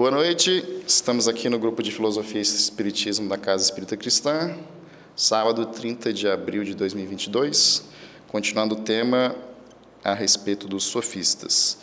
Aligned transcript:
Boa 0.00 0.10
noite, 0.10 0.64
estamos 0.86 1.28
aqui 1.28 1.50
no 1.50 1.58
grupo 1.58 1.82
de 1.82 1.92
Filosofia 1.92 2.38
e 2.38 2.42
Espiritismo 2.42 3.28
da 3.28 3.36
Casa 3.36 3.64
Espírita 3.64 3.98
Cristã, 3.98 4.56
sábado 5.14 5.66
30 5.66 6.10
de 6.10 6.26
abril 6.26 6.64
de 6.64 6.74
2022, 6.74 7.84
continuando 8.26 8.76
o 8.76 8.80
tema 8.80 9.36
a 10.02 10.14
respeito 10.14 10.66
dos 10.66 10.84
sofistas. 10.84 11.80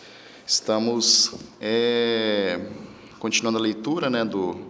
Estamos 0.48 1.32
é, 1.62 2.60
continuando 3.20 3.60
a 3.60 3.62
leitura 3.62 4.10
né, 4.10 4.26
do, 4.26 4.66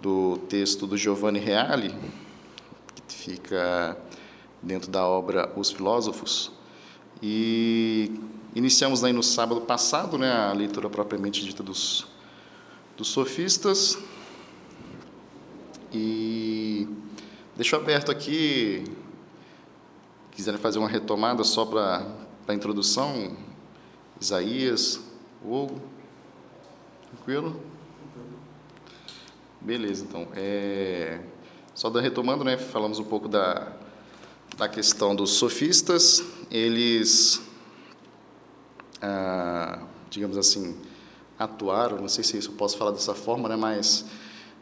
do 0.00 0.38
texto 0.48 0.86
do 0.86 0.96
Giovanni 0.96 1.40
Reale, 1.40 1.92
que 3.08 3.16
fica 3.16 3.96
dentro 4.62 4.92
da 4.92 5.04
obra 5.04 5.52
Os 5.56 5.72
Filósofos, 5.72 6.52
e 7.20 8.12
iniciamos 8.54 9.02
aí 9.02 9.12
no 9.12 9.24
sábado 9.24 9.62
passado 9.62 10.16
né, 10.16 10.30
a 10.30 10.52
leitura 10.52 10.88
propriamente 10.88 11.44
dita 11.44 11.64
dos, 11.64 12.06
dos 12.98 13.08
sofistas, 13.08 13.96
e 15.92 16.88
deixo 17.54 17.76
aberto 17.76 18.10
aqui, 18.10 18.82
quiserem 20.32 20.60
fazer 20.60 20.80
uma 20.80 20.88
retomada 20.88 21.44
só 21.44 21.64
para 21.64 22.04
a 22.48 22.52
introdução, 22.52 23.36
Isaías, 24.20 25.00
Hugo, 25.44 25.80
tranquilo? 27.06 27.62
Beleza, 29.60 30.04
então. 30.04 30.26
É, 30.34 31.20
só 31.76 31.88
da, 31.88 32.00
retomando, 32.00 32.42
né, 32.42 32.56
falamos 32.56 32.98
um 32.98 33.04
pouco 33.04 33.28
da, 33.28 33.76
da 34.56 34.68
questão 34.68 35.14
dos 35.14 35.34
sofistas. 35.34 36.24
Eles, 36.50 37.40
ah, 39.00 39.86
digamos 40.10 40.36
assim, 40.36 40.76
atuaram, 41.38 41.98
não 41.98 42.08
sei 42.08 42.24
se 42.24 42.44
eu 42.44 42.52
posso 42.52 42.76
falar 42.76 42.90
dessa 42.90 43.14
forma, 43.14 43.48
né, 43.48 43.56
mas 43.56 44.04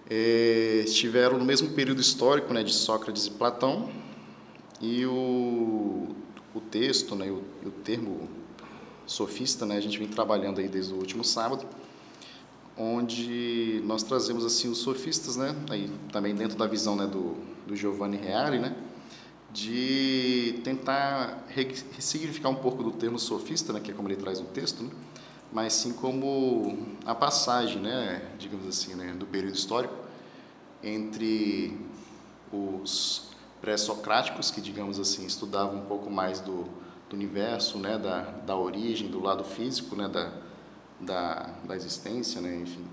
é, 0.08 0.82
estiveram 0.84 1.38
no 1.38 1.44
mesmo 1.44 1.70
período 1.70 2.00
histórico 2.00 2.52
né, 2.52 2.62
de 2.62 2.72
Sócrates 2.72 3.26
e 3.26 3.30
Platão. 3.30 3.88
E 4.80 5.06
o, 5.06 6.08
o 6.54 6.60
texto, 6.60 7.14
né, 7.14 7.30
o, 7.30 7.42
o 7.66 7.70
termo 7.70 8.28
sofista, 9.06 9.64
né, 9.64 9.76
a 9.76 9.80
gente 9.80 9.98
vem 9.98 10.08
trabalhando 10.08 10.60
aí 10.60 10.68
desde 10.68 10.92
o 10.92 10.96
último 10.96 11.24
sábado 11.24 11.66
onde 12.76 13.80
nós 13.84 14.02
trazemos 14.02 14.44
assim 14.44 14.68
os 14.68 14.78
sofistas, 14.78 15.36
né, 15.36 15.56
aí 15.70 15.90
também 16.12 16.34
dentro 16.34 16.58
da 16.58 16.66
visão 16.66 16.94
né, 16.94 17.06
do, 17.06 17.34
do 17.66 17.74
Giovanni 17.74 18.18
Reale, 18.18 18.58
né, 18.58 18.76
de 19.52 20.60
tentar 20.62 21.46
ressignificar 21.48 22.50
um 22.50 22.56
pouco 22.56 22.82
do 22.82 22.90
termo 22.90 23.18
sofista, 23.18 23.72
né, 23.72 23.80
que 23.80 23.90
é 23.90 23.94
como 23.94 24.08
ele 24.08 24.16
traz 24.16 24.40
no 24.40 24.46
texto, 24.46 24.82
né, 24.82 24.90
mas 25.56 25.72
sim 25.72 25.94
como 25.94 26.76
a 27.06 27.14
passagem, 27.14 27.80
né, 27.80 28.30
digamos 28.38 28.68
assim, 28.68 28.94
né, 28.94 29.14
do 29.14 29.24
período 29.24 29.54
histórico 29.54 29.94
entre 30.84 31.80
os 32.52 33.30
pré-socráticos, 33.62 34.50
que 34.50 34.60
digamos 34.60 35.00
assim 35.00 35.24
estudavam 35.24 35.78
um 35.78 35.86
pouco 35.86 36.10
mais 36.10 36.40
do, 36.40 36.64
do 37.08 37.16
universo, 37.16 37.78
né, 37.78 37.96
da, 37.96 38.20
da 38.20 38.54
origem, 38.54 39.08
do 39.08 39.18
lado 39.18 39.44
físico, 39.44 39.96
né, 39.96 40.06
da 40.06 40.30
da, 41.00 41.54
da 41.64 41.74
existência, 41.74 42.38
né, 42.38 42.54
enfim, 42.56 42.84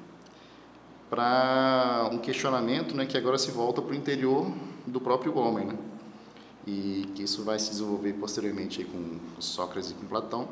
para 1.09 2.09
um 2.13 2.17
questionamento 2.17 2.95
né, 2.95 3.05
que 3.05 3.17
agora 3.17 3.37
se 3.37 3.51
volta 3.51 3.81
para 3.81 3.91
o 3.91 3.95
interior 3.95 4.49
do 4.87 5.01
próprio 5.01 5.37
homem, 5.37 5.65
né, 5.65 5.77
e 6.65 7.09
que 7.13 7.23
isso 7.23 7.43
vai 7.43 7.59
se 7.59 7.71
desenvolver 7.71 8.13
posteriormente 8.13 8.79
aí 8.79 8.87
com 8.87 9.19
Sócrates 9.41 9.91
e 9.91 9.93
com 9.95 10.05
Platão, 10.05 10.47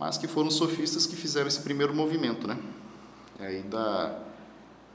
mas 0.00 0.16
que 0.16 0.26
foram 0.26 0.50
sofistas 0.50 1.06
que 1.06 1.14
fizeram 1.14 1.46
esse 1.46 1.60
primeiro 1.60 1.94
movimento, 1.94 2.48
né, 2.48 2.58
aí 3.38 3.62
da, 3.62 4.18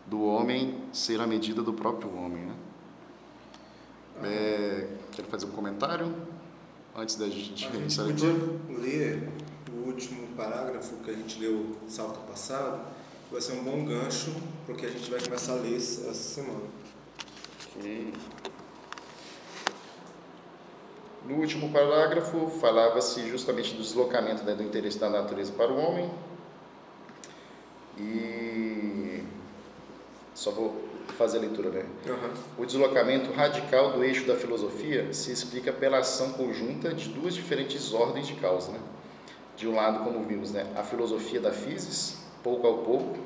do 0.08 0.22
homem 0.24 0.82
ser 0.92 1.22
a 1.22 1.28
medida 1.28 1.62
do 1.62 1.74
próprio 1.74 2.14
homem, 2.18 2.46
né. 2.46 2.56
É, 4.24 4.88
quero 5.12 5.28
fazer 5.28 5.46
um 5.46 5.52
comentário 5.52 6.14
antes 6.96 7.16
da 7.16 7.30
gente 7.30 7.68
a 7.68 8.04
leitura? 8.04 8.34
ler 8.70 9.30
último 9.86 10.28
parágrafo 10.36 10.98
que 10.98 11.12
a 11.12 11.14
gente 11.14 11.40
leu 11.40 11.78
salto 11.88 12.20
passado, 12.28 12.82
vai 13.32 13.40
ser 13.40 13.54
um 13.54 13.64
bom 13.64 13.86
gancho 13.86 14.34
para 14.66 14.74
o 14.74 14.78
que 14.78 14.86
a 14.86 14.90
gente 14.90 15.10
vai 15.10 15.22
começar 15.22 15.54
a 15.54 15.56
ler 15.56 15.76
essa 15.76 16.14
semana. 16.14 16.66
Okay. 17.78 18.14
No 21.28 21.38
último 21.38 21.72
parágrafo, 21.72 22.48
falava-se 22.60 23.28
justamente 23.30 23.74
do 23.74 23.82
deslocamento 23.82 24.44
né, 24.44 24.54
do 24.54 24.64
interesse 24.64 25.00
da 25.00 25.10
natureza 25.10 25.52
para 25.54 25.72
o 25.72 25.78
homem. 25.78 26.10
E 27.98 29.24
só 30.34 30.52
vou 30.52 30.84
fazer 31.18 31.38
a 31.38 31.42
leitura, 31.42 31.70
né? 31.70 31.86
Uhum. 32.08 32.64
O 32.64 32.66
deslocamento 32.66 33.32
radical 33.32 33.94
do 33.94 34.04
eixo 34.04 34.26
da 34.26 34.36
filosofia 34.36 35.12
se 35.14 35.32
explica 35.32 35.72
pela 35.72 36.00
ação 36.00 36.34
conjunta 36.34 36.94
de 36.94 37.10
duas 37.10 37.34
diferentes 37.34 37.94
ordens 37.94 38.28
de 38.28 38.36
causa, 38.36 38.72
né? 38.72 38.80
de 39.56 39.68
um 39.68 39.76
lado, 39.76 40.04
como 40.04 40.26
vimos, 40.26 40.52
né, 40.52 40.68
a 40.76 40.84
filosofia 40.84 41.40
da 41.40 41.52
physis, 41.52 42.18
pouco 42.44 42.68
a 42.68 42.74
pouco, 42.84 43.18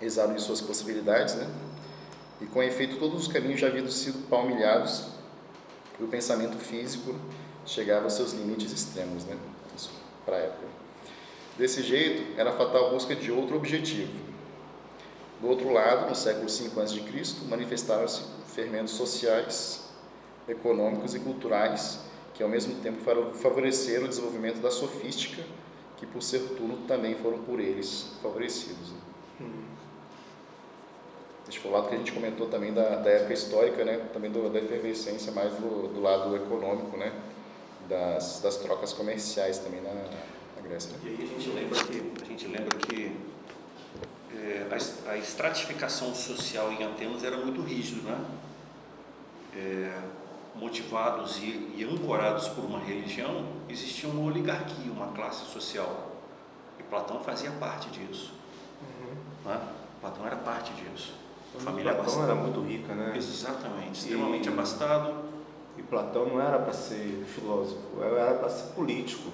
exala 0.00 0.34
de 0.34 0.42
suas 0.42 0.60
possibilidades, 0.60 1.34
né, 1.34 1.48
e 2.40 2.46
com 2.46 2.62
efeito 2.62 2.96
todos 2.96 3.22
os 3.22 3.28
caminhos 3.28 3.60
já 3.60 3.68
haviam 3.68 3.88
sido 3.88 4.26
palmilhados 4.28 5.08
e 6.00 6.04
o 6.04 6.08
pensamento 6.08 6.56
físico 6.58 7.14
chegava 7.66 8.04
aos 8.04 8.14
seus 8.14 8.32
limites 8.32 8.72
extremos, 8.72 9.24
né, 9.24 9.36
para 10.24 10.36
a 10.36 10.40
época. 10.40 10.66
Desse 11.58 11.82
jeito, 11.82 12.38
era 12.38 12.52
fatal 12.52 12.86
a 12.86 12.90
busca 12.90 13.14
de 13.14 13.30
outro 13.30 13.56
objetivo. 13.56 14.12
Do 15.40 15.48
outro 15.48 15.72
lado, 15.72 16.08
no 16.08 16.14
século 16.14 16.46
V 16.46 16.80
a.C., 16.80 17.24
manifestaram-se 17.48 18.22
fermentos 18.46 18.94
sociais, 18.94 19.84
econômicos 20.48 21.14
e 21.14 21.20
culturais 21.20 22.00
que 22.34 22.42
ao 22.42 22.48
mesmo 22.48 22.76
tempo 22.76 23.00
favoreceram 23.34 24.06
o 24.06 24.08
desenvolvimento 24.08 24.60
da 24.60 24.70
sofística, 24.70 25.42
que 25.98 26.06
por 26.06 26.22
ser 26.22 26.40
turno 26.56 26.78
também 26.88 27.14
foram 27.14 27.38
por 27.40 27.60
eles 27.60 28.12
favorecidos. 28.22 28.92
Né? 28.92 28.99
Hum. 31.50 31.54
Esse 31.54 31.58
foi 31.58 31.70
o 31.70 31.74
lado 31.74 31.88
que 31.88 31.94
a 31.94 31.98
gente 31.98 32.12
comentou 32.12 32.46
também 32.48 32.72
da, 32.72 32.96
da 32.96 33.10
época 33.10 33.34
histórica, 33.34 33.84
né? 33.84 34.06
também 34.12 34.30
do, 34.30 34.48
da 34.48 34.60
efervescência 34.60 35.32
mais 35.32 35.52
do, 35.54 35.88
do, 35.88 36.00
lado 36.00 36.34
econômico, 36.36 36.96
né? 36.96 37.12
das, 37.88 38.40
das 38.40 38.56
trocas 38.56 38.92
comerciais 38.92 39.58
também 39.58 39.80
na, 39.80 39.92
na 39.92 40.62
Grécia. 40.62 40.92
Né? 40.92 40.98
E 41.04 41.08
aí 41.08 41.22
a 41.22 41.26
gente 41.26 41.50
lembra 41.50 41.84
que, 41.84 42.12
a 42.22 42.24
gente 42.24 42.46
lembra 42.46 42.78
que 42.78 43.16
é, 44.36 44.66
a, 44.70 45.10
a 45.10 45.18
estratificação 45.18 46.14
social 46.14 46.70
em 46.72 46.84
Atenas 46.84 47.24
era 47.24 47.36
muito 47.36 47.60
rígida, 47.62 48.08
né? 48.08 48.24
É, 49.56 49.98
motivados 50.54 51.38
e, 51.38 51.74
e 51.76 51.84
ancorados 51.90 52.48
por 52.48 52.64
uma 52.64 52.78
religião, 52.78 53.46
existia 53.68 54.08
uma 54.08 54.30
oligarquia, 54.30 54.92
uma 54.92 55.08
classe 55.08 55.44
social. 55.46 56.12
E 56.78 56.82
Platão 56.84 57.20
fazia 57.24 57.50
parte 57.52 57.88
disso. 57.90 58.32
Uhum. 58.80 59.50
Né? 59.50 59.60
Platão 60.00 60.26
era 60.26 60.36
parte 60.36 60.72
disso. 60.74 61.14
A 61.56 61.60
família 61.60 61.94
Platão 61.94 62.14
abastada. 62.14 62.32
era 62.32 62.40
muito 62.40 62.60
rica, 62.60 62.94
né? 62.94 63.12
Exatamente, 63.16 64.00
extremamente 64.00 64.48
e, 64.48 64.52
abastado. 64.52 65.14
E 65.76 65.82
Platão 65.82 66.26
não 66.26 66.40
era 66.40 66.58
para 66.58 66.72
ser 66.72 67.24
filósofo, 67.26 67.80
era 68.02 68.34
para 68.34 68.48
ser 68.48 68.72
político. 68.74 69.30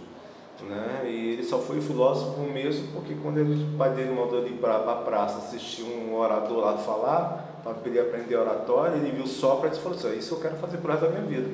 Né? 0.62 1.03
E 1.05 1.32
ele 1.32 1.44
só 1.44 1.59
foi 1.59 1.81
filósofo 1.82 2.41
mesmo 2.41 2.88
porque 2.93 3.15
quando 3.22 3.38
ele, 3.38 3.75
o 3.75 3.76
pai 3.76 3.91
dele 3.91 4.10
mandou 4.10 4.38
ele 4.38 4.55
ir 4.55 4.59
para 4.59 4.76
a 4.76 4.97
praça 4.97 5.38
assistir 5.38 5.82
um 5.82 6.15
orador 6.15 6.65
lá 6.65 6.78
falar, 6.78 7.60
para 7.62 7.76
ele 7.84 8.00
aprender 8.00 8.37
oratória, 8.37 8.97
ele 8.97 9.10
viu 9.10 9.26
Sócrates 9.26 9.78
e 9.78 9.82
falou 9.82 9.99
assim, 9.99 10.16
isso 10.16 10.34
eu 10.34 10.41
quero 10.41 10.56
fazer 10.56 10.78
por 10.78 10.91
resto 10.91 11.06
da 11.06 11.10
minha 11.10 11.22
vida. 11.22 11.49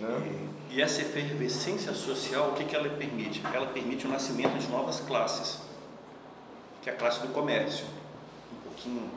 Né? 0.00 0.48
E, 0.70 0.76
e, 0.76 0.82
essa 0.82 1.02
efervescência 1.02 1.92
social, 1.92 2.50
o 2.50 2.52
que, 2.54 2.64
que 2.64 2.74
ela 2.74 2.88
permite? 2.88 3.42
Ela 3.52 3.66
permite 3.66 4.06
o 4.06 4.10
nascimento 4.10 4.58
de 4.58 4.68
novas 4.68 5.00
classes, 5.00 5.60
que 6.82 6.90
é 6.90 6.92
a 6.92 6.96
classe 6.96 7.20
do 7.20 7.28
comércio. 7.28 7.84
Um 8.52 8.68
pouquinho, 8.68 9.10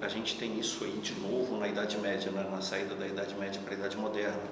a 0.00 0.08
gente 0.08 0.36
tem 0.36 0.58
isso 0.58 0.84
aí 0.84 0.98
de 0.98 1.14
novo 1.14 1.56
na 1.56 1.68
Idade 1.68 1.96
Média, 1.98 2.30
né? 2.30 2.48
na 2.50 2.60
saída 2.60 2.94
da 2.94 3.06
Idade 3.06 3.34
Média 3.34 3.60
para 3.64 3.74
a 3.74 3.78
Idade 3.78 3.96
Moderna. 3.96 4.42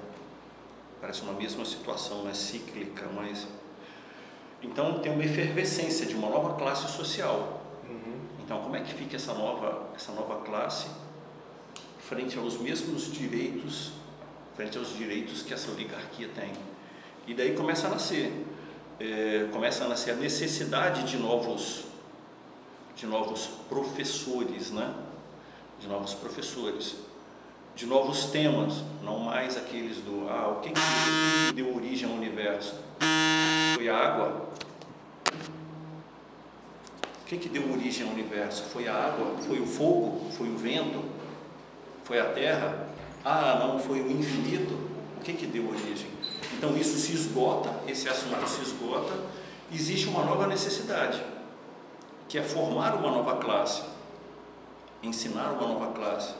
Parece 0.99 1.21
uma 1.21 1.33
mesma 1.33 1.65
situação, 1.65 2.23
né? 2.23 2.33
cíclica, 2.33 3.07
mas... 3.13 3.47
Então 4.61 4.99
tem 4.99 5.11
uma 5.11 5.23
efervescência 5.23 6.05
de 6.05 6.15
uma 6.15 6.29
nova 6.29 6.55
classe 6.55 6.91
social 6.91 7.61
então, 8.45 8.61
como 8.61 8.75
é 8.75 8.81
que 8.81 8.93
fica 8.93 9.15
essa 9.15 9.33
nova, 9.33 9.89
essa 9.95 10.11
nova 10.11 10.43
classe 10.43 10.85
frente 11.97 12.37
aos 12.37 12.59
mesmos 12.59 13.11
direitos, 13.11 13.93
frente 14.55 14.77
aos 14.77 14.95
direitos 14.95 15.41
que 15.41 15.51
essa 15.51 15.71
oligarquia 15.71 16.29
tem? 16.29 16.51
E 17.25 17.33
daí 17.33 17.55
começa 17.55 17.87
a 17.87 17.89
nascer, 17.89 18.45
é, 18.99 19.49
começa 19.51 19.85
a 19.85 19.87
nascer 19.87 20.11
a 20.11 20.15
necessidade 20.15 21.09
de 21.09 21.17
novos, 21.17 21.85
de 22.95 23.07
novos 23.07 23.47
professores, 23.67 24.69
né? 24.69 24.93
De 25.79 25.87
novos 25.87 26.13
professores, 26.13 26.95
de 27.75 27.85
novos 27.85 28.25
temas, 28.25 28.83
não 29.03 29.19
mais 29.19 29.57
aqueles 29.57 29.97
do 29.97 30.27
ah, 30.29 30.57
o 30.57 30.61
que, 30.61 30.69
que 30.69 31.53
deu 31.53 31.75
origem 31.75 32.09
ao 32.09 32.15
universo? 32.15 32.75
Foi 33.75 33.89
a 33.89 33.97
água, 33.97 34.49
O 37.25 37.27
que, 37.27 37.37
que 37.37 37.49
deu 37.49 37.71
origem 37.71 38.05
ao 38.05 38.13
universo? 38.13 38.65
Foi 38.65 38.87
a 38.87 38.93
água? 38.93 39.35
Foi 39.47 39.59
o 39.59 39.65
fogo? 39.65 40.29
Foi 40.37 40.47
o 40.47 40.55
vento? 40.55 41.03
Foi 42.03 42.19
a 42.19 42.25
terra? 42.25 42.87
Ah, 43.23 43.57
não, 43.59 43.79
foi 43.79 43.99
o 43.99 44.11
infinito? 44.11 44.75
O 45.17 45.21
que, 45.21 45.33
que 45.33 45.47
deu 45.47 45.67
origem? 45.67 46.07
Então 46.55 46.77
isso 46.77 46.99
se 46.99 47.13
esgota, 47.13 47.73
esse 47.87 48.07
assunto 48.07 48.47
se 48.47 48.61
esgota, 48.61 49.11
existe 49.73 50.07
uma 50.07 50.23
nova 50.23 50.45
necessidade, 50.45 51.19
que 52.29 52.37
é 52.37 52.43
formar 52.43 52.93
uma 52.93 53.09
nova 53.09 53.37
classe, 53.37 53.81
ensinar 55.01 55.51
uma 55.51 55.67
nova 55.67 55.93
classe. 55.93 56.33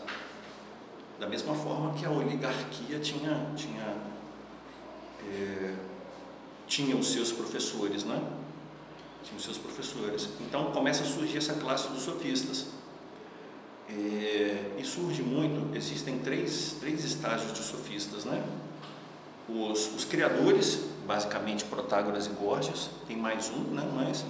Da 1.19 1.27
mesma 1.27 1.55
forma 1.55 1.93
que 1.93 2.05
a 2.05 2.11
oligarquia 2.11 2.99
tinha, 2.99 3.51
tinha, 3.55 3.95
é, 5.29 5.75
tinha 6.67 6.95
os 6.95 7.07
seus 7.07 7.31
professores, 7.31 8.03
né? 8.03 8.21
Tinha 9.23 9.37
os 9.37 9.43
seus 9.43 9.57
professores. 9.57 10.29
Então 10.41 10.71
começa 10.71 11.03
a 11.03 11.05
surgir 11.05 11.37
essa 11.37 11.53
classe 11.53 11.87
dos 11.89 12.03
sofistas. 12.03 12.67
É, 13.87 14.75
e 14.77 14.83
surge 14.83 15.21
muito, 15.21 15.75
existem 15.75 16.17
três, 16.19 16.75
três 16.79 17.05
estágios 17.05 17.53
de 17.53 17.59
sofistas, 17.59 18.25
né? 18.25 18.43
Os, 19.47 19.93
os 19.95 20.03
criadores, 20.03 20.85
basicamente 21.05 21.63
Protágoras 21.65 22.25
e 22.25 22.29
Gorgias, 22.29 22.89
tem 23.07 23.15
mais 23.15 23.49
um, 23.51 23.59
né? 23.75 23.87
mas 23.93 24.25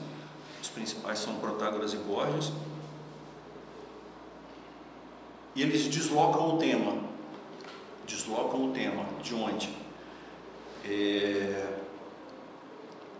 os 0.61 0.67
principais 0.67 1.19
são 1.19 1.35
Protágoras 1.35 1.93
e 1.93 1.97
Gorgias. 1.97 2.51
E 5.55 5.61
eles 5.61 5.87
deslocam 5.87 6.55
o 6.55 6.57
tema. 6.57 6.97
Deslocam 8.05 8.69
o 8.69 8.73
tema. 8.73 9.05
De 9.23 9.33
onde? 9.33 9.69
É, 10.83 11.75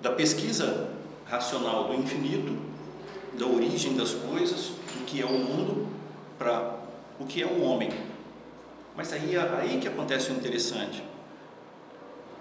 da 0.02 0.12
pesquisa 0.12 0.94
racional 1.26 1.88
do 1.88 1.94
infinito, 1.96 2.56
da 3.34 3.48
origem 3.48 3.96
das 3.96 4.12
coisas, 4.14 4.68
do 4.68 5.06
que 5.06 5.22
é 5.22 5.26
o 5.26 5.32
mundo, 5.32 5.88
para 6.38 6.78
o 7.20 7.26
que 7.26 7.42
é 7.42 7.46
o 7.46 7.62
homem. 7.62 7.90
Mas 8.96 9.12
aí, 9.14 9.36
aí 9.38 9.80
que 9.80 9.88
acontece 9.88 10.32
o 10.32 10.36
interessante. 10.36 11.04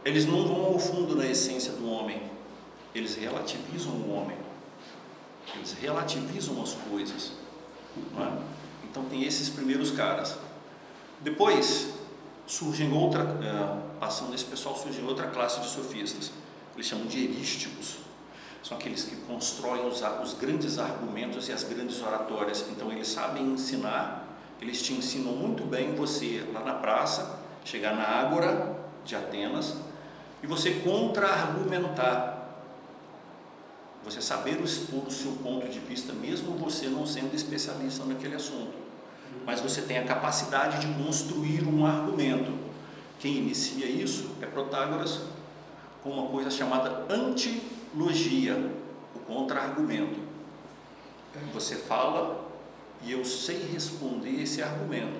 Eles 0.04 0.26
não 0.26 0.46
vão 0.46 0.66
ao 0.66 0.78
fundo 0.78 1.16
na 1.16 1.26
essência 1.26 1.72
do 1.72 1.90
homem, 1.90 2.20
eles 2.94 3.14
relativizam 3.16 3.92
o 3.92 4.14
homem, 4.14 4.36
eles 5.56 5.72
relativizam 5.72 6.62
as 6.62 6.74
coisas. 6.74 7.32
É? 8.18 8.53
Então 8.94 9.04
tem 9.06 9.24
esses 9.24 9.48
primeiros 9.48 9.90
caras. 9.90 10.36
Depois 11.20 11.94
surgem 12.46 12.92
outra, 12.92 13.22
é, 13.22 13.98
passando 13.98 14.32
esse 14.36 14.44
pessoal, 14.44 14.76
surge 14.76 15.02
outra 15.02 15.26
classe 15.26 15.60
de 15.60 15.66
sofistas. 15.66 16.30
Eles 16.76 16.86
chamam 16.86 17.06
de 17.06 17.24
erísticos. 17.24 17.96
São 18.62 18.76
aqueles 18.76 19.02
que 19.02 19.16
constroem 19.16 19.84
os, 19.88 20.00
os 20.22 20.34
grandes 20.34 20.78
argumentos 20.78 21.48
e 21.48 21.52
as 21.52 21.64
grandes 21.64 22.00
oratórias. 22.00 22.66
Então 22.70 22.92
eles 22.92 23.08
sabem 23.08 23.42
ensinar, 23.44 24.28
eles 24.60 24.80
te 24.80 24.92
ensinam 24.92 25.32
muito 25.32 25.64
bem 25.64 25.96
você 25.96 26.48
lá 26.54 26.60
na 26.60 26.74
praça, 26.74 27.40
chegar 27.64 27.96
na 27.96 28.04
Ágora 28.04 28.78
de 29.04 29.16
Atenas 29.16 29.74
e 30.40 30.46
você 30.46 30.70
contra-argumentar. 30.70 32.32
Você 34.04 34.22
saber 34.22 34.60
expor 34.60 35.08
o 35.08 35.10
seu 35.10 35.32
ponto 35.42 35.66
de 35.66 35.80
vista, 35.80 36.12
mesmo 36.12 36.56
você 36.56 36.86
não 36.86 37.04
sendo 37.04 37.34
especialista 37.34 38.04
naquele 38.04 38.36
assunto. 38.36 38.83
Mas 39.46 39.60
você 39.60 39.82
tem 39.82 39.98
a 39.98 40.04
capacidade 40.04 40.86
de 40.86 41.02
construir 41.02 41.66
um 41.66 41.84
argumento. 41.84 42.52
Quem 43.18 43.38
inicia 43.38 43.86
isso 43.86 44.30
é 44.40 44.46
Protágoras 44.46 45.20
com 46.02 46.10
uma 46.10 46.28
coisa 46.28 46.50
chamada 46.50 47.06
antilogia, 47.08 48.70
o 49.14 49.18
contra-argumento. 49.20 50.20
Você 51.52 51.76
fala 51.76 52.44
e 53.02 53.12
eu 53.12 53.24
sei 53.24 53.68
responder 53.72 54.42
esse 54.42 54.62
argumento. 54.62 55.18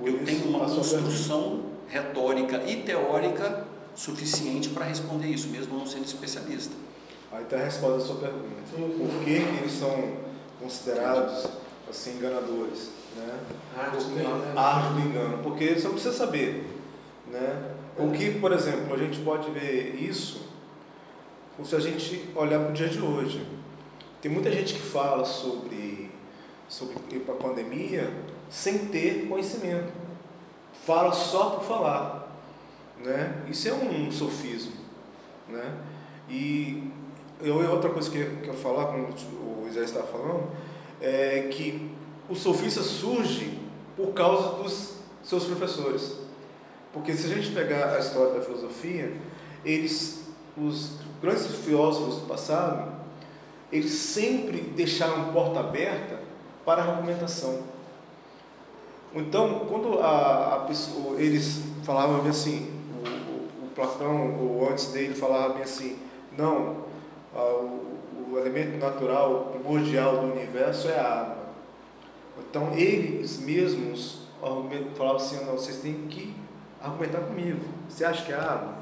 eu 0.00 0.24
tenho 0.24 0.48
uma 0.48 0.60
construção 0.60 1.64
retórica 1.88 2.62
e 2.64 2.82
teórica 2.82 3.66
suficiente 3.94 4.68
para 4.70 4.84
responder 4.84 5.28
isso, 5.28 5.48
mesmo 5.48 5.76
não 5.76 5.86
sendo 5.86 6.04
especialista. 6.04 6.74
Aí 7.32 7.42
está 7.42 7.56
a 7.56 7.64
resposta 7.64 7.96
à 7.96 8.00
sua 8.00 8.16
pergunta. 8.16 8.46
Por 8.76 9.24
que, 9.24 9.40
que 9.40 9.58
eles 9.58 9.72
são 9.72 10.16
considerados 10.60 11.46
assim 11.88 12.16
enganadores? 12.16 12.99
Né? 13.16 13.40
Arte 13.76 14.04
do 14.04 14.12
engano. 14.12 14.58
Arte 14.58 14.92
do 14.94 15.00
engano. 15.00 15.38
Porque 15.42 15.74
você 15.74 15.88
precisa 15.88 16.12
saber. 16.12 16.66
Né? 17.26 17.74
O 17.98 18.10
que, 18.12 18.38
por 18.38 18.52
exemplo, 18.52 18.94
a 18.94 18.98
gente 18.98 19.20
pode 19.20 19.50
ver 19.50 19.94
isso 19.96 20.48
se 21.64 21.76
a 21.76 21.80
gente 21.80 22.30
olhar 22.34 22.58
para 22.60 22.70
o 22.70 22.72
dia 22.72 22.88
de 22.88 23.00
hoje. 23.00 23.46
Tem 24.22 24.30
muita 24.30 24.50
gente 24.50 24.74
que 24.74 24.80
fala 24.80 25.24
sobre, 25.24 26.10
sobre 26.68 26.96
a 27.28 27.32
pandemia 27.32 28.10
sem 28.48 28.86
ter 28.86 29.26
conhecimento. 29.28 29.92
Fala 30.84 31.12
só 31.12 31.50
por 31.50 31.64
falar. 31.64 32.36
Né? 32.98 33.44
Isso 33.48 33.68
é 33.68 33.72
um 33.72 34.10
sofismo. 34.10 34.72
Né? 35.48 35.76
E 36.28 36.90
eu, 37.40 37.56
outra 37.70 37.90
coisa 37.90 38.10
que, 38.10 38.24
que 38.24 38.48
eu 38.48 38.54
falar, 38.54 38.86
como 38.86 39.04
o 39.04 39.66
Isé 39.68 39.82
está 39.82 40.02
falando, 40.02 40.50
é 41.00 41.48
que 41.50 41.90
o 42.30 42.36
sofista 42.36 42.80
surge 42.82 43.58
por 43.96 44.12
causa 44.12 44.62
dos 44.62 44.94
seus 45.22 45.44
professores. 45.44 46.16
Porque 46.92 47.12
se 47.12 47.26
a 47.26 47.34
gente 47.34 47.50
pegar 47.50 47.94
a 47.94 47.98
história 47.98 48.34
da 48.34 48.40
filosofia, 48.40 49.12
eles, 49.64 50.28
os 50.56 50.98
grandes 51.20 51.46
filósofos 51.56 52.20
do 52.20 52.26
passado, 52.26 52.92
eles 53.70 53.92
sempre 53.92 54.60
deixaram 54.60 55.32
porta 55.32 55.60
aberta 55.60 56.20
para 56.64 56.82
a 56.82 56.88
argumentação. 56.88 57.62
Então, 59.14 59.66
quando 59.68 59.98
a, 59.98 60.66
a 60.66 60.70
eles 61.18 61.62
falavam 61.82 62.28
assim, 62.28 62.80
Platão, 63.74 64.36
ou 64.38 64.68
antes 64.70 64.92
dele, 64.92 65.14
falava 65.14 65.54
bem 65.54 65.62
assim: 65.62 65.98
não, 66.36 66.84
o, 67.34 68.32
o 68.32 68.38
elemento 68.38 68.78
natural, 68.78 69.52
primordial 69.52 70.18
do 70.18 70.32
universo 70.32 70.88
é 70.88 70.98
a 70.98 71.20
água. 71.20 71.39
Então, 72.48 72.72
eles 72.74 73.38
mesmos 73.38 74.22
falavam 74.96 75.16
assim: 75.16 75.44
não, 75.44 75.52
vocês 75.52 75.78
têm 75.78 76.06
que 76.08 76.34
argumentar 76.80 77.20
comigo. 77.20 77.60
Você 77.88 78.04
acha 78.04 78.24
que 78.24 78.32
é 78.32 78.36
a 78.36 78.42
água? 78.42 78.74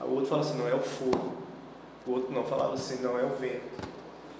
O 0.00 0.12
outro 0.12 0.26
falava 0.26 0.48
assim: 0.48 0.58
não, 0.58 0.68
é 0.68 0.74
o 0.74 0.80
fogo. 0.80 1.34
O 2.06 2.12
outro 2.12 2.32
não 2.32 2.44
falava 2.44 2.74
assim: 2.74 3.02
não, 3.02 3.18
é 3.18 3.24
o 3.24 3.36
vento. 3.36 3.88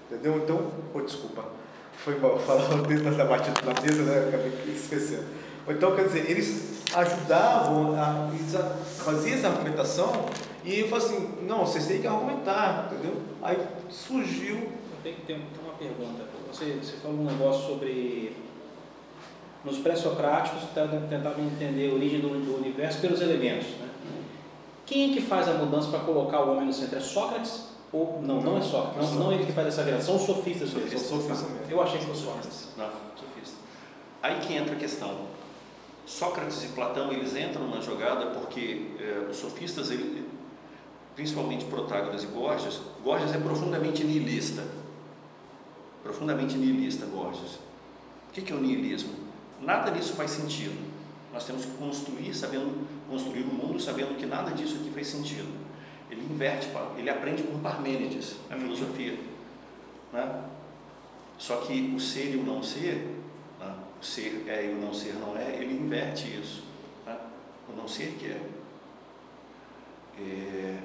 Entendeu? 0.09 0.37
Então, 0.37 0.71
oh, 0.93 1.01
desculpa, 1.01 1.45
foi 1.93 2.17
mal, 2.19 2.39
falava 2.39 2.81
dentro 2.87 3.15
da 3.15 3.25
batida 3.25 3.61
na 3.61 3.79
mesa, 3.79 4.03
né? 4.03 4.27
Acabei 4.29 4.73
esquecendo. 4.73 5.25
Então, 5.67 5.95
quer 5.95 6.05
dizer, 6.05 6.29
eles 6.31 6.81
ajudavam, 6.95 7.95
a, 7.95 8.31
fazer 8.97 9.33
essa 9.33 9.49
argumentação 9.49 10.11
e 10.63 10.81
eu 10.81 10.87
falei 10.87 11.05
assim, 11.05 11.29
não, 11.47 11.65
vocês 11.65 11.87
têm 11.87 12.01
que 12.01 12.07
argumentar, 12.07 12.91
entendeu? 12.91 13.21
Aí 13.41 13.57
surgiu. 13.89 14.69
Tem 15.01 15.13
que 15.13 15.21
ter 15.21 15.39
uma 15.63 15.73
pergunta. 15.73 16.25
Você, 16.51 16.77
você 16.81 16.97
falou 16.97 17.19
um 17.19 17.25
negócio 17.25 17.67
sobre. 17.67 18.35
Nos 19.63 19.77
pré-socráticos 19.79 20.63
tentavam 21.09 21.43
entender 21.43 21.91
a 21.91 21.93
origem 21.93 22.21
do, 22.21 22.29
do, 22.29 22.57
universo 22.57 23.01
pelos 23.01 23.19
elementos. 23.19 23.67
Né? 23.77 23.89
Quem 24.85 25.11
é 25.11 25.13
que 25.13 25.21
faz 25.21 25.47
a 25.49 25.53
mudança 25.53 25.89
para 25.89 25.99
colocar 25.99 26.41
o 26.41 26.51
homem 26.51 26.67
no 26.67 26.73
centro? 26.73 26.97
É 26.97 27.01
Sócrates? 27.01 27.67
Ou 27.91 28.21
não, 28.21 28.35
não, 28.35 28.43
não 28.43 28.57
é 28.57 28.61
Sócrates. 28.61 29.11
Não, 29.11 29.19
não 29.19 29.31
é 29.31 29.35
ele 29.35 29.45
que 29.45 29.51
faz 29.51 29.67
essa 29.67 29.83
viração, 29.83 30.17
são 30.17 30.35
sofistas. 30.35 30.69
Sofistas, 30.69 31.01
sofistas 31.01 31.41
mesmo. 31.41 31.71
Eu 31.71 31.81
achei 31.81 31.99
que 31.99 32.05
fosse 32.05 32.23
Sócrates. 32.23 32.69
Não, 32.77 32.89
sofista. 33.15 33.57
Aí 34.23 34.39
que 34.39 34.53
entra 34.53 34.75
a 34.75 34.77
questão 34.77 35.27
Sócrates 36.09 36.63
e 36.63 36.67
Platão 36.69 37.13
eles 37.13 37.35
entram 37.35 37.67
na 37.69 37.79
jogada 37.81 38.25
porque 38.31 38.87
é, 38.99 39.29
os 39.29 39.37
sofistas, 39.37 39.91
ele, 39.91 40.27
principalmente 41.15 41.65
Protágoras 41.65 42.23
e 42.23 42.25
Gorgias, 42.25 42.81
Gorgias 43.03 43.35
é 43.35 43.37
profundamente 43.37 44.03
nihilista. 44.03 44.63
Profundamente 46.01 46.57
nihilista, 46.57 47.05
Gorgias. 47.05 47.59
O 48.27 48.31
que 48.31 48.51
é 48.51 48.55
o 48.55 48.59
nihilismo? 48.59 49.28
Nada 49.61 49.91
disso 49.91 50.13
faz 50.13 50.31
sentido. 50.31 50.89
Nós 51.33 51.45
temos 51.45 51.65
que 51.65 51.71
construir, 51.71 52.33
sabendo 52.33 52.87
construir 53.07 53.43
o 53.43 53.53
mundo, 53.53 53.79
sabendo 53.79 54.17
que 54.17 54.25
nada 54.25 54.51
disso 54.51 54.77
aqui 54.77 54.89
faz 54.89 55.07
sentido. 55.07 55.53
Ele 56.09 56.21
inverte, 56.21 56.67
ele 56.97 57.09
aprende 57.09 57.43
com 57.43 57.59
Parmênides, 57.59 58.37
a 58.49 58.55
filosofia. 58.55 59.19
Né? 60.11 60.43
Só 61.37 61.57
que 61.57 61.93
o 61.95 61.99
ser 61.99 62.33
e 62.33 62.37
o 62.37 62.43
não 62.43 62.63
ser 62.63 63.19
o 63.99 64.05
ser 64.05 64.45
é 64.47 64.65
e 64.65 64.73
o 64.73 64.77
não 64.77 64.93
ser 64.93 65.13
não 65.15 65.37
é, 65.37 65.55
ele 65.55 65.73
inverte 65.73 66.27
isso. 66.39 66.63
Tá? 67.05 67.19
O 67.67 67.75
não 67.75 67.87
ser 67.87 68.15
que 68.17 68.27
é. 68.27 68.41
é. 70.21 70.79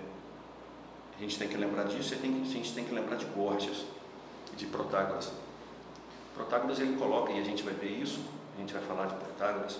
A 1.16 1.20
gente 1.20 1.38
tem 1.38 1.46
que 1.46 1.56
lembrar 1.56 1.84
disso, 1.84 2.12
a 2.12 2.16
gente 2.16 2.74
tem 2.74 2.84
que 2.84 2.92
lembrar 2.92 3.16
de 3.16 3.24
Gorgias 3.26 3.84
e 4.52 4.56
de 4.56 4.66
Protágoras. 4.66 5.30
Protágoras 6.34 6.80
ele 6.80 6.96
coloca, 6.96 7.32
e 7.32 7.38
a 7.38 7.44
gente 7.44 7.62
vai 7.62 7.72
ver 7.72 8.02
isso, 8.02 8.18
a 8.54 8.60
gente 8.60 8.72
vai 8.72 8.82
falar 8.82 9.06
de 9.06 9.14
Protágoras. 9.14 9.78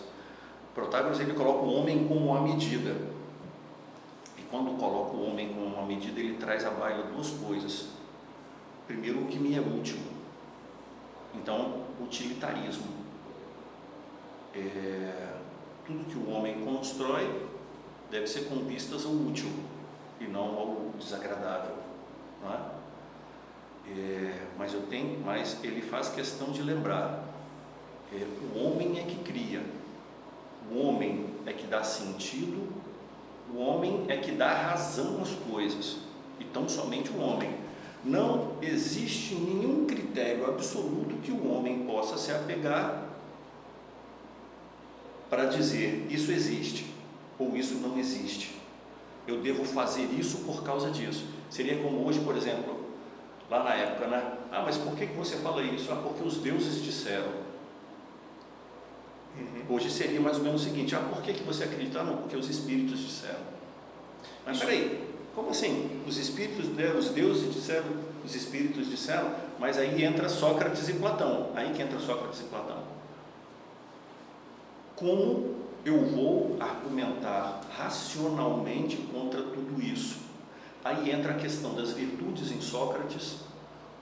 Protágoras 0.75 1.21
ele 1.21 1.35
coloca 1.35 1.61
o 1.61 1.75
homem 1.75 2.07
como 2.09 2.31
uma 2.31 2.41
medida. 2.41 2.97
E 4.37 4.43
quando 4.51 4.79
coloca 4.79 5.17
o 5.17 5.31
homem 5.31 5.49
como 5.49 5.67
uma 5.67 5.87
medida, 5.87 6.19
ele 6.19 6.37
traz 6.37 6.65
à 6.65 6.71
baila 6.71 7.05
duas 7.05 7.31
coisas. 7.31 7.89
Primeiro, 8.87 9.23
o 9.23 9.27
que 9.27 9.39
me 9.39 9.57
é 9.57 9.61
útil. 9.61 9.99
Então, 11.35 11.85
utilitarismo. 12.01 13.05
É, 14.55 15.35
tudo 15.87 16.05
que 16.05 16.17
o 16.17 16.31
homem 16.31 16.65
constrói 16.65 17.49
deve 18.11 18.27
ser 18.27 18.49
com 18.49 18.57
vistas 18.65 19.05
ao 19.05 19.13
útil 19.13 19.51
e 20.21 20.25
não 20.25 20.59
ao 20.59 20.93
desagradável. 20.99 21.77
Não 22.43 22.53
é? 22.53 22.59
É, 23.87 24.47
mas 24.57 24.73
eu 24.73 24.83
tenho, 24.83 25.21
mas 25.21 25.63
ele 25.63 25.83
faz 25.83 26.09
questão 26.09 26.51
de 26.51 26.63
lembrar: 26.63 27.24
o 28.55 28.59
homem 28.59 28.99
é 28.99 29.03
que 29.03 29.17
cria, 29.17 29.63
o 30.71 30.79
homem 30.79 31.27
é 31.47 31.53
que 31.53 31.67
dá 31.67 31.83
sentido, 31.83 32.69
o 33.53 33.59
homem 33.59 34.05
é 34.09 34.17
que 34.17 34.33
dá 34.33 34.53
razão 34.53 35.21
às 35.23 35.31
coisas, 35.51 35.99
e 36.39 36.45
tão 36.45 36.69
somente 36.69 37.11
o 37.11 37.21
homem. 37.21 37.51
Não 38.05 38.59
existe 38.61 39.35
nenhum 39.35 39.87
critério 39.87 40.47
absoluto 40.47 41.17
que 41.23 41.33
o 41.33 41.51
homem 41.51 41.87
possa 41.87 42.19
se 42.19 42.31
apegar 42.31 43.09
para 45.31 45.47
dizer 45.47 46.07
isso 46.11 46.31
existe 46.31 46.87
ou 47.39 47.57
isso 47.57 47.75
não 47.77 47.99
existe. 47.99 48.55
Eu 49.27 49.41
devo 49.41 49.65
fazer 49.65 50.05
isso 50.19 50.39
por 50.45 50.63
causa 50.63 50.91
disso. 50.91 51.27
Seria 51.49 51.79
como 51.83 52.07
hoje, 52.07 52.21
por 52.21 52.37
exemplo, 52.37 52.85
lá 53.51 53.63
na 53.63 53.75
época, 53.75 54.07
né? 54.07 54.39
Ah, 54.53 54.63
mas 54.65 54.77
por 54.77 54.95
que, 54.95 55.07
você 55.07 55.37
fala 55.37 55.63
isso? 55.63 55.91
Ah, 55.91 55.97
porque 55.97 56.23
os 56.23 56.39
deuses 56.39 56.83
disseram. 56.83 57.44
Uhum. 59.39 59.77
Hoje 59.77 59.91
seria 59.91 60.21
mais 60.21 60.39
ou 60.39 60.45
menos 60.45 60.63
o 60.63 60.65
seguinte: 60.65 60.95
ah, 60.95 61.01
por 61.01 61.23
que, 61.23 61.33
que 61.33 61.43
você 61.43 61.65
acredita? 61.65 62.01
Ah, 62.01 62.05
não, 62.05 62.17
porque 62.19 62.37
os 62.37 62.49
espíritos 62.49 63.01
disseram. 63.01 63.41
Mas 64.47 64.59
peraí, 64.59 65.05
como 65.35 65.51
assim? 65.51 66.03
Os 66.07 66.17
espíritos, 66.17 66.69
né, 66.69 66.93
os 66.93 67.09
deuses 67.09 67.53
disseram, 67.53 67.87
os 68.25 68.35
espíritos 68.35 68.89
disseram, 68.89 69.35
mas 69.59 69.79
aí 69.79 70.05
entra 70.05 70.29
Sócrates 70.29 70.89
e 70.89 70.95
Platão. 70.95 71.51
Aí 71.55 71.73
que 71.73 71.83
entra 71.83 71.99
Sócrates 71.99 72.41
e 72.41 72.45
Platão. 72.45 72.83
Como 74.97 75.57
eu 75.85 76.05
vou 76.07 76.57
argumentar 76.61 77.63
racionalmente 77.77 78.97
contra 79.13 79.43
tudo 79.43 79.83
isso? 79.83 80.19
Aí 80.85 81.11
entra 81.11 81.33
a 81.33 81.37
questão 81.37 81.75
das 81.75 81.93
virtudes 81.93 82.53
em 82.53 82.61
Sócrates, 82.61 83.39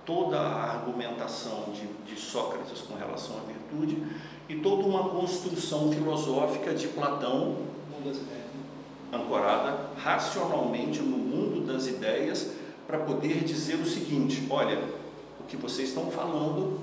toda 0.04 0.38
a 0.38 0.70
argumentação 0.72 1.72
de, 1.72 1.86
de 2.04 2.20
Sócrates 2.20 2.82
com 2.82 2.94
relação 2.94 3.38
à 3.38 3.40
virtude 3.40 4.02
e 4.48 4.56
toda 4.56 4.82
uma 4.82 5.10
construção 5.10 5.92
filosófica 5.92 6.74
de 6.74 6.88
Platão 6.88 7.58
ancorada 9.12 9.90
racionalmente 9.96 11.00
no 11.00 11.16
mundo 11.16 11.66
das 11.66 11.86
ideias 11.86 12.52
para 12.86 12.98
poder 12.98 13.44
dizer 13.44 13.76
o 13.76 13.86
seguinte: 13.86 14.46
olha, 14.50 14.82
o 15.40 15.44
que 15.44 15.56
vocês 15.56 15.88
estão 15.88 16.10
falando 16.10 16.80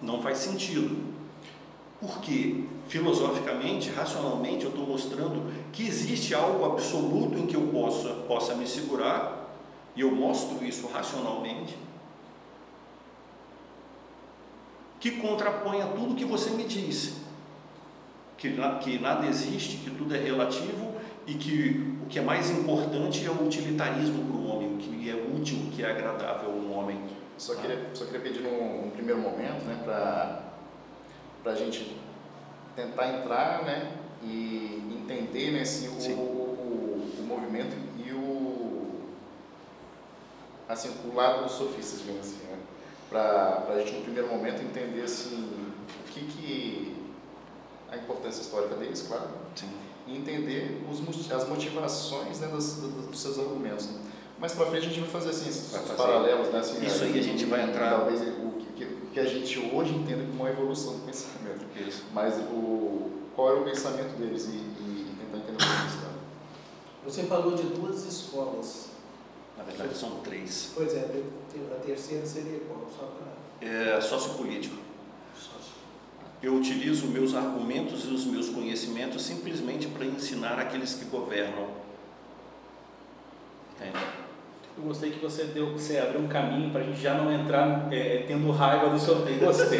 não 0.00 0.20
faz 0.20 0.38
sentido. 0.38 1.14
Porque 2.00 2.64
filosoficamente, 2.88 3.88
racionalmente, 3.90 4.64
eu 4.64 4.70
estou 4.70 4.86
mostrando 4.86 5.50
que 5.72 5.86
existe 5.86 6.34
algo 6.34 6.64
absoluto 6.64 7.38
em 7.38 7.46
que 7.46 7.56
eu 7.56 7.68
possa, 7.68 8.10
possa 8.28 8.54
me 8.54 8.66
segurar, 8.66 9.56
e 9.96 10.00
eu 10.00 10.10
mostro 10.10 10.64
isso 10.64 10.86
racionalmente, 10.88 11.76
que 15.04 15.10
contrapõe 15.10 15.82
a 15.82 15.86
tudo 15.88 16.14
que 16.14 16.24
você 16.24 16.48
me 16.48 16.64
disse, 16.64 17.16
que, 18.38 18.56
que 18.82 18.98
nada 18.98 19.26
existe, 19.26 19.76
que 19.76 19.90
tudo 19.90 20.14
é 20.14 20.18
relativo 20.18 20.94
e 21.26 21.34
que 21.34 21.98
o 22.02 22.06
que 22.06 22.18
é 22.18 22.22
mais 22.22 22.48
importante 22.48 23.22
é 23.26 23.28
o 23.28 23.44
utilitarismo 23.44 24.24
para 24.24 24.34
o 24.34 24.46
homem, 24.46 24.74
o 24.74 24.78
que 24.78 25.10
é 25.10 25.14
útil, 25.14 25.58
o 25.58 25.70
que 25.72 25.84
é 25.84 25.90
agradável 25.90 26.48
ao 26.48 26.70
homem. 26.70 26.98
Só 27.36 27.54
queria, 27.54 27.90
só 27.92 28.06
queria 28.06 28.20
pedir 28.20 28.40
num, 28.40 28.88
primeiro 28.94 29.20
momento, 29.20 29.62
né, 29.66 29.78
para 29.84 31.52
a 31.52 31.54
gente 31.54 31.94
tentar 32.74 33.18
entrar, 33.18 33.62
né, 33.62 33.98
e 34.22 35.02
entender, 35.02 35.52
né, 35.52 35.60
assim, 35.60 35.88
o, 35.88 36.12
o, 36.14 37.14
o, 37.18 37.26
movimento 37.26 37.76
e 37.98 38.10
o, 38.10 39.02
assim, 40.66 40.94
o 41.04 41.14
lado 41.14 41.42
dos 41.42 41.52
sofistas, 41.52 42.00
digamos 42.00 42.22
assim, 42.22 42.42
né, 42.46 42.56
para 43.20 43.74
a 43.74 43.78
gente 43.78 43.92
no 43.92 44.02
primeiro 44.02 44.28
momento 44.28 44.62
entender, 44.62 45.02
assim, 45.02 45.48
o 45.88 46.12
que 46.12 46.20
que 46.24 46.96
a 47.90 47.96
importância 47.96 48.40
histórica 48.40 48.74
deles, 48.76 49.06
claro. 49.06 49.28
Sim 49.54 49.68
e 50.06 50.16
entender 50.16 50.82
os, 50.90 51.30
as 51.30 51.48
motivações 51.48 52.40
né, 52.40 52.48
dos, 52.48 52.74
dos, 52.74 53.18
seus 53.18 53.38
argumentos. 53.38 53.86
Né? 53.86 54.00
Mais 54.38 54.52
para 54.52 54.66
frente 54.66 54.86
a 54.86 54.88
gente 54.90 55.00
vai 55.00 55.08
fazer 55.08 55.30
assim, 55.30 55.70
vai 55.72 55.82
fazer. 55.82 55.96
paralelos, 55.96 56.48
né? 56.48 56.58
Assim, 56.58 56.84
Isso 56.84 57.04
aí 57.04 57.18
a 57.18 57.22
gente 57.22 57.44
vai 57.46 57.62
entrar. 57.62 57.98
Talvez 57.98 58.20
o 58.20 58.52
que, 58.76 58.86
que 59.12 59.20
a 59.20 59.24
gente 59.24 59.58
hoje 59.72 59.94
entende 59.94 60.26
como 60.26 60.42
uma 60.42 60.50
evolução 60.50 60.94
do 60.94 61.06
pensamento. 61.06 61.64
Isso. 61.76 62.04
Mas 62.12 62.36
o, 62.38 63.10
qual 63.34 63.52
era 63.52 63.60
o 63.60 63.64
pensamento 63.64 64.18
deles 64.18 64.46
e, 64.46 64.56
e 64.56 65.16
tentar 65.20 65.38
entender 65.38 65.62
o 65.62 65.86
isso. 65.86 66.04
Você 67.04 67.22
falou 67.24 67.54
de 67.54 67.62
duas 67.64 68.04
escolas. 68.04 68.88
Na 69.56 69.64
verdade 69.64 69.96
são 69.96 70.20
três. 70.20 70.72
Pois 70.74 70.94
é, 70.94 71.00
a 71.00 71.80
terceira 71.80 72.26
seria 72.26 72.60
qual? 72.60 72.88
Só 72.90 73.06
para... 73.06 73.68
É 73.68 74.00
sociopolítico 74.00 74.84
eu 76.44 76.54
utilizo 76.54 77.06
meus 77.06 77.34
argumentos 77.34 78.04
e 78.04 78.08
os 78.08 78.26
meus 78.26 78.50
conhecimentos 78.50 79.22
simplesmente 79.22 79.86
para 79.86 80.04
ensinar 80.04 80.58
aqueles 80.58 80.94
que 80.94 81.06
governam. 81.06 81.68
Entende? 83.74 84.04
Eu 84.76 84.84
gostei 84.84 85.12
que 85.12 85.20
você 85.20 85.44
deu, 85.44 85.72
você 85.72 85.98
abriu 85.98 86.20
um 86.20 86.26
caminho 86.26 86.70
para 86.70 86.80
a 86.80 86.84
gente 86.84 87.00
já 87.00 87.14
não 87.14 87.32
entrar 87.32 87.88
é, 87.92 88.24
tendo 88.26 88.50
raiva 88.50 88.90
do 88.90 88.98
sofista. 88.98 89.44
Gostei. 89.44 89.78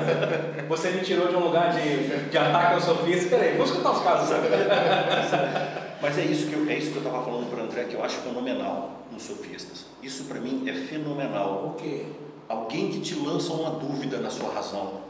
você 0.68 0.90
me 0.92 1.00
tirou 1.00 1.28
de 1.28 1.34
um 1.34 1.44
lugar 1.46 1.72
de, 1.72 2.30
de 2.30 2.38
ataque 2.38 2.74
ao 2.74 2.80
sofista. 2.80 3.36
Peraí, 3.36 3.56
vamos 3.56 3.70
escutar 3.70 3.90
os 3.90 4.02
casos. 4.02 4.30
Mas 6.00 6.16
é 6.16 6.24
isso 6.24 6.46
que 6.46 6.54
eu, 6.54 6.68
é 6.68 6.78
isso 6.78 6.90
que 6.90 6.96
eu 6.96 7.02
estava 7.02 7.22
falando 7.24 7.50
para 7.50 7.62
o 7.62 7.64
André, 7.64 7.84
que 7.84 7.94
eu 7.94 8.02
acho 8.02 8.16
fenomenal 8.18 9.02
nos 9.12 9.22
sofistas. 9.22 9.84
Isso 10.02 10.24
para 10.24 10.40
mim 10.40 10.66
é 10.66 10.72
fenomenal. 10.72 11.66
O 11.66 11.74
quê? 11.74 12.06
Alguém 12.48 12.90
que 12.90 13.00
te 13.00 13.14
lança 13.14 13.52
uma 13.52 13.70
dúvida 13.70 14.18
na 14.18 14.30
sua 14.30 14.52
razão. 14.52 15.00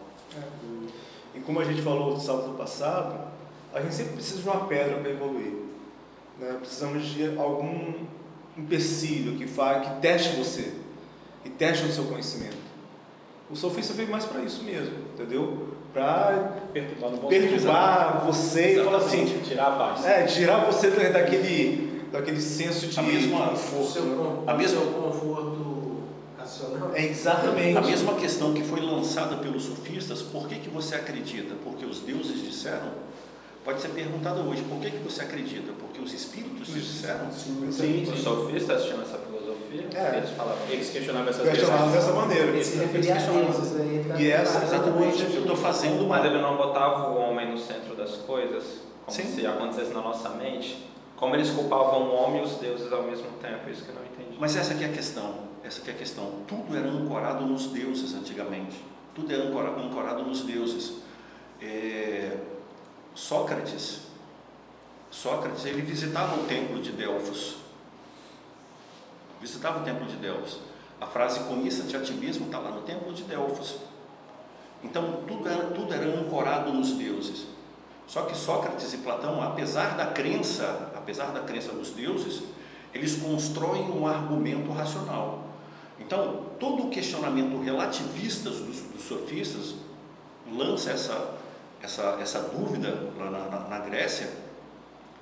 E 1.35 1.40
como 1.40 1.61
a 1.61 1.64
gente 1.64 1.80
falou 1.80 2.12
no 2.12 2.20
sábado 2.20 2.54
passado, 2.56 3.30
a 3.73 3.80
gente 3.80 3.94
sempre 3.94 4.14
precisa 4.14 4.42
de 4.42 4.49
uma 4.49 4.66
pedra 4.66 4.99
para 4.99 5.11
evoluir. 5.11 5.52
Né? 6.38 6.56
Precisamos 6.59 7.06
de 7.06 7.38
algum 7.38 7.94
empecilho 8.56 9.37
que, 9.37 9.47
faça, 9.47 9.80
que 9.80 10.00
teste 10.00 10.37
você, 10.37 10.75
que 11.42 11.50
teste 11.50 11.85
o 11.87 11.92
seu 11.92 12.04
conhecimento. 12.04 12.59
O 13.49 13.56
sofista 13.56 13.94
veio 13.94 14.11
mais 14.11 14.25
para 14.25 14.42
isso 14.42 14.62
mesmo, 14.64 14.94
entendeu? 15.14 15.68
Para 15.92 16.52
perturbar, 16.73 17.11
perturbar 17.28 18.25
você 18.25 18.80
e 18.80 18.85
falar 18.85 18.99
assim, 18.99 19.26
tirar 19.42 19.66
a 19.66 19.70
paz. 19.73 20.06
É, 20.06 20.23
tirar 20.25 20.64
você 20.64 20.88
daquele, 20.90 22.06
daquele 22.12 22.40
senso 22.40 22.87
de, 22.87 22.99
a 22.99 23.02
mesma, 23.02 23.49
conforto. 23.49 24.44
a 24.47 24.54
mesma 24.54 24.80
conforto 24.82 25.70
é 26.94 27.06
exatamente. 27.06 27.76
A 27.76 27.80
mesma 27.80 28.14
questão 28.14 28.52
que 28.52 28.62
foi 28.62 28.80
lançada 28.80 29.37
pelos 29.37 29.64
sofistas, 29.64 30.23
por 30.23 30.49
que, 30.49 30.56
que 30.56 30.68
você 30.68 30.94
acredita? 30.94 31.54
Porque 31.62 31.85
os 31.85 32.00
deuses 32.00 32.42
disseram? 32.42 32.92
Pode 33.64 33.80
ser 33.80 33.88
perguntada 33.88 34.40
hoje, 34.40 34.62
por 34.62 34.78
que, 34.80 34.90
que 34.90 34.99
você 34.99 35.23
acredita? 35.23 35.73
Porque 35.78 36.00
os 36.00 36.12
espíritos 36.12 36.73
disseram? 36.73 37.30
Sim, 37.30 37.70
sim, 37.70 38.04
sim. 38.04 38.12
Os 38.12 38.20
sofistas 38.20 38.85
tinham 38.85 39.02
essa 39.02 39.18
filosofia? 39.70 40.00
É. 40.00 40.16
Eles 40.18 40.30
falavam, 40.30 40.68
eles 40.68 40.90
questionavam 40.90 41.28
essas 41.28 41.48
questionavam 41.48 41.92
dessa 41.92 42.12
maneira. 42.12 42.46
Eles 42.48 42.66
se 42.66 42.78
referiam 42.78 43.16
a 43.16 43.20
deuses. 43.20 43.72
Né? 43.72 44.16
E 44.18 44.30
essa, 44.30 44.64
exatamente, 44.64 45.22
eu 45.22 45.40
estou 45.40 45.56
fazendo 45.56 46.04
uma... 46.04 46.16
Mas 46.16 46.26
ele 46.26 46.40
não 46.40 46.56
botava 46.56 47.10
o 47.10 47.18
homem 47.18 47.50
no 47.50 47.58
centro 47.58 47.94
das 47.94 48.16
coisas, 48.16 48.80
como 49.06 49.16
sim. 49.16 49.34
se 49.34 49.46
acontecesse 49.46 49.92
na 49.92 50.00
nossa 50.00 50.28
mente. 50.30 50.86
Como 51.16 51.34
eles 51.34 51.50
culpavam 51.50 52.02
o 52.02 52.14
homem 52.14 52.40
e 52.40 52.44
os 52.44 52.54
deuses 52.54 52.90
ao 52.92 53.02
mesmo 53.02 53.28
tempo, 53.42 53.68
isso 53.70 53.84
que 53.84 53.90
eu 53.90 53.94
não 53.94 54.02
entendi. 54.02 54.38
Mas 54.40 54.56
essa 54.56 54.72
aqui 54.72 54.84
é 54.84 54.86
a 54.86 54.92
questão. 54.92 55.34
Essa 55.62 55.82
é 55.86 55.92
a 55.92 55.96
questão. 55.96 56.32
Tudo 56.48 56.76
era 56.76 56.88
ancorado 56.88 57.44
nos 57.44 57.66
deuses 57.66 58.14
antigamente. 58.14 58.82
Tudo 59.14 59.32
era 59.32 59.44
ancorado, 59.44 59.80
ancorado 59.82 60.22
nos 60.22 60.42
deuses. 60.42 60.94
É, 61.60 62.38
Sócrates, 63.14 64.00
Sócrates, 65.10 65.66
ele 65.66 65.82
visitava 65.82 66.36
o 66.36 66.44
templo 66.44 66.80
de 66.80 66.92
Delfos. 66.92 67.59
Visitava 69.40 69.80
o 69.80 69.85
templo 69.85 70.06
de 70.06 70.16
Delfos. 70.16 70.59
A 71.00 71.06
frase 71.06 71.40
conheça-te 71.40 71.97
a 71.97 72.00
ti 72.00 72.12
mesmo 72.12 72.47
está 72.47 72.59
lá 72.59 72.70
no 72.70 72.82
templo 72.82 73.12
de 73.12 73.23
Delfos. 73.23 73.76
Então 74.85 75.23
tudo 75.26 75.49
era, 75.49 75.64
tudo 75.68 75.92
era 75.92 76.06
ancorado 76.06 76.73
nos 76.73 76.92
deuses. 76.92 77.47
Só 78.06 78.23
que 78.23 78.37
Sócrates 78.37 78.92
e 78.92 78.99
Platão, 78.99 79.40
apesar 79.40 79.97
da 79.97 80.06
crença, 80.06 80.90
apesar 80.97 81.26
da 81.26 81.40
crença 81.40 81.73
nos 81.73 81.90
deuses, 81.90 82.42
eles 82.92 83.16
constroem 83.23 83.88
um 83.90 84.06
argumento 84.06 84.73
racional. 84.73 85.44
Então, 85.99 86.47
todo 86.59 86.87
o 86.87 86.90
questionamento 86.90 87.62
relativista 87.62 88.50
dos, 88.50 88.80
dos 88.80 89.04
sofistas 89.04 89.76
lança 90.52 90.90
essa, 90.90 91.35
essa, 91.80 92.18
essa 92.20 92.40
dúvida 92.40 93.12
lá 93.16 93.30
na, 93.30 93.47
na, 93.47 93.61
na 93.68 93.78
Grécia, 93.78 94.28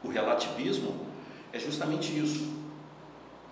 o 0.03 0.09
relativismo 0.09 0.95
é 1.53 1.59
justamente 1.59 2.19
isso. 2.19 2.58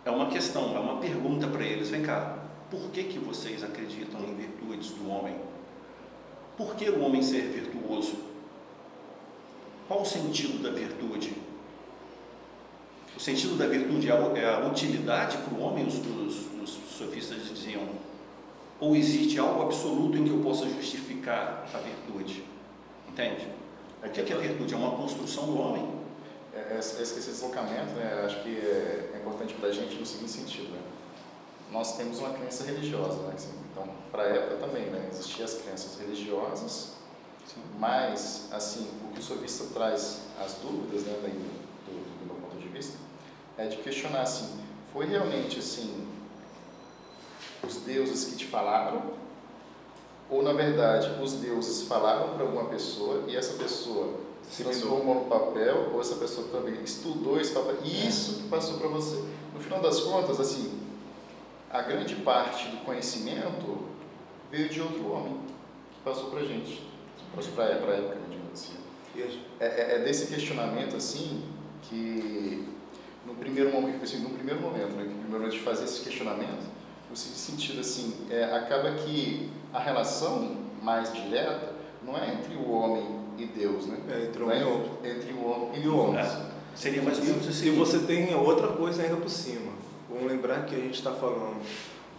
É 0.06 0.10
uma 0.10 0.28
questão, 0.28 0.76
é 0.76 0.78
uma 0.78 1.00
pergunta 1.00 1.48
para 1.48 1.64
eles: 1.64 1.90
vem 1.90 2.02
cá, 2.02 2.38
por 2.70 2.90
que, 2.92 3.02
que 3.02 3.18
vocês 3.18 3.64
acreditam 3.64 4.20
em 4.20 4.36
virtudes 4.36 4.90
do 4.90 5.10
homem? 5.10 5.34
Por 6.56 6.76
que 6.76 6.88
o 6.88 7.02
homem 7.02 7.20
ser 7.20 7.42
virtuoso? 7.42 8.14
Qual 9.88 10.02
o 10.02 10.06
sentido 10.06 10.62
da 10.62 10.70
virtude? 10.70 11.34
O 13.16 13.20
sentido 13.20 13.58
da 13.58 13.66
virtude 13.66 14.08
é 14.08 14.12
a 14.12 14.60
é 14.60 14.66
utilidade 14.68 15.38
para 15.38 15.54
o 15.58 15.60
homem, 15.60 15.84
os, 15.84 15.96
os, 15.96 16.62
os 16.62 16.70
sofistas 16.96 17.48
diziam. 17.48 17.82
Ou 18.78 18.94
existe 18.94 19.38
algo 19.40 19.62
absoluto 19.62 20.18
em 20.18 20.25
que 20.25 20.30
eu 20.30 20.38
possa 20.38 20.68
justificar 20.68 21.66
a 21.75 21.78
virtude? 21.78 22.44
Entende? 23.08 23.48
O 24.04 24.08
que 24.08 24.20
é, 24.20 24.36
a 24.36 24.38
virtude? 24.38 24.72
É 24.72 24.76
uma 24.76 24.92
construção 24.92 25.46
do 25.46 25.58
homem. 25.58 26.05
É, 26.56 26.75
é, 26.75 26.78
esse, 26.78 27.02
esse 27.02 27.30
deslocamento, 27.30 27.92
né, 27.92 28.22
acho 28.25 28.42
que 28.42 28.56
é, 28.56 29.10
é 29.14 29.18
importante 29.18 29.52
para 29.54 29.68
a 29.68 29.72
gente 29.72 29.94
no 29.96 30.06
seguinte 30.06 30.30
sentido. 30.30 30.70
Né? 30.70 30.80
Nós 31.70 31.96
temos 31.98 32.18
uma 32.18 32.30
crença 32.30 32.64
religiosa, 32.64 33.18
né? 33.25 33.32
Assim, 33.34 33.52
então, 33.70 33.86
para 34.10 34.22
a 34.22 34.26
época 34.26 34.66
também, 34.66 34.86
né? 34.86 35.08
existiam 35.12 35.44
as 35.44 35.54
crenças 35.54 36.00
religiosas, 36.00 36.94
Sim. 37.44 37.60
mas, 37.78 38.48
assim, 38.52 38.88
o 39.04 39.12
que 39.12 39.20
o 39.20 39.22
sofista 39.22 39.66
traz 39.75 40.22
as 40.42 40.54
dúvidas, 40.54 41.02
né, 41.02 41.18
daí, 41.20 41.32
do, 41.32 41.92
do, 41.92 42.20
do 42.20 42.26
meu 42.26 42.36
ponto 42.36 42.56
de 42.56 42.68
vista, 42.68 42.96
é 43.58 43.66
de 43.66 43.76
questionar, 43.78 44.22
assim, 44.22 44.58
foi 44.92 45.06
realmente, 45.06 45.58
assim, 45.58 46.08
os 47.62 47.76
deuses 47.78 48.25
que 48.30 48.36
te 48.36 48.46
falaram 48.46 49.14
ou 50.28 50.42
na 50.42 50.52
verdade 50.52 51.22
os 51.22 51.34
deuses 51.34 51.86
falaram 51.86 52.34
para 52.34 52.42
alguma 52.44 52.64
pessoa 52.66 53.25
e 53.28 53.36
essa 53.36 53.54
pessoa 53.54 54.25
se 54.50 54.62
transformou 54.62 55.14
no 55.14 55.24
papel 55.26 55.90
ou 55.92 56.00
essa 56.00 56.16
pessoa 56.16 56.48
também 56.48 56.82
estudou 56.82 57.40
esse 57.40 57.52
papel. 57.52 57.76
E 57.84 58.06
isso 58.06 58.42
que 58.42 58.48
passou 58.48 58.78
para 58.78 58.88
você. 58.88 59.24
No 59.54 59.60
final 59.60 59.80
das 59.80 60.00
contas, 60.00 60.38
assim, 60.38 60.80
a 61.70 61.82
grande 61.82 62.14
parte 62.16 62.68
do 62.68 62.78
conhecimento 62.84 63.86
veio 64.50 64.68
de 64.68 64.80
outro 64.80 65.10
homem 65.10 65.40
que 65.92 66.00
passou 66.04 66.30
para 66.30 66.40
a 66.40 66.44
gente, 66.44 66.86
passou 67.34 67.52
para 67.52 67.64
a 67.64 67.68
época, 67.68 67.92
né, 67.92 68.16
digamos 68.30 68.52
assim. 68.52 68.74
É, 69.58 69.66
é, 69.66 69.94
é, 69.96 69.98
desse 70.04 70.26
questionamento 70.26 70.94
assim 70.94 71.42
que 71.82 72.68
no 73.24 73.34
primeiro 73.34 73.72
momento, 73.72 74.04
assim, 74.04 74.18
no 74.18 74.30
primeiro 74.30 74.60
momento, 74.60 74.90
né, 74.92 75.04
que 75.04 75.18
primeiro 75.18 75.48
de 75.50 75.58
fazer 75.60 75.84
esse 75.84 76.02
questionamento, 76.02 76.66
no 77.08 77.16
sentido 77.16 77.80
assim, 77.80 78.26
é, 78.30 78.44
acaba 78.44 78.92
que 78.92 79.50
a 79.72 79.78
relação 79.78 80.56
mais 80.82 81.12
direta 81.12 81.74
não 82.02 82.16
é 82.16 82.34
entre 82.34 82.54
o 82.54 82.70
homem 82.70 83.25
e 83.38 83.46
Deus, 83.46 83.86
né? 83.86 83.98
É 84.10 84.24
entre 84.24 84.42
o 84.42 84.46
homem, 84.46 84.90
é 85.02 85.10
entre 85.10 85.32
o 85.32 85.44
homem 85.44 85.82
e 85.82 85.88
o 85.88 85.96
homem. 85.96 86.20
É. 86.20 86.46
Seria 86.74 87.02
mais 87.02 87.18
ou 87.18 87.24
menos 87.24 87.48
assim. 87.48 87.68
E 87.68 87.70
você 87.70 88.00
tem 88.00 88.34
outra 88.34 88.68
coisa 88.68 89.02
ainda 89.02 89.16
por 89.16 89.30
cima. 89.30 89.72
Vamos 90.08 90.30
lembrar 90.30 90.66
que 90.66 90.74
a 90.74 90.78
gente 90.78 90.94
está 90.94 91.12
falando 91.12 91.62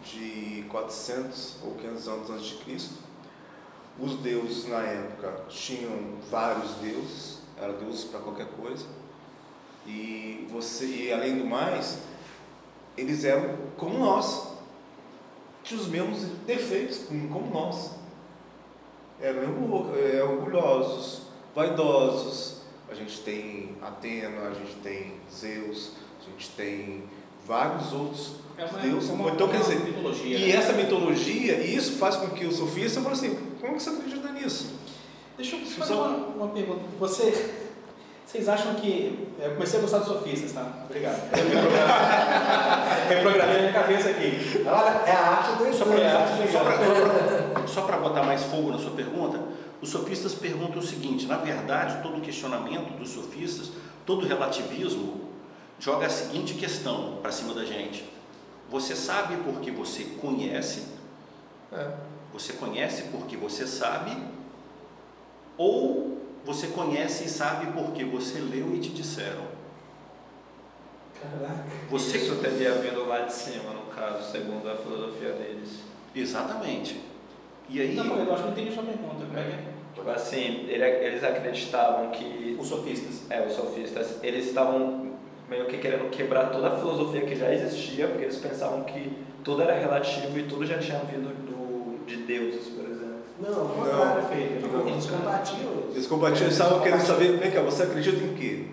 de 0.04 0.66
400 0.70 1.58
ou 1.64 1.76
500 1.76 2.08
anos 2.08 2.30
antes 2.30 2.46
de 2.46 2.56
Cristo. 2.56 2.96
Os 4.00 4.16
deuses 4.18 4.68
na 4.68 4.82
época 4.82 5.44
tinham 5.50 6.16
vários 6.30 6.72
deuses, 6.76 7.40
eram 7.60 7.78
deuses 7.78 8.04
para 8.06 8.20
qualquer 8.20 8.48
coisa. 8.48 8.86
E 9.86 10.48
você, 10.52 10.86
e 10.86 11.14
além 11.14 11.38
do 11.38 11.46
mais, 11.46 12.00
eles 12.98 13.24
eram 13.24 13.56
como 13.78 13.98
nós 13.98 14.58
tinha 15.64 15.80
os 15.80 15.88
mesmos 15.88 16.22
defeitos, 16.46 17.00
como 17.08 17.50
nós. 17.52 17.92
Eram 19.20 19.42
é, 19.96 20.24
orgulhosos, 20.24 21.22
vaidosos. 21.56 22.62
A 22.90 22.94
gente 22.94 23.20
tem 23.22 23.76
Atena, 23.82 24.48
a 24.50 24.54
gente 24.54 24.76
tem 24.76 25.14
Zeus, 25.34 25.94
a 26.22 26.30
gente 26.30 26.50
tem 26.52 27.04
vários 27.46 27.92
outros 27.94 28.36
é 28.58 28.66
uma, 28.66 28.80
deuses. 28.80 29.10
Uma, 29.10 29.30
então, 29.32 29.48
quer 29.48 29.62
dizer, 29.62 29.80
mitologia, 29.80 30.38
e 30.38 30.42
né? 30.42 30.56
essa 30.56 30.74
mitologia, 30.74 31.54
e 31.56 31.76
isso 31.76 31.94
faz 31.94 32.16
com 32.16 32.30
que 32.30 32.46
o 32.46 32.52
sofista 32.52 33.02
fale 33.02 33.14
assim, 33.14 33.36
como 33.62 33.76
que 33.76 33.84
você 33.84 33.90
acredita 33.90 34.32
nisso? 34.32 34.76
Deixa 35.38 35.56
eu 35.56 35.66
fazer 35.66 35.94
uma, 35.94 36.08
uma 36.08 36.48
pergunta. 36.50 36.82
Você, 37.00 37.67
vocês 38.28 38.48
acham 38.50 38.76
que. 38.76 39.26
Eu 39.40 39.54
comecei 39.54 39.80
a 39.80 39.82
gostar 39.82 40.00
dos 40.00 40.10
sofistas, 40.10 40.52
tá? 40.52 40.84
Obrigado. 40.84 41.30
Reprogramei 43.08 43.60
minha 43.60 43.72
cabeça 43.72 44.10
aqui. 44.10 44.66
Olha, 44.66 45.02
é 45.06 45.14
a 45.14 45.30
arte 45.30 45.58
do. 45.58 45.66
É, 45.66 45.72
só 47.68 47.84
para 47.84 47.96
botar 47.98 48.24
mais 48.24 48.44
fogo 48.44 48.70
na 48.70 48.80
sua 48.80 48.92
pergunta, 48.92 49.40
os 49.82 49.90
sofistas 49.90 50.34
perguntam 50.34 50.80
o 50.80 50.84
seguinte: 50.84 51.26
na 51.26 51.38
verdade, 51.38 52.04
todo 52.04 52.20
questionamento 52.20 52.98
dos 52.98 53.12
sofistas, 53.12 53.72
todo 54.06 54.28
relativismo, 54.28 55.22
joga 55.80 56.08
a 56.08 56.10
seguinte 56.10 56.56
questão 56.56 57.20
para 57.22 57.32
cima 57.32 57.54
da 57.54 57.64
gente: 57.64 58.04
você 58.70 58.94
sabe 58.94 59.38
porque 59.38 59.72
você 59.72 60.04
conhece? 60.04 60.84
É. 61.72 61.92
Você 62.34 62.52
conhece 62.54 63.04
porque 63.04 63.38
você 63.38 63.66
sabe? 63.66 64.12
Ou 65.58 66.27
você 66.48 66.68
conhece 66.68 67.26
e 67.26 67.30
sabe 67.30 67.74
porque 67.74 68.06
você 68.06 68.40
leu 68.40 68.74
e 68.74 68.80
te 68.80 68.90
disseram. 68.92 69.44
Caraca. 71.22 71.66
Você... 71.90 72.18
Isso 72.18 72.38
teria 72.38 72.72
vindo 72.76 73.06
lá 73.06 73.20
de 73.20 73.34
cima, 73.34 73.74
no 73.74 73.94
caso, 73.94 74.32
segundo 74.32 74.70
a 74.70 74.76
filosofia 74.76 75.34
deles. 75.34 75.82
Exatamente. 76.16 77.02
E 77.68 77.82
aí. 77.82 77.96
Não, 77.96 78.06
eu 78.18 78.34
acho 78.34 78.44
que 78.44 78.50
não 78.50 78.52
entendi 78.58 78.74
sua 78.74 78.84
pergunta. 78.84 79.26
Como 79.26 79.38
é 79.38 79.44
que 79.44 79.52
é? 79.52 79.64
Tipo 79.94 80.10
assim, 80.10 80.66
eles 80.70 81.22
acreditavam 81.22 82.12
que. 82.12 82.56
Os 82.58 82.68
sofistas. 82.68 83.30
É, 83.30 83.46
os 83.46 83.52
sofistas. 83.52 84.24
Eles 84.24 84.46
estavam 84.46 85.18
meio 85.50 85.66
que 85.66 85.78
querendo 85.80 86.10
quebrar 86.10 86.46
toda 86.50 86.70
a 86.70 86.78
filosofia 86.78 87.26
que 87.26 87.36
já 87.36 87.54
existia, 87.54 88.08
porque 88.08 88.24
eles 88.24 88.38
pensavam 88.38 88.86
que 88.86 89.12
tudo 89.44 89.64
era 89.64 89.78
relativo 89.78 90.40
e 90.40 90.44
tudo 90.44 90.66
já 90.66 90.78
tinha 90.78 91.00
vindo 91.00 91.28
do, 91.46 92.06
de 92.06 92.18
deuses. 92.24 92.77
Não, 93.40 93.62
ao 93.62 93.68
contrário, 93.68 94.28
feito. 94.30 94.66
Eles 94.88 95.06
combatiam. 95.06 95.72
Eles 95.92 96.08
combatiam, 96.08 96.46
eles 96.46 96.54
estavam 96.54 96.82
querendo 96.82 97.02
saber, 97.02 97.38
vem 97.38 97.52
cá, 97.52 97.62
você 97.62 97.84
acredita 97.84 98.24
em 98.24 98.34
quê? 98.34 98.66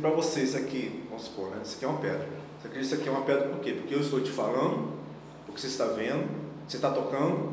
Para 0.00 0.10
você, 0.10 0.42
isso 0.42 0.56
aqui, 0.56 1.04
vamos 1.08 1.24
supor, 1.24 1.50
né? 1.50 1.56
Isso 1.64 1.76
aqui 1.76 1.84
é 1.84 1.88
uma 1.88 1.98
pedra. 1.98 2.28
Você 2.60 2.68
acredita 2.68 2.72
que 2.72 2.80
isso 2.80 2.94
aqui 2.94 3.08
é 3.08 3.12
uma 3.12 3.22
pedra 3.22 3.48
por 3.48 3.60
quê? 3.60 3.72
Porque 3.72 3.94
eu 3.94 4.00
estou 4.00 4.20
te 4.20 4.30
falando, 4.30 4.92
porque 5.46 5.60
você 5.60 5.66
está 5.66 5.86
vendo, 5.86 6.28
você 6.66 6.76
está 6.76 6.90
tocando, 6.90 7.52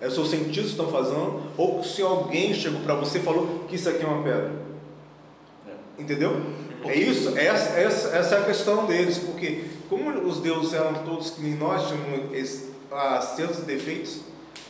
é 0.00 0.06
os 0.06 0.14
seus 0.14 0.28
sentidos 0.28 0.70
estão 0.70 0.88
fazendo, 0.90 1.40
ou 1.56 1.82
se 1.82 2.02
alguém 2.02 2.52
chegou 2.52 2.80
para 2.80 2.94
você 2.94 3.18
e 3.18 3.22
falou 3.22 3.64
que 3.68 3.76
isso 3.76 3.88
aqui 3.88 4.04
é 4.04 4.06
uma 4.06 4.22
pedra. 4.22 4.52
É. 5.66 6.02
Entendeu? 6.02 6.42
É 6.84 6.94
isso, 6.94 7.36
essa, 7.38 7.78
essa, 7.78 8.08
essa 8.08 8.34
é 8.34 8.38
a 8.40 8.44
questão 8.44 8.84
deles, 8.84 9.18
porque 9.18 9.64
como 9.88 10.10
os 10.28 10.40
deuses 10.40 10.74
eram 10.74 10.92
todos 11.04 11.30
que 11.30 11.42
nós 11.54 11.88
tínhamos 11.88 12.64
ah, 12.92 13.20
certos 13.22 13.60
defeitos, 13.60 14.20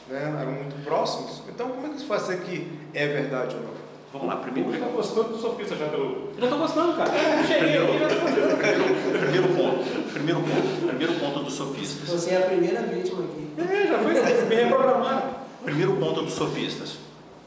né, 0.09 0.37
eram 0.41 0.53
muito 0.53 0.85
próximos. 0.85 1.43
Então, 1.49 1.69
como 1.71 1.87
é 1.87 1.91
que 1.91 1.99
se 1.99 2.05
faz 2.05 2.23
ser 2.23 2.41
que 2.43 2.71
é 2.93 3.07
verdade 3.07 3.57
ou 3.57 3.63
não? 3.63 3.85
Vamos 4.13 4.29
lá, 4.29 4.37
primeiro. 4.37 4.71
Você 4.71 4.77
está 4.77 4.91
gostando 4.91 5.29
do 5.31 5.39
sofista 5.39 5.75
já 5.75 5.89
pelo. 5.89 6.33
Já 6.39 6.45
estou 6.45 6.59
gostando, 6.59 6.97
cara. 6.97 7.11
É, 7.11 7.45
cheguei 7.45 7.79
aqui, 7.79 7.99
já 7.99 8.07
estou 8.07 8.21
gostando. 8.21 9.19
Primeiro 9.19 9.49
ponto. 9.49 10.13
Primeiro 10.13 10.41
ponto. 10.41 10.87
Primeiro 10.87 11.15
ponto 11.15 11.41
dos 11.41 11.55
sofistas. 11.55 12.09
Você 12.09 12.31
é 12.31 12.37
a 12.37 12.47
primeira 12.47 12.83
vítima 12.83 13.25
aqui. 13.25 13.49
É, 13.59 13.89
já 13.89 13.99
foi 13.99 14.45
bem 14.47 14.59
reprogramado. 14.67 15.35
Primeiro 15.65 15.97
ponto 15.97 16.23
dos 16.23 16.35
sofistas. 16.35 16.99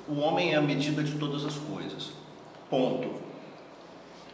O 0.10 0.20
homem 0.20 0.54
é 0.54 0.58
a 0.58 0.62
medida 0.62 1.02
de 1.02 1.14
todas 1.14 1.46
as 1.46 1.56
coisas. 1.56 2.12
Ponto. 2.70 3.12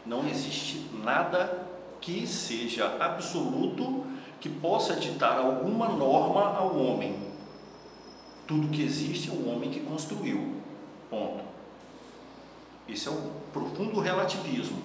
Não 0.04 0.28
existe 0.28 0.88
nada 1.04 1.68
que 2.02 2.26
seja 2.26 2.98
absoluto 3.00 4.06
que 4.40 4.50
possa 4.50 4.96
ditar 4.96 5.38
alguma 5.38 5.88
norma 5.88 6.58
ao 6.58 6.76
homem. 6.78 7.16
Tudo 8.48 8.68
que 8.70 8.84
existe 8.84 9.30
é 9.30 9.34
o 9.34 9.50
homem 9.50 9.70
que 9.70 9.80
construiu. 9.80 10.56
Ponto. 11.10 11.44
Esse 12.88 13.08
é 13.08 13.12
o 13.12 13.32
profundo 13.52 14.00
relativismo. 14.00 14.82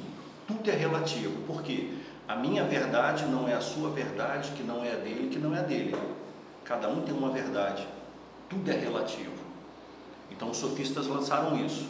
Tudo 0.46 0.70
é 0.70 0.74
relativo. 0.74 1.42
Por 1.46 1.62
quê? 1.62 1.90
A 2.28 2.36
minha 2.36 2.64
verdade 2.64 3.24
não 3.26 3.48
é 3.48 3.54
a 3.54 3.60
sua 3.60 3.90
verdade, 3.90 4.52
que 4.52 4.62
não 4.62 4.84
é 4.84 4.92
a 4.92 4.96
dele, 4.96 5.28
que 5.30 5.38
não 5.38 5.54
é 5.54 5.60
a 5.60 5.62
dele. 5.62 5.96
Cada 6.64 6.88
um 6.88 7.00
tem 7.00 7.14
uma 7.14 7.30
verdade. 7.30 7.86
Tudo 8.48 8.70
é 8.70 8.74
relativo. 8.74 9.32
Então 10.30 10.50
os 10.50 10.56
sofistas 10.58 11.06
lançaram 11.06 11.56
isso. 11.64 11.86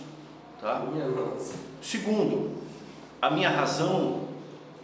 Tá? 0.61 0.83
Segundo, 1.83 2.57
a 3.21 3.31
minha 3.31 3.51
razão, 3.51 4.29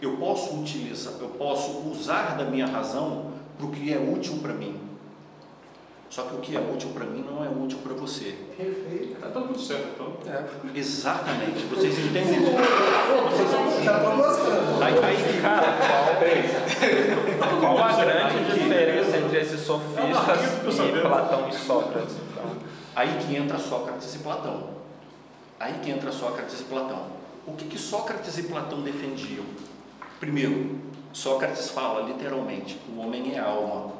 eu 0.00 0.16
posso 0.16 0.60
utilizar, 0.60 1.14
eu 1.20 1.28
posso 1.30 1.88
usar 1.88 2.36
da 2.36 2.44
minha 2.44 2.66
razão 2.66 3.32
para 3.56 3.66
o 3.66 3.70
que 3.70 3.92
é 3.92 3.98
útil 3.98 4.38
para 4.42 4.52
mim. 4.52 4.83
Só 6.14 6.22
que 6.22 6.36
o 6.36 6.38
que 6.38 6.56
é 6.56 6.60
útil 6.60 6.90
para 6.90 7.06
mim 7.06 7.24
não 7.28 7.44
é 7.44 7.48
útil 7.48 7.78
para 7.82 7.92
você. 7.92 8.36
Perfeito. 8.56 9.14
Está 9.14 9.30
tudo 9.30 9.58
certo, 9.58 9.88
então. 9.94 10.32
É. 10.32 10.78
Exatamente. 10.78 11.64
Vocês 11.64 11.98
entendem 11.98 12.40
isso? 12.40 12.52
Vocês 13.32 13.84
Já 13.84 13.96
estou 13.96 14.16
gostando. 14.16 14.84
Aí, 14.84 14.94
aí, 15.02 15.40
cara, 15.42 15.76
qual, 17.36 17.58
qual 17.58 17.78
a 17.78 17.92
grande 18.04 18.44
diferença 18.44 19.16
entre 19.16 19.40
esses 19.40 19.60
sofistas 19.62 20.78
e 20.78 21.00
Platão 21.00 21.48
e 21.48 21.52
Sócrates? 21.52 22.14
Então? 22.30 22.56
Aí 22.94 23.18
que 23.18 23.34
entra 23.34 23.58
Sócrates 23.58 24.14
e 24.14 24.18
Platão. 24.18 24.68
Aí 25.58 25.80
que 25.82 25.90
entra 25.90 26.12
Sócrates 26.12 26.60
e 26.60 26.64
Platão. 26.64 27.06
O 27.44 27.54
que, 27.54 27.64
que 27.64 27.76
Sócrates 27.76 28.38
e 28.38 28.44
Platão 28.44 28.82
defendiam? 28.82 29.44
Primeiro, 30.20 30.78
Sócrates 31.12 31.70
fala 31.70 32.02
literalmente: 32.02 32.78
o 32.88 33.00
homem 33.00 33.34
é 33.34 33.40
alma 33.40 33.93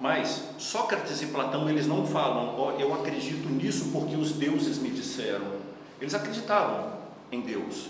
Mas 0.00 0.44
Sócrates 0.58 1.22
e 1.22 1.26
Platão 1.26 1.68
eles 1.68 1.86
não 1.86 2.06
falam, 2.06 2.54
oh, 2.58 2.70
eu 2.80 2.94
acredito 2.94 3.48
nisso 3.48 3.90
porque 3.92 4.14
os 4.14 4.32
deuses 4.32 4.78
me 4.78 4.90
disseram. 4.90 5.58
Eles 6.00 6.14
acreditavam 6.14 6.92
em 7.32 7.40
Deus. 7.40 7.88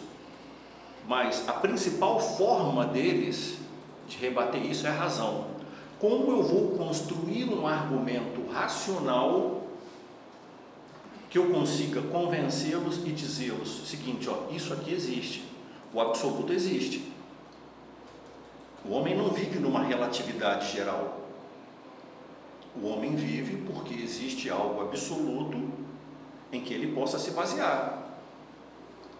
Mas 1.06 1.46
a 1.48 1.52
principal 1.52 2.18
forma 2.18 2.86
deles 2.86 3.58
de 4.06 4.16
rebater 4.16 4.64
isso 4.64 4.86
é 4.86 4.90
a 4.90 4.94
razão. 4.94 5.46
Como 6.00 6.30
eu 6.30 6.42
vou 6.42 6.78
construir 6.78 7.44
um 7.44 7.66
argumento 7.66 8.50
racional 8.50 9.62
que 11.28 11.36
eu 11.36 11.50
consiga 11.50 12.00
convencê-los 12.00 12.98
e 13.04 13.12
dizê-los 13.12 13.86
seguinte, 13.86 14.28
ó, 14.30 14.50
isso 14.50 14.72
aqui 14.72 14.94
existe, 14.94 15.44
o 15.92 16.00
absoluto 16.00 16.52
existe. 16.52 17.12
O 18.84 18.92
homem 18.92 19.14
não 19.14 19.28
vive 19.28 19.58
numa 19.58 19.82
relatividade 19.82 20.72
geral. 20.72 21.27
O 22.82 22.86
homem 22.86 23.16
vive 23.16 23.56
porque 23.70 23.94
existe 23.94 24.48
algo 24.48 24.82
absoluto 24.82 25.70
em 26.52 26.60
que 26.60 26.72
ele 26.72 26.92
possa 26.94 27.18
se 27.18 27.32
basear. 27.32 28.06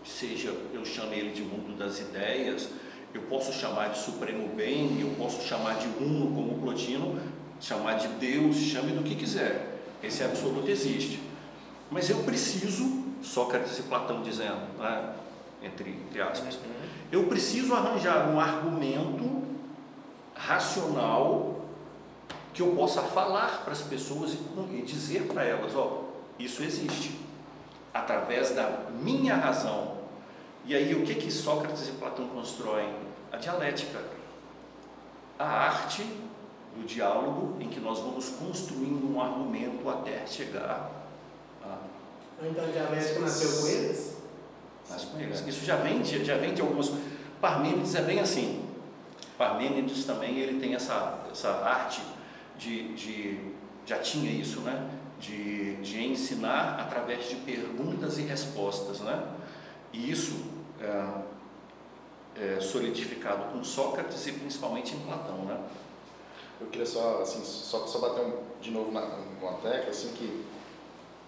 Seja 0.05 0.55
eu 0.73 0.85
chame 0.85 1.17
ele 1.17 1.33
de 1.33 1.43
mundo 1.43 1.77
das 1.77 1.99
ideias, 1.99 2.69
eu 3.13 3.23
posso 3.23 3.53
chamar 3.53 3.89
de 3.89 3.99
supremo 3.99 4.49
bem, 4.55 5.01
eu 5.01 5.11
posso 5.19 5.47
chamar 5.47 5.75
de 5.75 5.89
uno 6.03 6.35
como 6.35 6.59
Plotino, 6.61 7.21
chamar 7.61 7.95
de 7.95 8.09
Deus, 8.09 8.57
chame 8.57 8.93
do 8.93 9.03
que 9.03 9.15
quiser. 9.15 9.81
Esse 10.03 10.23
absoluto 10.23 10.71
existe. 10.71 11.21
Mas 11.91 12.09
eu 12.09 12.23
preciso, 12.23 13.05
Sócrates 13.23 13.79
e 13.79 13.83
Platão 13.83 14.23
dizendo, 14.23 14.79
né, 14.79 15.15
entre, 15.63 15.91
entre 15.91 16.21
aspas, 16.21 16.55
uhum. 16.55 16.89
eu 17.11 17.25
preciso 17.25 17.75
arranjar 17.75 18.31
um 18.31 18.39
argumento 18.39 19.43
racional 20.35 21.58
que 22.59 22.63
eu 22.63 22.75
possa 22.75 23.03
falar 23.03 23.63
para 23.63 23.73
as 23.73 23.83
pessoas 23.83 24.33
e, 24.33 24.83
dizer 24.83 25.29
para 25.29 25.45
elas, 25.45 25.77
ó, 25.77 26.07
isso 26.41 26.61
existe, 26.65 27.17
através 27.95 28.51
da 28.51 28.81
minha 29.01 29.37
razão. 29.37 29.99
E 30.65 30.75
aí 30.75 30.93
o 30.93 31.07
que 31.07 31.15
que 31.15 31.31
Sócrates 31.31 31.89
e 31.89 31.93
Platão 31.93 32.27
constroem? 32.27 32.93
A 33.31 33.37
dialética, 33.37 34.03
a 35.39 35.45
arte 35.45 36.03
do 36.75 36.85
diálogo 36.85 37.57
em 37.61 37.69
que 37.69 37.79
nós 37.79 38.01
vamos 38.01 38.29
construindo 38.31 39.09
um 39.09 39.23
argumento 39.23 39.89
até 39.89 40.27
chegar 40.27 40.91
a... 41.63 41.77
Então 42.43 42.65
a 42.65 42.69
dialética 42.73 43.21
nasceu 43.21 43.63
com 43.63 43.69
eles? 43.69 44.17
Nasceu 44.91 45.11
com 45.11 45.21
eles. 45.21 45.47
Isso 45.47 45.65
já 45.65 45.77
vem, 45.77 46.05
já 46.05 46.37
vem 46.37 46.55
de 46.55 46.61
algumas... 46.61 46.91
Parmênides 47.41 47.95
é 47.95 48.03
bem 48.03 48.19
assim. 48.19 48.65
Parmênides 49.37 50.05
também 50.05 50.37
ele 50.41 50.59
tem 50.59 50.75
essa, 50.75 51.21
essa 51.31 51.51
arte 51.65 52.18
de, 52.59 52.95
de, 52.95 53.41
já 53.87 53.99
tinha 53.99 54.31
isso, 54.31 54.61
né? 54.61 54.91
De, 55.19 55.77
de 55.77 56.05
ensinar 56.05 56.79
através 56.81 57.29
de 57.29 57.37
perguntas 57.37 58.19
e 58.19 58.23
respostas, 58.23 59.01
né? 59.01 59.27
E 59.93 60.11
isso 60.11 60.45
é, 60.81 62.57
é 62.57 62.61
solidificado 62.61 63.53
com 63.53 63.65
Sócrates 63.65 64.27
e 64.27 64.33
principalmente 64.33 64.95
em 64.95 65.01
Platão, 65.01 65.45
né? 65.45 65.59
Eu 66.61 66.67
queria 66.67 66.87
só, 66.87 67.23
assim, 67.23 67.45
só, 67.45 67.87
só 67.87 68.01
bater 68.01 68.21
um, 68.25 68.33
de 68.61 68.71
novo 68.71 68.91
na, 68.91 69.01
uma 69.41 69.53
tecla, 69.55 69.91
assim, 69.91 70.13
que 70.13 70.45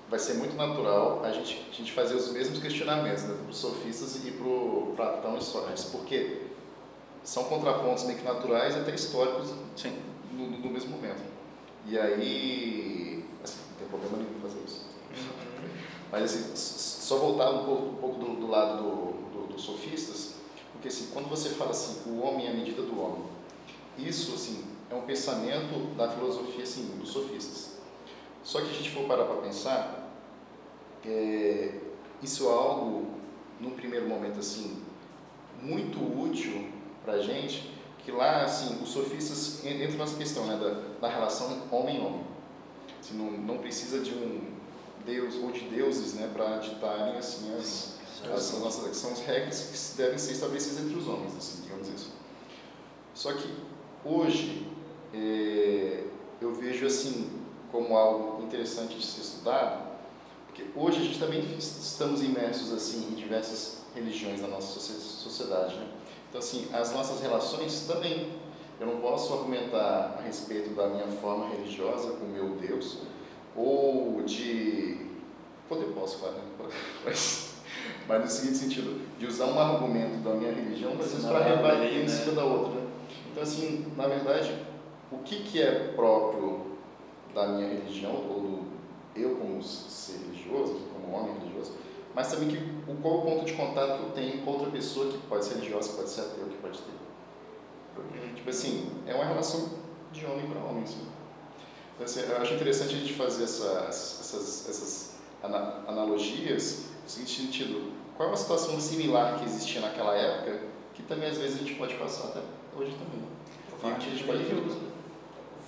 vai 0.09 0.19
ser 0.19 0.35
muito 0.35 0.57
natural 0.57 1.25
a 1.25 1.31
gente, 1.31 1.69
a 1.71 1.75
gente 1.75 1.93
fazer 1.93 2.17
os 2.17 2.33
mesmos 2.33 2.59
questionamentos 2.59 3.23
né, 3.23 3.37
para 3.41 3.51
os 3.51 3.57
sofistas 3.57 4.17
e 4.27 4.33
para 4.33 4.47
o 4.47 4.93
Platão 4.97 5.39
e 5.39 5.43
Sócrates, 5.43 5.85
porque 5.85 6.43
são 7.23 7.45
contrapontos 7.45 8.05
meio 8.05 8.19
que 8.19 8.25
naturais 8.25 8.75
e 8.75 8.79
até 8.81 8.93
históricos 8.93 9.55
Sim. 9.77 10.10
No, 10.31 10.51
no, 10.51 10.71
mesmo 10.71 10.91
momento. 10.91 11.23
E 11.87 11.99
aí, 11.99 13.25
assim, 13.43 13.59
não 13.71 13.77
tem 13.79 13.89
problema 13.89 14.17
nenhum 14.19 14.41
fazer 14.41 14.61
isso. 14.65 14.87
Mas 16.11 16.25
assim, 16.25 16.57
só 16.57 17.19
voltar 17.19 17.51
um 17.51 17.65
pouco, 17.65 17.87
um 17.87 17.95
pouco 17.95 18.21
do, 18.21 18.41
do 18.41 18.47
lado 18.49 18.83
do, 18.83 19.13
do, 19.33 19.47
dos 19.53 19.63
sofistas, 19.63 20.35
porque 20.73 20.89
assim, 20.89 21.09
quando 21.13 21.29
você 21.29 21.51
fala 21.51 21.71
assim, 21.71 22.11
o 22.11 22.21
homem 22.23 22.47
é 22.47 22.51
a 22.51 22.55
medida 22.55 22.83
do 22.83 23.01
homem, 23.01 23.25
isso 23.99 24.35
assim, 24.35 24.65
é 24.91 24.95
um 24.95 25.03
pensamento 25.03 25.95
da 25.97 26.09
filosofia 26.09 26.63
assim, 26.63 26.97
dos 26.99 27.11
sofistas. 27.11 27.79
Só 28.43 28.61
que 28.61 28.71
a 28.71 28.73
gente 28.73 28.91
for 28.91 29.05
parar 29.05 29.25
para 29.25 29.37
pensar, 29.43 30.11
é, 31.05 31.75
isso 32.23 32.49
é 32.49 32.53
algo, 32.53 33.07
num 33.61 33.71
primeiro 33.71 34.09
momento 34.09 34.41
assim, 34.41 34.83
muito 35.63 35.99
útil 35.99 36.71
para 37.05 37.15
a 37.15 37.23
gente, 37.23 37.71
que 38.11 38.17
lá, 38.17 38.43
assim, 38.43 38.83
os 38.83 38.91
sofistas 38.91 39.65
entram 39.65 39.99
nessa 39.99 40.17
questão 40.17 40.45
né, 40.47 40.57
da, 40.57 41.07
da 41.07 41.15
relação 41.15 41.63
homem-homem. 41.71 42.27
Assim, 43.01 43.17
não, 43.17 43.31
não 43.31 43.59
precisa 43.59 44.01
de 44.01 44.11
um 44.11 44.51
deus 45.07 45.37
ou 45.37 45.51
de 45.51 45.61
deuses 45.61 46.15
né, 46.15 46.31
para 46.33 46.59
ditarem 46.59 47.17
assim, 47.17 47.55
as, 47.57 47.99
as, 48.25 48.55
as 48.55 48.61
nossas 48.61 48.97
são 48.97 49.13
as 49.13 49.21
regras 49.21 49.61
que 49.63 49.97
devem 49.97 50.19
ser 50.19 50.33
estabelecidas 50.33 50.85
entre 50.85 50.99
os 50.99 51.09
homens, 51.09 51.37
assim, 51.37 51.63
digamos 51.63 51.89
isso. 51.89 52.13
Só 53.15 53.33
que 53.33 53.49
hoje 54.05 54.67
é, 55.15 56.05
eu 56.41 56.55
vejo 56.55 56.87
assim 56.87 57.31
como 57.73 57.97
algo 57.97 58.43
interessante 58.43 58.97
de 58.97 59.07
ser 59.07 59.21
estudado, 59.21 59.89
porque 60.47 60.65
hoje 60.75 60.99
a 60.99 61.05
gente 61.05 61.19
também 61.19 61.57
estamos 61.57 62.23
imersos 62.23 62.73
assim 62.73 63.09
em 63.11 63.15
diversas 63.15 63.85
religiões 63.95 64.41
na 64.41 64.49
nossa 64.49 64.79
sociedade, 64.81 65.77
né? 65.77 65.89
Então, 66.31 66.39
assim, 66.39 66.69
as 66.73 66.93
nossas 66.93 67.21
relações 67.21 67.87
também. 67.87 68.39
Eu 68.79 68.87
não 68.87 68.97
posso 68.99 69.35
argumentar 69.35 70.17
a 70.19 70.23
respeito 70.23 70.71
da 70.71 70.87
minha 70.87 71.07
forma 71.07 71.51
religiosa 71.51 72.13
com 72.13 72.25
o 72.25 72.29
meu 72.29 72.51
Deus, 72.57 72.99
ou 73.55 74.23
de. 74.23 75.07
Poder 75.69 75.93
posso, 75.93 76.19
claro, 76.19 76.37
né? 76.37 76.43
mas, 77.05 77.57
mas 78.09 78.21
no 78.23 78.27
seguinte 78.27 78.57
sentido, 78.57 79.07
de 79.19 79.27
usar 79.27 79.47
um 79.47 79.61
argumento 79.61 80.25
da 80.25 80.35
minha 80.35 80.51
religião, 80.51 80.93
às 80.93 81.13
vezes, 81.13 81.27
para 81.27 81.45
rebater 81.45 81.93
em 81.93 82.03
né? 82.03 82.09
cima 82.09 82.37
da 82.37 82.45
outra. 82.45 82.81
Então, 83.31 83.43
assim, 83.43 83.93
na 83.97 84.07
verdade, 84.07 84.57
o 85.13 85.19
que, 85.19 85.43
que 85.43 85.61
é 85.61 85.93
próprio 85.95 86.79
da 87.35 87.49
minha 87.49 87.69
religião, 87.69 88.13
ou 88.13 88.41
do 88.41 88.61
eu 89.15 89.37
como 89.37 89.63
ser 89.63 90.19
religioso, 90.19 90.81
como 90.95 91.15
homem 91.15 91.35
religioso, 91.39 91.73
mas 92.15 92.31
também 92.31 92.49
que, 92.49 92.57
o, 92.91 92.97
qual 92.97 93.19
o 93.19 93.23
ponto 93.23 93.45
de 93.45 93.53
contato 93.53 94.13
tenho 94.15 94.43
com 94.43 94.51
outra 94.51 94.71
pessoa 94.71 95.11
que 95.11 95.19
pode 95.29 95.45
ser 95.45 95.55
religiosa, 95.55 95.91
que 95.91 95.97
pode 95.97 96.11
ser 96.11 96.21
ateu, 96.23 96.45
que 96.47 96.57
pode 96.57 96.79
ter. 96.79 96.93
Porque, 97.95 98.35
tipo 98.35 98.51
assim, 98.51 98.91
é 99.07 99.15
uma 99.15 99.25
relação 99.25 99.71
de 100.13 100.27
homem 100.27 100.47
para 100.47 100.61
homem. 100.61 100.85
Assim. 100.85 101.07
Então, 101.95 102.05
assim, 102.05 102.21
eu 102.21 102.37
acho 102.39 102.55
interessante 102.55 102.95
a 102.95 102.99
gente 102.99 103.15
fazer 103.15 103.45
essas, 103.45 104.21
essas, 104.21 104.69
essas 104.69 105.11
analogias 105.87 106.87
no 107.03 107.09
seguinte 107.09 107.43
sentido, 107.43 107.93
qual 108.17 108.29
é 108.29 108.33
uma 108.33 108.37
situação 108.37 108.79
similar 108.81 109.39
que 109.39 109.45
existia 109.45 109.81
naquela 109.81 110.15
época 110.15 110.61
que 110.95 111.03
também 111.03 111.29
às 111.29 111.39
vezes 111.39 111.57
a 111.57 111.59
gente 111.61 111.75
pode 111.75 111.95
passar 111.95 112.29
até 112.29 112.41
hoje 112.77 112.93
também. 112.93 113.27
O 113.73 113.77
fanatismo 113.77 114.11
gente 114.11 114.25
pode 114.25 114.45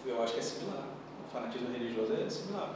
eu 0.04 0.22
acho 0.22 0.34
que 0.34 0.40
é 0.40 0.42
similar. 0.42 0.84
O 1.26 1.32
fanatismo 1.32 1.72
religioso 1.72 2.12
é 2.12 2.28
similar. 2.28 2.74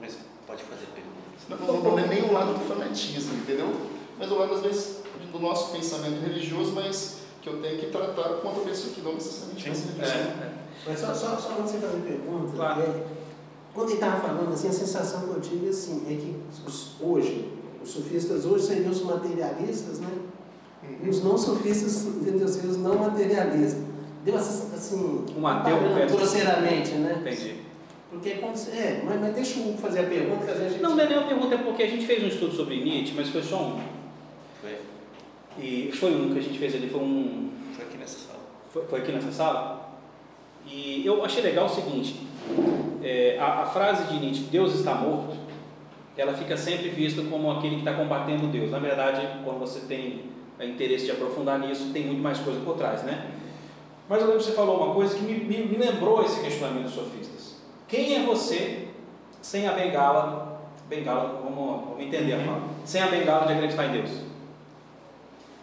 Mas 0.00 0.18
pode 0.46 0.62
fazer 0.64 0.86
pergunta. 0.86 1.27
Não, 1.48 1.82
não, 1.82 1.98
é 1.98 2.06
nem 2.06 2.22
o 2.24 2.32
lado 2.32 2.54
do 2.54 2.60
fanatismo, 2.68 3.34
entendeu? 3.34 3.72
Mas 4.18 4.30
o 4.30 4.34
lado, 4.36 4.54
às 4.54 4.60
vezes, 4.60 4.98
do 5.32 5.38
nosso 5.38 5.72
pensamento 5.72 6.20
religioso, 6.20 6.72
mas 6.72 7.18
que 7.40 7.48
eu 7.48 7.60
tenho 7.62 7.78
que 7.78 7.86
tratar 7.86 8.28
com 8.40 8.48
outra 8.48 8.64
pessoa 8.64 8.92
que 8.92 9.00
não 9.00 9.14
necessariamente 9.14 9.64
pensa 9.64 9.86
religioso. 9.92 10.12
É, 10.12 10.44
é. 10.44 10.52
Mas 10.86 11.00
só, 11.00 11.14
só, 11.14 11.36
só 11.36 11.54
você 11.54 11.78
fazer 11.78 11.98
pergunta, 11.98 12.52
claro. 12.54 12.82
é, 12.82 13.04
quando 13.74 13.90
ele 13.90 13.94
estava 13.94 14.20
falando, 14.20 14.52
assim, 14.52 14.68
a 14.68 14.72
sensação 14.72 15.20
que 15.22 15.34
eu 15.34 15.40
tive 15.40 15.68
assim, 15.68 16.04
é 16.08 16.14
que 16.14 16.36
os, 16.66 16.96
hoje, 17.00 17.52
os 17.82 17.90
sofistas 17.90 18.44
hoje 18.44 18.66
seriam 18.66 18.90
os 18.90 19.02
materialistas, 19.02 20.00
né? 20.00 20.08
E 21.02 21.08
os 21.08 21.22
não 21.22 21.36
sofistas 21.36 21.92
seriam 21.92 22.44
os 22.44 22.76
não 22.78 22.98
materialistas. 22.98 23.82
Deu 24.24 24.36
assim, 24.36 25.24
um 25.36 25.46
ateu 25.46 25.76
grosseiramente, 26.10 26.92
né? 26.92 27.18
Entendi. 27.20 27.67
Porque 28.10 28.30
é, 28.30 28.32
é 28.32 29.02
mas, 29.04 29.20
mas 29.20 29.34
deixa 29.34 29.60
eu 29.60 29.76
fazer 29.76 30.00
a 30.00 30.04
pergunta 30.04 30.44
que 30.44 30.50
às 30.50 30.58
vezes 30.58 30.66
a 30.66 30.70
gente... 30.70 30.82
Não, 30.82 30.96
não 30.96 31.04
é 31.04 31.08
nem 31.08 31.18
uma 31.18 31.28
pergunta, 31.28 31.54
é 31.54 31.58
porque 31.58 31.82
a 31.82 31.88
gente 31.88 32.06
fez 32.06 32.22
um 32.22 32.28
estudo 32.28 32.54
sobre 32.54 32.82
Nietzsche, 32.82 33.14
mas 33.14 33.28
foi 33.28 33.42
só 33.42 33.62
um. 33.62 33.80
Foi. 34.60 34.78
E 35.58 35.90
foi 35.92 36.14
um 36.14 36.32
que 36.32 36.38
a 36.38 36.42
gente 36.42 36.58
fez 36.58 36.74
ali, 36.74 36.88
foi 36.88 37.00
um... 37.00 37.50
Foi 37.74 37.84
aqui 37.84 37.98
nessa 37.98 38.18
sala. 38.18 38.40
Foi, 38.70 38.84
foi 38.86 39.00
aqui 39.00 39.12
nessa 39.12 39.30
sala? 39.30 39.98
E 40.66 41.04
eu 41.04 41.24
achei 41.24 41.42
legal 41.42 41.66
o 41.66 41.68
seguinte, 41.68 42.26
é, 43.02 43.38
a, 43.38 43.62
a, 43.62 43.66
frase 43.66 44.04
de 44.04 44.20
Nietzsche, 44.20 44.44
Deus 44.44 44.74
está 44.74 44.94
morto, 44.94 45.36
ela 46.16 46.34
fica 46.34 46.56
sempre 46.56 46.88
vista 46.88 47.22
como 47.22 47.50
aquele 47.50 47.76
que 47.76 47.80
está 47.82 47.94
combatendo 47.94 48.48
Deus. 48.48 48.70
Na 48.70 48.78
verdade, 48.78 49.26
quando 49.44 49.60
você 49.60 49.80
tem 49.80 50.24
interesse 50.60 51.04
de 51.04 51.12
aprofundar 51.12 51.58
nisso, 51.58 51.90
tem 51.92 52.06
muito 52.06 52.20
mais 52.20 52.38
coisa 52.38 52.60
por 52.60 52.76
trás, 52.76 53.02
né? 53.04 53.32
Mas 54.08 54.20
eu 54.20 54.26
lembro 54.26 54.42
que 54.42 54.50
você 54.50 54.56
falou 54.56 54.84
uma 54.84 54.94
coisa 54.94 55.14
que 55.14 55.22
me, 55.22 55.34
me, 55.34 55.66
me 55.66 55.76
lembrou 55.76 56.24
esse 56.24 56.40
questionamento 56.40 56.88
sofista. 56.88 57.37
Quem 57.88 58.14
é 58.14 58.22
você 58.26 58.88
sem 59.40 59.66
a 59.66 59.72
bengala, 59.72 60.60
bengala, 60.88 61.40
vamos, 61.42 61.86
vamos 61.86 62.00
entender 62.00 62.34
a 62.34 62.44
fala, 62.44 62.62
sem 62.84 63.02
a 63.02 63.08
bengala 63.08 63.46
de 63.46 63.54
acreditar 63.54 63.86
em 63.86 63.92
Deus? 63.92 64.10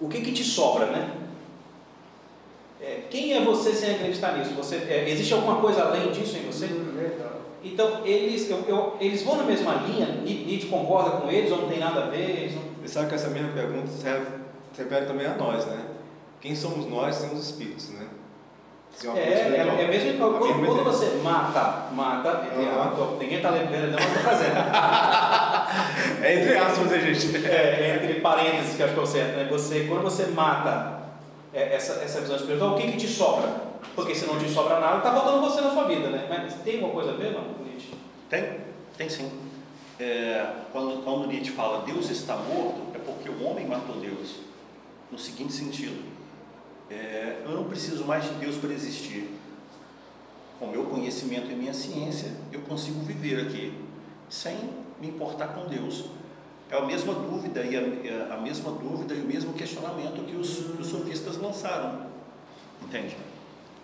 O 0.02 0.10
que, 0.10 0.22
que 0.22 0.32
te 0.32 0.44
sobra, 0.44 0.88
né? 0.88 1.26
é, 2.86 3.02
quem 3.10 3.34
é 3.34 3.44
você 3.44 3.74
sem 3.74 3.96
acreditar 3.96 4.38
nisso? 4.38 4.54
Você, 4.54 4.76
é, 4.76 5.10
existe 5.10 5.34
alguma 5.34 5.60
coisa 5.60 5.84
além 5.84 6.12
disso 6.12 6.38
em 6.38 6.46
você? 6.46 6.70
Então, 7.64 8.06
eles, 8.06 8.48
eu, 8.48 8.64
eu, 8.68 8.96
eles 9.00 9.24
vão 9.24 9.38
na 9.38 9.44
mesma 9.44 9.74
linha? 9.88 10.22
Nietzsche 10.24 10.68
concorda 10.68 11.18
com 11.18 11.32
eles 11.32 11.52
ou 11.52 11.62
não 11.62 11.68
tem 11.68 11.80
nada 11.80 12.04
a 12.04 12.10
ver? 12.10 12.54
Não... 12.54 12.88
Sabe 12.88 13.10
que 13.10 13.16
essa 13.16 13.30
mesma 13.30 13.52
pergunta 13.54 13.88
serve, 13.88 14.28
serve 14.72 15.06
também 15.08 15.26
a 15.26 15.36
nós, 15.36 15.66
né? 15.66 15.84
Quem 16.40 16.56
somos 16.56 16.88
nós 16.88 17.16
sem 17.16 17.34
os 17.34 17.50
espíritos, 17.50 17.90
né? 17.90 18.06
É, 19.04 19.20
é, 19.20 19.82
é, 19.82 19.88
mesmo 19.88 20.18
quando, 20.18 20.40
quando, 20.40 20.84
você 20.86 21.20
mata, 21.22 21.90
mata, 21.92 22.48
uhum. 22.56 23.18
ninguém 23.20 23.38
está 23.38 23.50
lembrando, 23.50 23.92
não 23.92 24.00
está 24.00 24.20
fazendo. 24.22 24.56
é 26.24 26.36
entre 26.36 26.58
aspas, 26.58 26.92
né, 26.92 27.14
gente? 27.14 27.46
É, 27.46 28.00
entre 28.02 28.22
parênteses 28.22 28.78
que 28.78 28.84
acho 28.84 28.94
que 28.94 29.00
é 29.00 29.04
o 29.04 29.06
certo, 29.06 29.36
né? 29.36 29.48
Você, 29.52 29.86
quando 29.90 30.04
você 30.04 30.28
mata 30.28 31.02
é, 31.54 31.76
essa, 31.76 32.02
essa 32.04 32.22
visão 32.22 32.38
espiritual, 32.38 32.74
o 32.74 32.78
que, 32.78 32.92
que 32.94 32.98
te 32.98 33.08
sobra? 33.08 33.50
Porque 33.94 34.16
se 34.16 34.26
não 34.26 34.40
te 34.40 34.50
sobra 34.50 34.80
nada, 34.80 34.98
está 34.98 35.12
faltando 35.12 35.42
você 35.42 35.60
na 35.60 35.72
sua 35.72 35.84
vida, 35.84 36.10
né? 36.10 36.28
Mas 36.30 36.54
tem 36.64 36.76
alguma 36.76 36.94
coisa 36.94 37.12
a 37.12 37.16
ver, 37.16 37.38
Nietzsche? 37.66 37.94
Tem, 38.30 38.60
tem 38.98 39.10
sim. 39.10 39.30
É, 40.00 40.46
quando, 40.72 41.04
quando 41.04 41.28
Nietzsche 41.28 41.52
fala 41.52 41.84
Deus 41.86 42.10
está 42.10 42.36
morto, 42.38 42.82
é 42.94 42.98
porque 42.98 43.30
o 43.30 43.44
homem 43.44 43.68
matou 43.68 43.98
Deus. 43.98 44.38
No 45.12 45.20
seguinte 45.20 45.54
sentido, 45.54 46.02
é, 46.90 47.42
eu 47.46 47.52
não 47.52 47.64
preciso 47.66 48.06
mais 48.06 48.24
de 48.26 48.34
Deus 48.36 48.58
para 48.58 48.72
existir. 48.72 49.30
Com 50.60 50.68
meu 50.68 50.86
conhecimento 50.86 51.52
e 51.52 51.56
minha 51.56 51.74
ciência, 51.74 52.32
eu 52.52 52.62
consigo 52.62 53.00
viver 53.02 53.42
aqui 53.42 53.74
sem 54.30 54.58
me 55.02 55.10
importar 55.10 55.50
com 55.50 55.68
Deus. 55.68 56.06
É 56.70 56.78
a 56.78 56.86
mesma 56.86 57.14
dúvida 57.14 57.62
e 57.64 57.76
a, 57.76 58.36
a 58.36 58.38
mesma 58.38 58.72
dúvida 58.72 59.14
e 59.14 59.22
o 59.22 59.26
mesmo 59.26 59.54
questionamento 59.54 60.26
que 60.26 60.36
os, 60.36 60.80
os 60.80 60.88
sofistas 60.88 61.38
lançaram, 61.38 62.08
entende? 62.82 63.16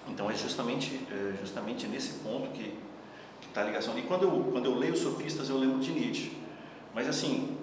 Então 0.08 0.32
é 0.32 0.36
justamente 0.36 1.00
é 1.12 1.38
justamente 1.40 1.88
nesse 1.88 2.14
ponto 2.20 2.50
que 2.52 2.74
está 3.48 3.62
a 3.62 3.66
ligação. 3.66 3.98
E 3.98 4.02
quando 4.04 4.24
eu 4.24 4.50
quando 4.52 4.66
eu 4.66 4.76
leio 4.76 4.94
os 4.94 5.00
sofistas 5.00 5.50
eu 5.50 5.58
lembro 5.58 5.80
de 5.80 5.92
Nietzsche, 5.92 6.38
mas 6.94 7.08
assim 7.08 7.56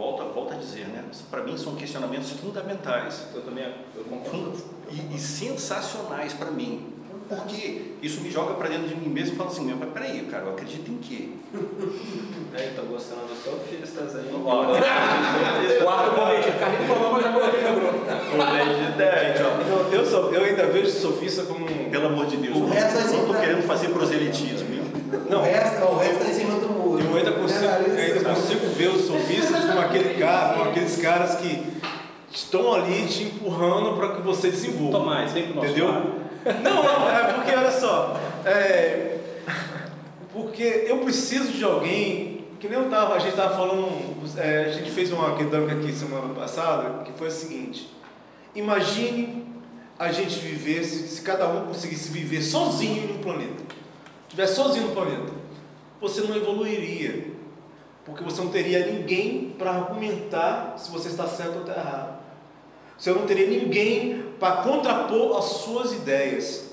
volto, 0.00 0.24
volto 0.32 0.54
a 0.54 0.56
dizer, 0.56 0.86
né? 0.86 1.04
Para 1.30 1.42
mim 1.42 1.56
são 1.58 1.74
questionamentos 1.74 2.30
fundamentais. 2.30 3.26
Eu 3.34 3.42
também 3.42 3.64
eu 3.94 4.04
concordo. 4.04 4.56
E, 4.90 5.14
e 5.14 5.18
sensacionais 5.18 6.32
para 6.32 6.50
mim. 6.50 6.94
Porque 7.28 7.92
isso 8.02 8.20
me 8.22 8.30
joga 8.30 8.54
para 8.54 8.70
dentro 8.70 8.88
de 8.88 8.96
mim 8.96 9.08
mesmo 9.08 9.34
e 9.34 9.36
fala 9.36 9.50
assim, 9.50 9.72
mas 9.78 9.88
peraí, 9.90 10.22
cara, 10.22 10.46
eu 10.46 10.50
acredito 10.50 10.90
em 10.90 10.98
quê? 10.98 11.28
É, 12.56 12.70
estou 12.70 12.86
gostando 12.86 13.20
dos 13.28 13.38
sofistas 13.44 14.16
aí. 14.16 14.28
Quarto 15.84 16.10
convite, 16.16 16.58
Carlinhos 16.58 16.86
falou, 16.88 17.12
mas 17.12 17.22
já 17.22 17.32
coloquei 17.32 17.60
no 17.60 17.74
grupo. 17.78 17.98
de 18.00 18.92
ideia. 18.94 19.34
Eu, 19.92 20.02
eu, 20.02 20.32
eu 20.32 20.44
ainda 20.44 20.66
vejo 20.66 20.90
sofista 20.90 21.44
como 21.44 21.66
um... 21.66 21.90
Pelo 21.90 22.06
amor 22.06 22.26
de 22.26 22.36
Deus, 22.38 22.56
o 22.56 22.60
não 22.60 22.68
estou 22.76 23.34
querendo 23.36 23.62
fazer 23.62 23.90
proselitismo. 23.90 24.80
Não, 25.28 25.38
o 25.38 25.42
resto, 25.42 25.84
o 25.84 25.98
resto 25.98 26.16
está 26.16 26.28
em 26.28 26.34
cima 26.34 26.58
do 26.58 26.68
muro. 26.68 27.04
Eu 27.04 27.16
ainda 27.16 27.32
consigo, 27.32 27.64
ainda 28.00 28.34
consigo 28.34 28.66
ver 28.68 28.88
os 28.88 29.06
sofistas 29.06 29.64
como 29.64 29.80
aquele 29.80 30.14
cara, 30.14 30.54
como 30.54 30.70
aqueles 30.70 30.96
caras 30.96 31.36
que 31.36 31.80
estão 32.30 32.72
ali 32.72 33.06
te 33.06 33.24
empurrando 33.24 33.96
para 33.96 34.14
que 34.14 34.22
você 34.22 34.50
desenvolva. 34.50 34.98
Tomás, 34.98 35.32
vem 35.32 35.52
nosso 35.52 35.66
Entendeu? 35.66 35.88
Não, 36.62 36.82
não, 36.82 37.10
é 37.10 37.32
porque 37.34 37.50
olha 37.50 37.70
só, 37.70 38.18
é, 38.46 39.18
porque 40.32 40.86
eu 40.88 40.98
preciso 40.98 41.52
de 41.52 41.62
alguém, 41.62 42.46
que 42.58 42.68
nem 42.68 42.78
eu 42.78 42.88
tava, 42.88 43.14
a 43.14 43.18
gente 43.18 43.32
estava 43.32 43.56
falando, 43.56 43.90
é, 44.38 44.64
a 44.64 44.72
gente 44.72 44.90
fez 44.90 45.12
uma 45.12 45.36
dinâmica 45.36 45.74
aqui 45.74 45.92
semana 45.92 46.32
passada, 46.32 47.04
que 47.04 47.12
foi 47.12 47.28
a 47.28 47.30
seguinte, 47.30 47.94
imagine 48.54 49.44
a 49.98 50.10
gente 50.10 50.38
vivesse, 50.38 51.08
se 51.08 51.20
cada 51.20 51.46
um 51.46 51.66
conseguisse 51.66 52.10
viver 52.10 52.40
sozinho 52.40 53.16
um 53.16 53.18
planeta, 53.18 53.62
estivesse 54.22 54.54
sozinho 54.54 54.88
no 54.88 54.94
planeta, 54.94 55.32
você 56.00 56.22
não 56.22 56.34
evoluiria, 56.34 57.29
porque 58.04 58.24
você 58.24 58.40
não 58.40 58.50
teria 58.50 58.86
ninguém 58.86 59.54
para 59.58 59.70
argumentar 59.72 60.74
se 60.76 60.90
você 60.90 61.08
está 61.08 61.26
certo 61.26 61.56
ou 61.56 61.60
está 61.60 61.74
errado. 61.74 62.20
Você 62.96 63.12
não 63.12 63.26
teria 63.26 63.46
ninguém 63.46 64.24
para 64.38 64.62
contrapor 64.62 65.38
as 65.38 65.44
suas 65.44 65.92
ideias. 65.92 66.70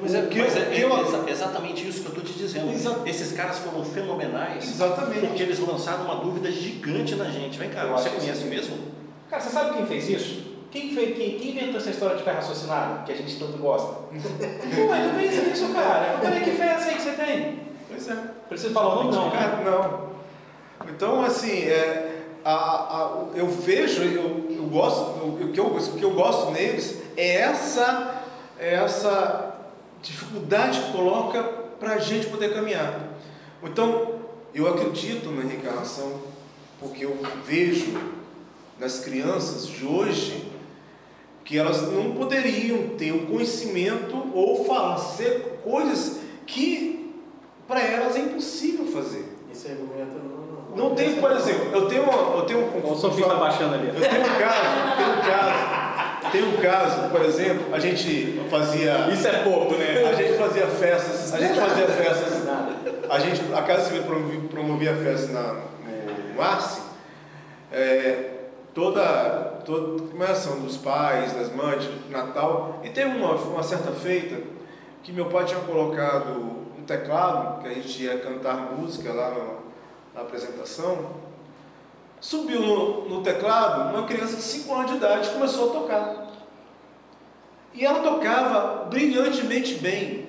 Mas 0.00 0.14
é, 0.14 0.22
que, 0.26 0.38
mas 0.38 0.56
é, 0.56 0.76
é 0.76 0.84
eu, 0.84 1.28
exatamente 1.28 1.88
isso 1.88 2.00
que 2.00 2.06
eu 2.06 2.12
estou 2.12 2.24
te 2.24 2.38
dizendo. 2.38 2.70
Exa 2.70 3.00
Esses 3.06 3.32
caras 3.32 3.58
foram 3.58 3.84
fenomenais. 3.84 4.68
Exatamente. 4.68 5.26
Porque 5.26 5.42
eles 5.42 5.58
lançaram 5.60 6.04
uma 6.04 6.16
dúvida 6.16 6.50
gigante 6.50 7.14
na 7.14 7.24
gente. 7.30 7.58
Vem 7.58 7.70
cá, 7.70 7.86
você 7.86 8.10
conhece 8.10 8.44
mesmo? 8.44 8.76
Cara, 9.30 9.42
você 9.42 9.50
sabe 9.50 9.76
quem 9.76 9.86
fez 9.86 10.08
isso? 10.08 10.48
Quem, 10.70 10.94
fez, 10.94 11.16
quem, 11.16 11.38
quem 11.38 11.50
inventou 11.52 11.80
essa 11.80 11.90
história 11.90 12.16
de 12.16 12.22
fé 12.22 12.32
raciocinada, 12.32 13.04
que 13.04 13.12
a 13.12 13.16
gente 13.16 13.38
tanto 13.38 13.56
gosta? 13.56 13.92
Pô, 14.12 14.94
ele 14.94 15.28
fez 15.30 15.56
isso, 15.56 15.72
cara. 15.72 16.20
Olha 16.22 16.40
que 16.40 16.50
fé 16.50 16.64
é 16.64 16.70
essa 16.72 16.88
aí 16.90 16.96
que 16.96 17.02
você 17.02 17.12
tem. 17.12 17.60
Pois 17.88 18.08
é. 18.08 18.16
Precisa 18.48 18.74
falar 18.74 19.00
o 19.00 19.04
nome? 19.04 19.16
Não, 19.16 19.30
cara. 19.30 19.62
Não. 19.64 20.07
Então, 20.88 21.24
assim, 21.24 21.62
é, 21.64 22.22
a, 22.44 22.52
a, 22.54 23.26
eu 23.34 23.46
vejo, 23.48 24.02
eu, 24.02 24.46
eu 24.50 24.64
gosto, 24.64 25.00
o, 25.24 25.50
que 25.52 25.58
eu, 25.58 25.76
que 25.76 26.02
eu 26.02 26.12
gosto 26.12 26.50
neles 26.50 26.98
é 27.16 27.36
essa, 27.36 28.22
é 28.58 28.74
essa 28.74 29.54
dificuldade 30.02 30.80
que 30.80 30.92
coloca 30.92 31.42
para 31.78 31.94
a 31.94 31.98
gente 31.98 32.26
poder 32.28 32.54
caminhar. 32.54 33.08
Então, 33.62 34.18
eu 34.54 34.66
acredito 34.68 35.30
na 35.30 35.42
reencarnação, 35.42 36.20
porque 36.80 37.04
eu 37.04 37.16
vejo 37.44 37.98
nas 38.78 39.00
crianças 39.00 39.66
de 39.66 39.84
hoje 39.84 40.48
que 41.44 41.58
elas 41.58 41.82
não 41.90 42.12
poderiam 42.12 42.90
ter 42.96 43.12
o 43.12 43.26
conhecimento 43.26 44.14
ou 44.34 44.64
fazer 44.64 45.60
coisas 45.64 46.20
que 46.46 47.14
para 47.66 47.80
elas 47.80 48.16
é 48.16 48.20
impossível 48.20 48.86
fazer. 48.86 49.24
Esse 49.50 49.68
argumento 49.68 50.18
não 50.18 50.37
não 50.74 50.94
tem, 50.94 51.16
por 51.16 51.30
exemplo, 51.32 51.70
eu 51.72 51.88
tenho, 51.88 52.02
eu 52.02 52.42
tenho 52.42 52.60
um. 52.60 52.92
O 52.92 52.96
Sofia 52.96 53.24
está 53.24 53.36
baixando 53.36 53.74
ali. 53.74 53.88
Eu 53.88 53.94
tenho 53.94 54.22
um 54.22 54.38
caso, 54.38 54.96
tenho 54.96 55.12
um 55.12 55.20
caso, 55.22 56.30
tem 56.30 56.44
um 56.44 56.56
caso, 56.56 57.10
por 57.10 57.22
exemplo, 57.22 57.74
a 57.74 57.78
gente 57.78 58.40
fazia. 58.50 59.08
Isso 59.12 59.26
é 59.26 59.42
pouco, 59.42 59.74
né? 59.74 60.08
A 60.08 60.14
gente 60.14 60.36
fazia 60.36 60.66
festas, 60.66 61.34
a 61.34 61.40
gente 61.40 61.58
fazia 61.58 61.86
festas. 61.86 62.48
A 63.10 63.18
gente, 63.18 63.42
a 63.54 63.62
Casa 63.62 63.84
Civil 63.86 64.02
promovia, 64.02 64.40
promovia 64.50 64.94
festa 64.96 65.32
na, 65.32 65.54
no 66.34 66.42
Arce, 66.42 66.82
é, 67.72 68.30
toda, 68.74 69.62
toda 69.64 70.02
comemoração 70.02 70.60
dos 70.60 70.76
pais, 70.76 71.32
das 71.32 71.50
mães, 71.54 71.82
de 71.82 72.10
Natal. 72.10 72.80
E 72.84 72.90
teve 72.90 73.16
uma, 73.16 73.34
uma 73.34 73.62
certa 73.62 73.92
feita 73.92 74.36
que 75.02 75.12
meu 75.12 75.26
pai 75.26 75.46
tinha 75.46 75.60
colocado 75.60 76.58
um 76.78 76.82
teclado, 76.86 77.62
que 77.62 77.68
a 77.68 77.74
gente 77.74 78.02
ia 78.02 78.18
cantar 78.18 78.74
música 78.74 79.12
lá 79.12 79.30
no 79.30 79.57
na 80.18 80.24
apresentação, 80.24 81.10
subiu 82.20 82.60
no, 82.60 83.08
no 83.08 83.22
teclado 83.22 83.96
uma 83.96 84.04
criança 84.04 84.34
de 84.34 84.42
5 84.42 84.74
anos 84.74 84.90
de 84.90 84.96
idade 84.96 85.30
começou 85.30 85.70
a 85.70 85.72
tocar. 85.72 86.26
E 87.72 87.84
ela 87.84 88.00
tocava 88.00 88.86
brilhantemente 88.86 89.74
bem. 89.74 90.26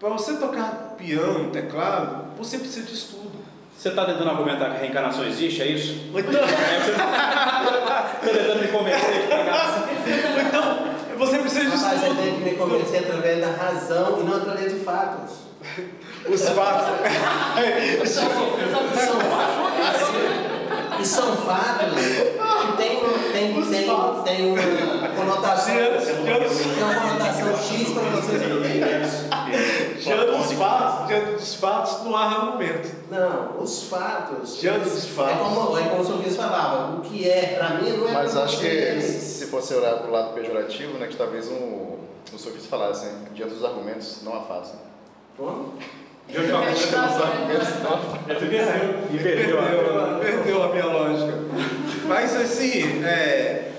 Para 0.00 0.08
você 0.08 0.36
tocar 0.38 0.94
piano, 0.96 1.50
teclado, 1.50 2.34
você 2.38 2.58
precisa 2.58 2.86
de 2.86 2.94
estudo. 2.94 3.44
Você 3.76 3.90
está 3.90 4.06
tentando 4.06 4.30
argumentar 4.30 4.70
que 4.70 4.76
a 4.76 4.80
reencarnação 4.80 5.26
existe, 5.26 5.60
é 5.60 5.66
isso? 5.66 6.10
Então, 6.16 6.40
Estou 8.14 8.32
tentando 8.32 8.60
me 8.62 8.68
convencer 8.68 9.12
de 9.12 9.18
reencarnação. 9.26 9.84
Então, 10.48 11.18
você 11.18 11.38
precisa 11.38 11.60
de 11.60 11.74
estudo. 11.74 11.90
Mas 11.90 12.00
você 12.00 12.14
tem 12.14 12.34
que 12.34 12.40
me 12.40 12.54
convencer 12.56 13.00
através 13.00 13.40
da 13.40 13.50
razão 13.50 14.20
e 14.20 14.22
não 14.24 14.36
através 14.36 14.72
de 14.72 14.80
fatos 14.80 15.53
os 16.28 16.48
fatos. 16.48 16.86
são, 18.08 18.28
são 18.28 19.20
fatos. 19.20 20.44
E 21.00 21.04
são 21.04 21.36
fatos 21.36 21.94
que 21.94 22.76
tem, 22.76 23.00
tem, 23.32 23.62
tem, 23.62 23.72
tem 24.24 24.52
uma 24.52 25.08
conotação. 25.08 25.74
Tem 25.74 26.82
uma 26.82 26.94
conotação 26.94 27.56
X 27.56 27.90
para 27.90 28.02
vocês 28.10 28.42
entenderem. 28.42 29.04
Diante 30.00 30.26
dos 30.26 30.52
fatos, 30.52 31.08
diante 31.08 31.32
dos 31.32 31.54
fatos 31.54 32.04
não 32.04 32.16
há 32.16 32.24
argumento. 32.24 32.90
Não, 33.10 33.62
os 33.62 33.84
fatos. 33.84 34.60
Diante 34.60 34.88
dos 34.88 35.06
fatos. 35.06 35.32
É 35.32 35.38
como, 35.38 35.78
é 35.78 35.82
como 35.84 36.02
o 36.02 36.04
Sofia 36.04 36.32
falava, 36.32 36.96
o 36.96 37.00
que 37.00 37.28
é 37.28 37.56
para 37.58 37.70
mim 37.70 37.90
não 37.90 38.08
é 38.08 38.12
Mas 38.12 38.36
acho 38.36 38.60
que 38.60 39.00
se 39.00 39.46
fosse 39.46 39.74
olhar 39.74 39.96
para 39.96 40.08
o 40.08 40.12
lado 40.12 40.34
pejorativo, 40.34 40.98
né, 40.98 41.06
que 41.06 41.16
talvez 41.16 41.48
um, 41.48 41.98
um 42.32 42.38
sofista 42.38 42.68
falasse, 42.68 43.06
assim, 43.06 43.16
diante 43.34 43.54
dos 43.54 43.64
argumentos 43.64 44.22
não 44.22 44.36
há 44.36 44.42
fatos. 44.42 44.70
Né? 44.72 44.78
Como? 45.36 45.74
Eu 46.28 46.48
já 46.48 46.60
perdeu, 49.22 49.58
perdeu 50.20 50.62
a 50.62 50.68
minha 50.68 50.86
lógica. 50.86 51.32
Mas 52.06 52.34
assim, 52.34 53.04
é... 53.04 53.72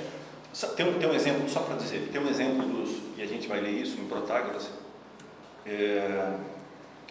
tem, 0.76 0.94
tem 0.94 1.10
um 1.10 1.13
exemplo, 1.13 1.50
só 1.50 1.62
para 1.62 1.76
dizer, 1.76 2.10
tem 2.12 2.22
um 2.22 2.30
exemplo 2.30 2.65
dos, 2.68 3.02
e 3.18 3.22
a 3.22 3.26
gente 3.26 3.48
vai 3.48 3.62
ler 3.62 3.72
isso 3.72 4.00
em 4.00 4.06
Protágoras. 4.06 4.70
É, 5.65 6.34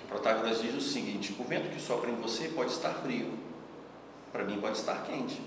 Protágoras 0.09 0.62
diz 0.62 0.74
o 0.74 0.80
seguinte: 0.80 1.35
o 1.38 1.44
vento 1.44 1.68
que 1.70 1.80
sopra 1.80 2.11
em 2.11 2.14
você 2.14 2.48
pode 2.48 2.70
estar 2.70 2.90
frio, 2.90 3.30
para 4.33 4.44
mim 4.44 4.61
pode 4.61 4.78
estar 4.78 5.02
quente. 5.02 5.40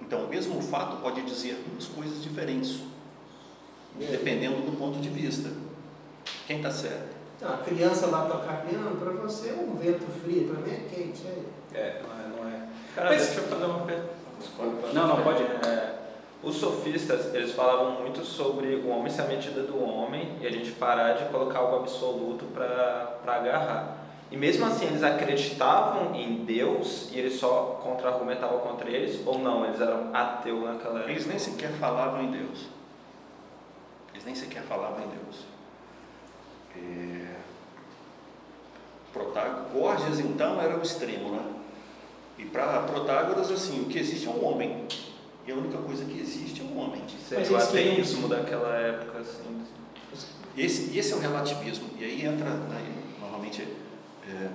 Então, 0.00 0.24
o 0.24 0.28
mesmo 0.28 0.60
fato 0.62 0.96
pode 1.02 1.22
dizer 1.22 1.62
duas 1.70 1.86
coisas 1.86 2.22
diferentes 2.22 2.80
dependendo 3.98 4.60
do 4.60 4.76
ponto 4.76 4.98
de 5.00 5.08
vista. 5.08 5.50
Quem 6.46 6.58
está 6.58 6.70
certo? 6.70 7.15
Então, 7.36 7.52
a 7.52 7.58
criança 7.58 8.06
lá 8.06 8.22
tocar 8.26 8.62
piano, 8.62 8.96
para 8.96 9.10
você 9.10 9.50
é 9.50 9.52
um 9.52 9.76
vento 9.76 10.06
frio, 10.22 10.48
para 10.48 10.60
mim 10.60 10.72
é 10.72 10.94
quente. 10.94 11.22
É, 11.74 11.78
é 11.78 12.02
não 12.02 12.10
é. 12.10 12.28
Não 12.28 12.48
é. 12.48 12.62
Cara, 12.94 13.10
Mas, 13.10 13.26
deixa 13.26 13.40
eu 13.40 13.44
fazer 13.44 13.64
uma 13.64 13.80
pergunta. 13.84 14.16
Não, 14.92 15.06
não, 15.06 15.22
pode. 15.22 15.42
É, 15.42 15.94
os 16.42 16.56
sofistas, 16.56 17.34
eles 17.34 17.52
falavam 17.52 18.00
muito 18.00 18.24
sobre 18.24 18.76
o 18.76 18.88
homem 18.88 19.10
ser 19.10 19.22
a 19.22 19.26
medida 19.26 19.62
do 19.62 19.82
homem 19.82 20.36
e 20.40 20.46
a 20.46 20.50
gente 20.50 20.72
parar 20.72 21.12
de 21.12 21.24
colocar 21.26 21.58
algo 21.58 21.76
absoluto 21.76 22.46
para 22.46 23.18
agarrar. 23.26 23.98
E 24.30 24.36
mesmo 24.36 24.64
assim, 24.66 24.86
eles 24.86 25.02
acreditavam 25.02 26.14
em 26.14 26.44
Deus 26.44 27.10
e 27.12 27.18
eles 27.18 27.34
só 27.34 27.80
contra-argumentavam 27.82 28.58
contra 28.60 28.88
eles, 28.90 29.20
ou 29.26 29.38
não, 29.38 29.64
eles 29.64 29.80
eram 29.80 30.10
ateus 30.12 30.64
naquela 30.64 30.98
época? 30.98 31.12
Eles 31.12 31.26
nem 31.26 31.38
sequer 31.38 31.70
falavam 31.72 32.22
em 32.22 32.30
Deus. 32.30 32.66
Eles 34.12 34.24
nem 34.24 34.34
sequer 34.34 34.62
falavam 34.62 35.04
em 35.04 35.08
Deus. 35.08 35.55
É... 36.76 37.36
Protágoras, 39.12 40.20
então, 40.20 40.60
era 40.60 40.78
o 40.78 40.82
extremo, 40.82 41.30
né? 41.30 41.44
E 42.38 42.44
para 42.44 42.82
Protágoras, 42.82 43.50
assim, 43.50 43.82
o 43.82 43.86
que 43.86 43.98
existe 43.98 44.26
é 44.26 44.30
um 44.30 44.44
homem. 44.44 44.86
E 45.46 45.52
a 45.52 45.54
única 45.54 45.78
coisa 45.78 46.04
que 46.04 46.20
existe 46.20 46.60
é 46.60 46.64
um 46.64 46.78
homem. 46.78 47.02
Seria 47.28 47.50
o 47.52 47.56
ateísmo 47.56 48.28
daquela 48.28 48.74
época, 48.76 49.20
assim. 49.20 49.64
Esse, 50.56 50.98
esse 50.98 51.12
é 51.12 51.16
o 51.16 51.20
relativismo. 51.20 51.90
E 51.98 52.04
aí 52.04 52.26
entra, 52.26 52.50
né, 52.50 53.02
normalmente, 53.20 53.62
é, 54.28 54.48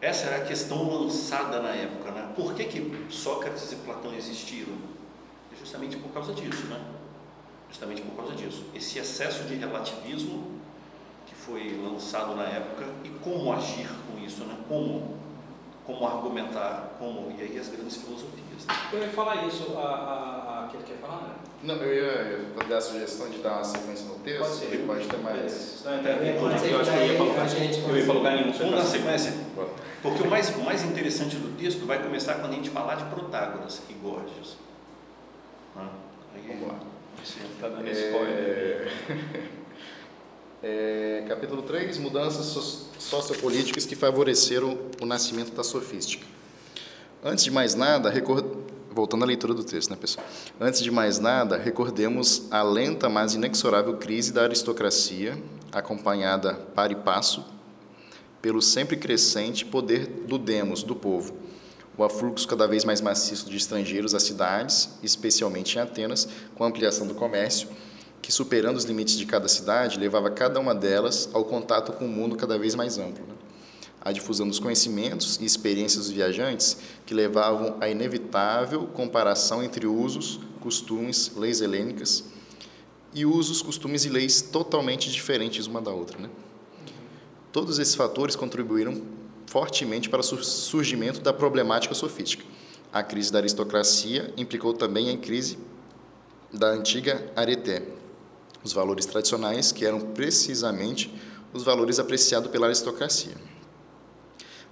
essa 0.00 0.26
era 0.26 0.42
a 0.42 0.46
questão 0.46 0.90
lançada 0.90 1.60
na 1.60 1.70
época. 1.70 2.10
Né? 2.10 2.32
Por 2.34 2.54
que, 2.54 2.64
que 2.64 3.06
Sócrates 3.08 3.70
e 3.72 3.76
Platão 3.76 4.12
existiram? 4.14 4.74
É 5.52 5.56
justamente 5.56 5.96
por 5.96 6.10
causa 6.12 6.34
disso. 6.34 6.66
Né? 6.66 6.80
Justamente 7.72 8.02
por 8.02 8.14
causa 8.16 8.34
disso. 8.34 8.66
Esse 8.74 8.98
excesso 8.98 9.44
de 9.44 9.54
relativismo 9.54 10.60
que 11.26 11.34
foi 11.34 11.80
lançado 11.82 12.36
na 12.36 12.44
época 12.44 12.84
e 13.02 13.08
como 13.08 13.50
agir 13.50 13.88
com 14.06 14.22
isso, 14.22 14.44
né? 14.44 14.54
como, 14.68 15.16
como 15.86 16.06
argumentar, 16.06 16.96
como, 16.98 17.34
e 17.36 17.40
aí 17.40 17.58
as 17.58 17.68
grandes 17.68 17.96
filosofias. 17.96 18.66
Né? 18.68 18.74
Eu 18.92 18.98
ia 19.00 19.08
falar 19.08 19.46
isso, 19.46 19.72
a, 19.74 19.80
a, 19.80 20.64
a, 20.64 20.68
que 20.68 20.76
ele 20.76 20.84
quer 20.84 20.98
falar, 20.98 21.22
né? 21.22 21.34
Não, 21.62 21.76
eu 21.76 21.94
ia, 21.94 22.68
dar 22.68 22.76
a 22.76 22.80
sugestão 22.80 23.30
de 23.30 23.38
dar 23.38 23.54
uma 23.54 23.64
sequência 23.64 24.06
no 24.06 24.16
texto, 24.16 24.40
pode 24.40 24.54
ser. 24.54 24.84
pode 24.86 25.06
ter 25.06 25.16
mais. 25.18 25.82
Não, 25.84 25.98
então, 25.98 26.12
eu 26.12 26.48
acho 26.50 26.64
que 26.64 26.70
eu 26.70 27.06
ia 27.06 27.14
para 27.14 27.24
lugar, 27.24 27.48
eu 27.56 27.96
ia 27.96 28.04
para 28.04 28.14
lugar 28.14 28.36
nenhum. 28.36 28.52
Vamos 28.52 28.74
dar 28.74 28.84
sequência? 28.84 29.32
Porque 30.02 30.22
o 30.22 30.28
mais, 30.28 30.50
o 30.50 30.60
mais 30.60 30.82
interessante 30.82 31.36
do 31.36 31.56
texto 31.56 31.86
vai 31.86 32.02
começar 32.02 32.34
quando 32.34 32.52
a 32.52 32.56
gente 32.56 32.68
falar 32.68 32.96
de 32.96 33.04
Protágoras 33.04 33.80
e 33.88 33.92
Gorgias. 33.94 34.56
Ah, 35.76 35.88
aí, 36.34 36.42
Vamos 36.48 36.68
lá. 36.68 36.91
Está 37.22 37.68
dando 37.68 37.88
é... 37.88 37.92
spoiler. 37.92 38.92
É, 40.64 41.24
capítulo 41.26 41.62
3, 41.62 41.98
mudanças 41.98 42.86
sociopolíticas 42.96 43.84
que 43.84 43.96
favoreceram 43.96 44.78
o 45.00 45.04
nascimento 45.04 45.50
da 45.52 45.64
sofística. 45.64 46.24
Antes 47.20 47.42
de 47.42 47.50
mais 47.50 47.74
nada, 47.74 48.08
record... 48.08 48.46
voltando 48.92 49.24
à 49.24 49.26
leitura 49.26 49.54
do 49.54 49.64
texto, 49.64 49.90
né, 49.90 49.96
pessoal? 49.96 50.24
Antes 50.60 50.80
de 50.80 50.88
mais 50.88 51.18
nada, 51.18 51.56
recordemos 51.56 52.46
a 52.48 52.62
lenta, 52.62 53.08
mas 53.08 53.34
inexorável 53.34 53.96
crise 53.96 54.32
da 54.32 54.44
aristocracia, 54.44 55.36
acompanhada 55.72 56.54
para 56.54 56.92
e 56.92 56.96
passo 56.96 57.44
pelo 58.40 58.62
sempre 58.62 58.96
crescente 58.96 59.64
poder 59.64 60.06
do 60.06 60.38
demos, 60.38 60.84
do 60.84 60.94
povo, 60.94 61.34
o 61.96 62.04
afluxo 62.04 62.48
cada 62.48 62.66
vez 62.66 62.84
mais 62.84 63.00
maciço 63.00 63.50
de 63.50 63.56
estrangeiros 63.56 64.14
às 64.14 64.22
cidades, 64.22 64.90
especialmente 65.02 65.76
em 65.76 65.80
Atenas, 65.80 66.28
com 66.54 66.64
a 66.64 66.66
ampliação 66.66 67.06
do 67.06 67.14
comércio, 67.14 67.68
que, 68.22 68.32
superando 68.32 68.76
os 68.76 68.84
limites 68.84 69.18
de 69.18 69.26
cada 69.26 69.48
cidade, 69.48 69.98
levava 69.98 70.30
cada 70.30 70.58
uma 70.58 70.74
delas 70.74 71.28
ao 71.32 71.44
contato 71.44 71.92
com 71.92 72.06
um 72.06 72.08
mundo 72.08 72.36
cada 72.36 72.58
vez 72.58 72.74
mais 72.74 72.96
amplo. 72.96 73.26
Né? 73.26 73.34
A 74.00 74.10
difusão 74.10 74.48
dos 74.48 74.58
conhecimentos 74.58 75.38
e 75.40 75.44
experiências 75.44 76.06
dos 76.06 76.12
viajantes, 76.12 76.78
que 77.04 77.12
levavam 77.12 77.76
à 77.80 77.88
inevitável 77.88 78.86
comparação 78.86 79.62
entre 79.62 79.86
usos, 79.86 80.40
costumes, 80.60 81.32
leis 81.36 81.60
helênicas 81.60 82.24
e 83.12 83.26
usos, 83.26 83.60
costumes 83.60 84.04
e 84.04 84.08
leis 84.08 84.40
totalmente 84.40 85.10
diferentes 85.10 85.66
uma 85.66 85.80
da 85.80 85.90
outra. 85.90 86.18
Né? 86.18 86.30
Todos 87.52 87.78
esses 87.78 87.94
fatores 87.94 88.34
contribuíram 88.34 89.02
fortemente 89.52 90.08
para 90.08 90.22
o 90.22 90.24
surgimento 90.24 91.20
da 91.20 91.30
problemática 91.30 91.94
sofística. 91.94 92.42
A 92.90 93.02
crise 93.02 93.30
da 93.30 93.38
aristocracia 93.38 94.32
implicou 94.34 94.72
também 94.72 95.10
a 95.10 95.18
crise 95.18 95.58
da 96.50 96.68
antiga 96.68 97.30
areté, 97.36 97.82
os 98.64 98.72
valores 98.72 99.04
tradicionais, 99.04 99.70
que 99.70 99.84
eram 99.84 100.00
precisamente 100.00 101.14
os 101.52 101.62
valores 101.64 101.98
apreciados 101.98 102.50
pela 102.50 102.64
aristocracia. 102.64 103.34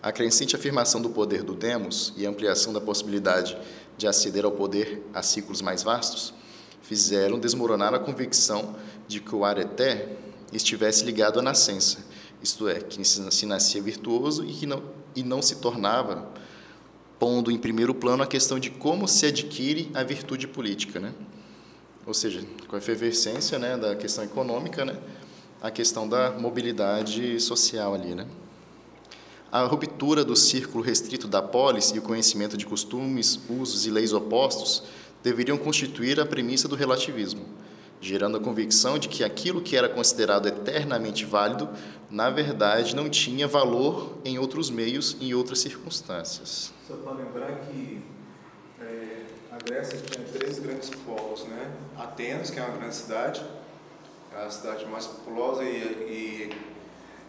A 0.02 0.10
crescente 0.10 0.56
afirmação 0.56 1.02
do 1.02 1.10
poder 1.10 1.42
do 1.42 1.54
demos 1.54 2.14
e 2.16 2.24
a 2.24 2.30
ampliação 2.30 2.72
da 2.72 2.80
possibilidade 2.80 3.58
de 3.98 4.06
aceder 4.06 4.46
ao 4.46 4.52
poder 4.52 5.02
a 5.12 5.22
ciclos 5.22 5.60
mais 5.60 5.82
vastos 5.82 6.32
fizeram 6.80 7.38
desmoronar 7.38 7.92
a 7.92 7.98
convicção 7.98 8.74
de 9.06 9.20
que 9.20 9.34
o 9.34 9.44
areté 9.44 10.16
estivesse 10.54 11.04
ligado 11.04 11.38
à 11.38 11.42
nascença, 11.42 11.98
isto 12.42 12.68
é, 12.68 12.80
que 12.80 13.04
se 13.04 13.46
nascia 13.46 13.82
virtuoso 13.82 14.44
e 14.44 14.52
que 14.52 14.66
não, 14.66 14.82
e 15.14 15.22
não 15.22 15.42
se 15.42 15.56
tornava, 15.56 16.28
pondo 17.18 17.50
em 17.50 17.58
primeiro 17.58 17.94
plano 17.94 18.22
a 18.22 18.26
questão 18.26 18.58
de 18.58 18.70
como 18.70 19.06
se 19.06 19.26
adquire 19.26 19.90
a 19.94 20.02
virtude 20.02 20.48
política, 20.48 20.98
né? 20.98 21.12
ou 22.06 22.14
seja, 22.14 22.42
com 22.66 22.76
a 22.76 22.78
efervescência 22.78 23.58
né, 23.58 23.76
da 23.76 23.94
questão 23.94 24.24
econômica, 24.24 24.84
né, 24.84 24.96
a 25.62 25.70
questão 25.70 26.08
da 26.08 26.32
mobilidade 26.32 27.38
social 27.40 27.94
ali. 27.94 28.14
Né. 28.14 28.26
A 29.52 29.62
ruptura 29.64 30.24
do 30.24 30.34
círculo 30.34 30.82
restrito 30.82 31.28
da 31.28 31.42
polis 31.42 31.90
e 31.90 31.98
o 31.98 32.02
conhecimento 32.02 32.56
de 32.56 32.66
costumes, 32.66 33.38
usos 33.48 33.86
e 33.86 33.90
leis 33.90 34.12
opostos 34.12 34.82
deveriam 35.22 35.58
constituir 35.58 36.18
a 36.18 36.26
premissa 36.26 36.66
do 36.66 36.74
relativismo, 36.74 37.44
gerando 38.00 38.38
a 38.38 38.40
convicção 38.40 38.98
de 38.98 39.08
que 39.08 39.22
aquilo 39.22 39.60
que 39.60 39.76
era 39.76 39.88
considerado 39.88 40.48
eternamente 40.48 41.24
válido, 41.24 41.68
na 42.10 42.30
verdade, 42.30 42.96
não 42.96 43.08
tinha 43.08 43.46
valor 43.46 44.18
em 44.24 44.38
outros 44.38 44.70
meios 44.70 45.16
em 45.20 45.32
outras 45.34 45.60
circunstâncias. 45.60 46.72
Só 46.86 46.94
para 46.96 47.12
lembrar 47.12 47.52
que 47.66 48.02
Grécia 49.64 49.98
tinha 49.98 50.26
três 50.26 50.58
grandes 50.58 50.90
polos, 50.90 51.44
né? 51.44 51.70
Atenas, 51.96 52.50
que 52.50 52.58
é 52.58 52.62
uma 52.62 52.76
grande 52.76 52.94
cidade, 52.94 53.42
é 54.34 54.44
a 54.44 54.50
cidade 54.50 54.86
mais 54.86 55.06
populosa 55.06 55.62
e, 55.62 56.50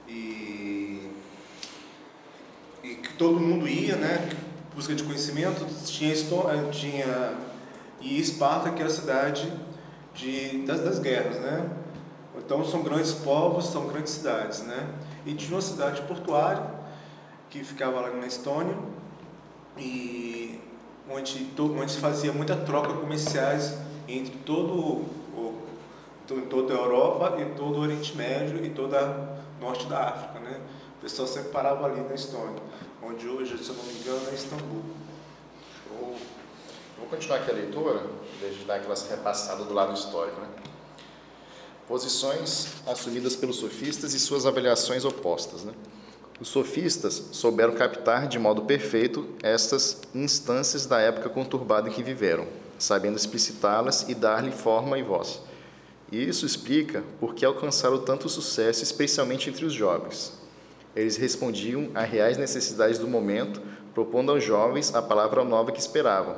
e, 0.07 0.11
e, 0.11 1.11
e 2.83 2.95
que 2.95 3.13
todo 3.13 3.39
mundo 3.39 3.67
ia, 3.67 3.95
né? 3.95 4.29
Busca 4.73 4.95
de 4.95 5.03
conhecimento, 5.03 5.65
tinha, 5.85 6.13
eh, 6.13 6.71
tinha 6.71 7.33
e 7.99 8.19
Esparta, 8.19 8.71
que 8.71 8.81
é 8.81 8.85
a 8.85 8.89
cidade 8.89 9.51
de, 10.15 10.65
das, 10.65 10.79
das 10.79 10.99
guerras, 10.99 11.37
né? 11.41 11.69
Então 12.43 12.65
são 12.65 12.81
grandes 12.81 13.13
povos, 13.13 13.67
são 13.67 13.87
grandes 13.87 14.13
cidades, 14.13 14.61
né? 14.63 14.89
E 15.25 15.33
tinha 15.33 15.55
uma 15.55 15.61
cidade 15.61 16.01
portuária 16.01 16.63
que 17.49 17.63
ficava 17.63 18.01
lá 18.01 18.09
na 18.09 18.27
Estônia 18.27 18.77
e 19.77 20.59
onde, 21.09 21.49
onde 21.59 21.91
se 21.91 21.99
fazia 21.99 22.33
muita 22.33 22.55
troca 22.55 22.93
comerciais 22.93 23.77
entre 24.07 24.37
todo 24.39 24.73
o, 24.73 25.61
toda 26.49 26.73
a 26.73 26.77
Europa 26.77 27.41
e 27.41 27.45
todo 27.55 27.77
o 27.77 27.81
Oriente 27.81 28.15
Médio 28.17 28.63
e 28.65 28.69
toda 28.69 28.99
a 28.99 29.61
norte 29.61 29.85
da 29.85 30.09
África, 30.09 30.39
né? 30.39 30.59
O 30.97 31.01
pessoal 31.01 31.27
sempre 31.27 31.51
parava 31.51 31.85
ali 31.85 32.01
na 32.01 32.13
Estônia, 32.13 32.61
onde 33.03 33.27
hoje, 33.27 33.57
se 33.63 33.69
eu 33.69 33.75
não 33.75 33.83
me 33.83 33.93
engano, 33.93 34.29
é 34.29 34.33
Istambul. 34.33 34.83
Vou 36.97 37.07
continuar 37.09 37.37
aqui 37.37 37.51
a 37.51 37.53
leitura, 37.53 38.03
desde 38.39 38.63
dar 38.63 38.75
aquela 38.75 38.95
repassada 38.95 39.63
do 39.63 39.73
lado 39.73 39.93
histórico, 39.93 40.39
né? 40.39 40.47
Posições 41.87 42.67
assumidas 42.87 43.35
pelos 43.35 43.57
sofistas 43.57 44.13
e 44.13 44.19
suas 44.19 44.45
avaliações 44.45 45.03
opostas, 45.03 45.63
né? 45.63 45.73
Os 46.39 46.47
sofistas 46.47 47.29
souberam 47.31 47.73
captar 47.73 48.27
de 48.27 48.39
modo 48.39 48.63
perfeito 48.63 49.27
estas 49.43 50.01
instâncias 50.15 50.87
da 50.87 50.99
época 50.99 51.29
conturbada 51.29 51.87
em 51.87 51.91
que 51.91 52.01
viveram, 52.01 52.47
sabendo 52.79 53.15
explicitá-las 53.15 54.09
e 54.09 54.15
dar-lhe 54.15 54.51
forma 54.51 54.97
e 54.97 55.03
voz. 55.03 55.39
E 56.11 56.27
isso 56.27 56.45
explica 56.45 57.03
por 57.19 57.35
que 57.35 57.45
alcançaram 57.45 57.99
tanto 57.99 58.27
sucesso, 58.27 58.83
especialmente 58.83 59.49
entre 59.49 59.65
os 59.65 59.73
jovens. 59.73 60.33
Eles 60.95 61.15
respondiam 61.15 61.89
a 61.93 62.01
reais 62.01 62.37
necessidades 62.37 62.97
do 62.97 63.07
momento, 63.07 63.61
propondo 63.93 64.31
aos 64.31 64.43
jovens 64.43 64.95
a 64.95 65.01
palavra 65.01 65.43
nova 65.43 65.71
que 65.71 65.79
esperavam, 65.79 66.35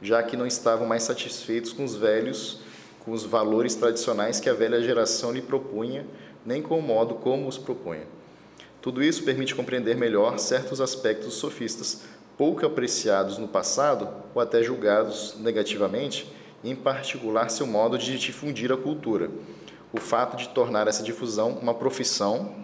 já 0.00 0.22
que 0.22 0.36
não 0.36 0.46
estavam 0.46 0.86
mais 0.86 1.02
satisfeitos 1.02 1.72
com 1.72 1.84
os 1.84 1.96
velhos, 1.96 2.60
com 3.04 3.12
os 3.12 3.24
valores 3.24 3.74
tradicionais 3.74 4.40
que 4.40 4.48
a 4.48 4.54
velha 4.54 4.82
geração 4.82 5.32
lhe 5.32 5.42
propunha, 5.42 6.06
nem 6.44 6.62
com 6.62 6.78
o 6.78 6.82
modo 6.82 7.14
como 7.14 7.48
os 7.48 7.58
propunha. 7.58 8.06
Tudo 8.80 9.02
isso 9.02 9.24
permite 9.24 9.54
compreender 9.54 9.96
melhor 9.96 10.38
certos 10.38 10.80
aspectos 10.80 11.34
sofistas 11.34 12.02
pouco 12.36 12.64
apreciados 12.64 13.36
no 13.36 13.46
passado 13.46 14.08
ou 14.34 14.40
até 14.40 14.62
julgados 14.62 15.36
negativamente 15.38 16.32
em 16.64 16.74
particular 16.74 17.50
seu 17.50 17.66
modo 17.66 17.98
de 17.98 18.18
difundir 18.18 18.72
a 18.72 18.76
cultura, 18.76 19.30
o 19.92 20.00
fato 20.00 20.36
de 20.36 20.48
tornar 20.48 20.88
essa 20.88 21.02
difusão 21.02 21.50
uma 21.50 21.74
profissão, 21.74 22.54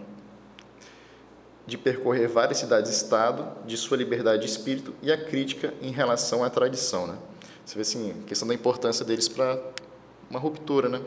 de 1.66 1.76
percorrer 1.76 2.28
várias 2.28 2.58
cidades-estado, 2.58 3.66
de 3.66 3.76
sua 3.76 3.96
liberdade 3.96 4.42
de 4.42 4.48
espírito 4.48 4.94
e 5.02 5.10
a 5.10 5.22
crítica 5.22 5.74
em 5.82 5.90
relação 5.90 6.44
à 6.44 6.48
tradição. 6.48 7.06
Né? 7.06 7.18
Você 7.64 7.74
vê 7.74 7.80
assim, 7.82 8.14
a 8.22 8.28
questão 8.28 8.46
da 8.46 8.54
importância 8.54 9.04
deles 9.04 9.28
para 9.28 9.60
uma 10.30 10.38
ruptura. 10.38 10.88
Né? 10.88 11.00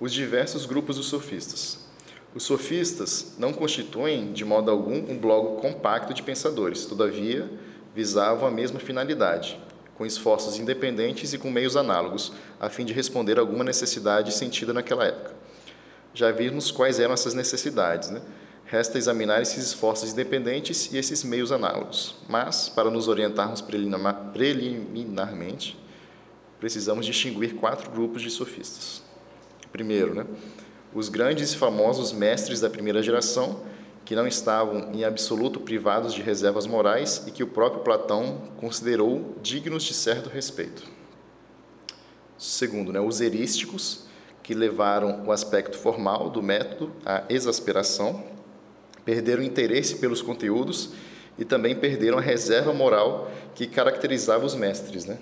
Os 0.00 0.12
diversos 0.12 0.66
grupos 0.66 0.96
dos 0.96 1.06
sofistas. 1.06 1.88
Os 2.34 2.42
sofistas 2.42 3.34
não 3.38 3.52
constituem, 3.52 4.32
de 4.32 4.44
modo 4.44 4.68
algum, 4.70 5.10
um 5.10 5.18
bloco 5.18 5.60
compacto 5.60 6.12
de 6.12 6.22
pensadores, 6.22 6.84
todavia, 6.84 7.50
visavam 7.94 8.46
a 8.46 8.50
mesma 8.50 8.78
finalidade, 8.78 9.58
com 9.96 10.06
esforços 10.06 10.58
independentes 10.58 11.32
e 11.32 11.38
com 11.38 11.50
meios 11.50 11.76
análogos, 11.76 12.32
a 12.60 12.68
fim 12.68 12.84
de 12.84 12.92
responder 12.92 13.38
a 13.38 13.40
alguma 13.40 13.64
necessidade 13.64 14.32
sentida 14.32 14.72
naquela 14.72 15.06
época. 15.06 15.34
Já 16.14 16.30
vimos 16.30 16.70
quais 16.70 17.00
eram 17.00 17.14
essas 17.14 17.34
necessidades, 17.34 18.10
né? 18.10 18.20
Resta 18.66 18.98
examinar 18.98 19.40
esses 19.40 19.64
esforços 19.64 20.12
independentes 20.12 20.92
e 20.92 20.98
esses 20.98 21.24
meios 21.24 21.50
análogos. 21.50 22.16
Mas, 22.28 22.68
para 22.68 22.90
nos 22.90 23.08
orientarmos 23.08 23.62
preliminarmente, 23.62 25.78
precisamos 26.58 27.06
distinguir 27.06 27.54
quatro 27.54 27.90
grupos 27.90 28.22
de 28.22 28.30
sofistas. 28.30 29.02
Primeiro, 29.72 30.14
né, 30.14 30.26
os 30.94 31.08
grandes 31.08 31.52
e 31.52 31.56
famosos 31.56 32.12
mestres 32.12 32.60
da 32.60 32.70
primeira 32.70 33.02
geração, 33.02 33.60
que 34.04 34.16
não 34.16 34.26
estavam 34.26 34.90
em 34.94 35.04
absoluto 35.04 35.60
privados 35.60 36.14
de 36.14 36.22
reservas 36.22 36.66
morais 36.66 37.24
e 37.26 37.30
que 37.30 37.42
o 37.42 37.46
próprio 37.46 37.82
Platão 37.82 38.40
considerou 38.56 39.36
dignos 39.42 39.82
de 39.82 39.92
certo 39.92 40.30
respeito. 40.30 40.82
Segundo, 42.38 42.92
né, 42.92 43.00
os 43.00 43.20
erísticos, 43.20 44.06
que 44.42 44.54
levaram 44.54 45.26
o 45.26 45.30
aspecto 45.30 45.76
formal 45.76 46.30
do 46.30 46.42
método 46.42 46.90
à 47.04 47.24
exasperação, 47.28 48.24
perderam 49.04 49.42
interesse 49.42 49.96
pelos 49.96 50.22
conteúdos 50.22 50.94
e 51.38 51.44
também 51.44 51.76
perderam 51.76 52.16
a 52.16 52.22
reserva 52.22 52.72
moral 52.72 53.30
que 53.54 53.66
caracterizava 53.66 54.46
os 54.46 54.54
mestres. 54.54 55.04
Né? 55.04 55.18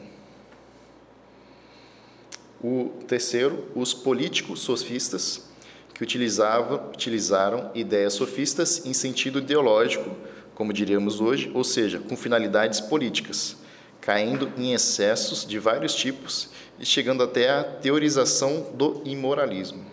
O 2.69 2.91
terceiro, 3.07 3.65
os 3.77 3.95
políticos 3.95 4.59
sofistas, 4.59 5.49
que 5.95 6.03
utilizavam, 6.03 6.89
utilizaram 6.89 7.71
ideias 7.77 8.15
sofistas 8.15 8.85
em 8.85 8.93
sentido 8.93 9.39
ideológico, 9.39 10.11
como 10.53 10.73
diríamos 10.73 11.21
hoje, 11.21 11.49
ou 11.55 11.63
seja, 11.63 12.01
com 12.01 12.17
finalidades 12.17 12.81
políticas, 12.81 13.57
caindo 14.01 14.51
em 14.59 14.73
excessos 14.75 15.47
de 15.47 15.61
vários 15.61 15.95
tipos 15.95 16.49
e 16.77 16.85
chegando 16.85 17.23
até 17.23 17.49
a 17.51 17.63
teorização 17.63 18.73
do 18.75 19.01
imoralismo. 19.05 19.85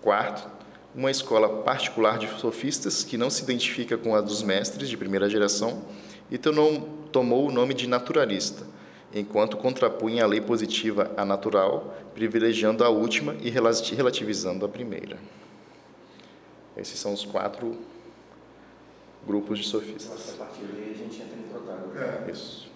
Quarto, 0.00 0.48
uma 0.94 1.10
escola 1.10 1.64
particular 1.64 2.16
de 2.16 2.28
sofistas 2.38 3.02
que 3.02 3.18
não 3.18 3.28
se 3.28 3.42
identifica 3.42 3.98
com 3.98 4.14
a 4.14 4.20
dos 4.20 4.40
mestres 4.40 4.88
de 4.88 4.96
primeira 4.96 5.28
geração 5.28 5.82
e 6.30 6.38
tomou 6.38 7.48
o 7.48 7.50
nome 7.50 7.74
de 7.74 7.88
naturalista 7.88 8.70
enquanto 9.14 9.56
contrapunha 9.56 10.24
a 10.24 10.26
lei 10.26 10.40
positiva 10.40 11.10
à 11.16 11.24
natural, 11.24 11.94
privilegiando 12.14 12.84
a 12.84 12.88
última 12.88 13.34
e 13.40 13.50
relativizando 13.50 14.64
a 14.64 14.68
primeira. 14.68 15.18
Esses 16.76 16.98
são 16.98 17.12
os 17.12 17.24
quatro 17.24 17.76
grupos 19.26 19.58
de 19.58 19.66
sofistas. 19.66 20.08
Nossa, 20.08 20.32
a 20.32 20.46
partir 20.46 20.62
daí 20.64 20.92
a 20.94 20.96
gente 20.96 21.20
entra 21.20 21.38
em 21.38 21.42
Protágoras. 21.42 22.28
É. 22.28 22.30
Isso. 22.30 22.70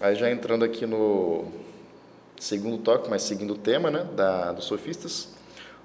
Aí 0.00 0.16
já 0.16 0.30
entrando 0.30 0.64
aqui 0.64 0.86
no 0.86 1.44
segundo 2.40 2.78
toque, 2.78 3.08
mas 3.08 3.22
seguindo 3.22 3.54
o 3.54 3.58
tema 3.58 3.90
né, 3.90 4.04
da, 4.16 4.50
dos 4.52 4.64
sofistas, 4.64 5.28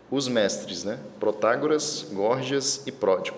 os 0.10 0.28
mestres, 0.28 0.84
né, 0.84 1.00
Protágoras, 1.20 2.08
Górgias 2.12 2.82
e 2.88 2.92
Pródico. 2.92 3.38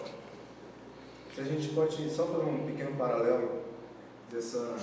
Se 1.35 1.41
a 1.41 1.43
gente 1.43 1.67
pode 1.69 2.09
só 2.09 2.25
fazer 2.27 2.45
um 2.45 2.65
pequeno 2.65 2.95
paralelo 2.95 3.68
dessa 4.31 4.75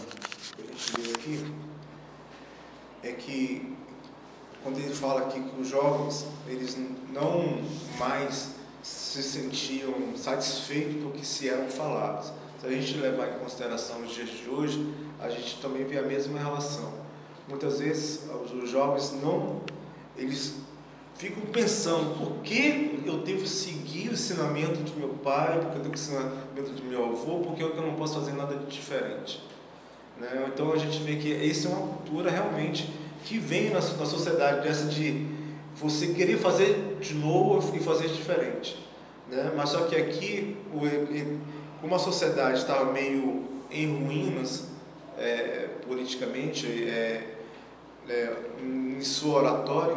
que 0.57 0.63
a 0.63 0.67
gente 0.67 1.01
viu 1.01 1.15
aqui 1.15 1.55
é 3.03 3.13
que 3.13 3.77
quando 4.63 4.79
ele 4.79 4.93
fala 4.93 5.21
aqui 5.23 5.41
que 5.41 5.61
os 5.61 5.69
jovens 5.69 6.27
eles 6.49 6.77
não 7.13 7.63
mais 7.99 8.51
se 8.83 9.23
sentiam 9.23 10.17
satisfeitos 10.17 11.03
com 11.03 11.09
o 11.11 11.13
que 11.13 11.27
se 11.27 11.49
eram 11.49 11.69
falados. 11.69 12.33
Se 12.61 12.67
a 12.67 12.71
gente 12.71 12.97
levar 12.99 13.37
em 13.37 13.39
consideração 13.39 14.03
os 14.03 14.13
dias 14.13 14.31
de 14.31 14.49
hoje, 14.49 14.95
a 15.21 15.29
gente 15.29 15.61
também 15.61 15.85
vê 15.85 15.99
a 15.99 16.03
mesma 16.03 16.39
relação. 16.39 16.93
Muitas 17.49 17.79
vezes 17.79 18.23
os 18.53 18.71
jovens 18.71 19.13
não 19.23 19.61
eles 20.17 20.55
ficam 21.19 21.43
pensando 21.47 22.19
por 22.19 22.43
que 22.43 23.03
eu 23.07 23.19
devo 23.19 23.47
seguir 23.47 24.11
o 24.11 24.13
ensinamento 24.13 24.83
de 24.83 24.95
meu 24.99 25.09
pai, 25.09 25.59
porque 25.61 25.79
eu 25.79 25.83
devo 25.83 25.97
seguir 25.97 26.17
o 26.17 26.21
ensinamento 26.21 26.73
de 26.73 26.83
meu 26.83 27.05
avô, 27.07 27.39
porque 27.41 27.63
eu 27.63 27.75
não 27.77 27.95
posso 27.95 28.15
fazer 28.15 28.33
nada 28.33 28.55
de 28.55 28.67
diferente. 28.67 29.43
Né? 30.21 30.51
Então 30.53 30.73
a 30.73 30.77
gente 30.77 30.99
vê 31.03 31.17
que 31.17 31.33
essa 31.33 31.69
é 31.69 31.71
uma 31.71 31.87
cultura 31.89 32.31
realmente 32.31 32.91
que 33.25 33.39
vem 33.39 33.71
na, 33.71 33.81
na 33.81 34.07
sociedade 34.07 34.67
dessa 34.67 34.87
de 34.87 35.27
você 35.75 36.09
querer 36.09 36.39
fazer 36.39 36.99
de 37.01 37.15
novo 37.15 37.77
e 37.77 37.81
fazer 37.81 38.09
diferente. 38.09 38.79
Né? 39.31 39.53
Mas 39.57 39.71
só 39.71 39.85
que 39.87 39.97
aqui, 39.97 40.57
como 41.81 41.95
a 41.95 41.99
sociedade 41.99 42.59
estava 42.59 42.93
meio 42.93 43.45
em 43.71 44.05
ruínas 44.05 44.69
é, 45.19 45.69
politicamente, 45.87 46.67
é, 46.67 47.37
é, 48.09 48.33
em 48.63 49.01
sua 49.01 49.41
oratória, 49.41 49.97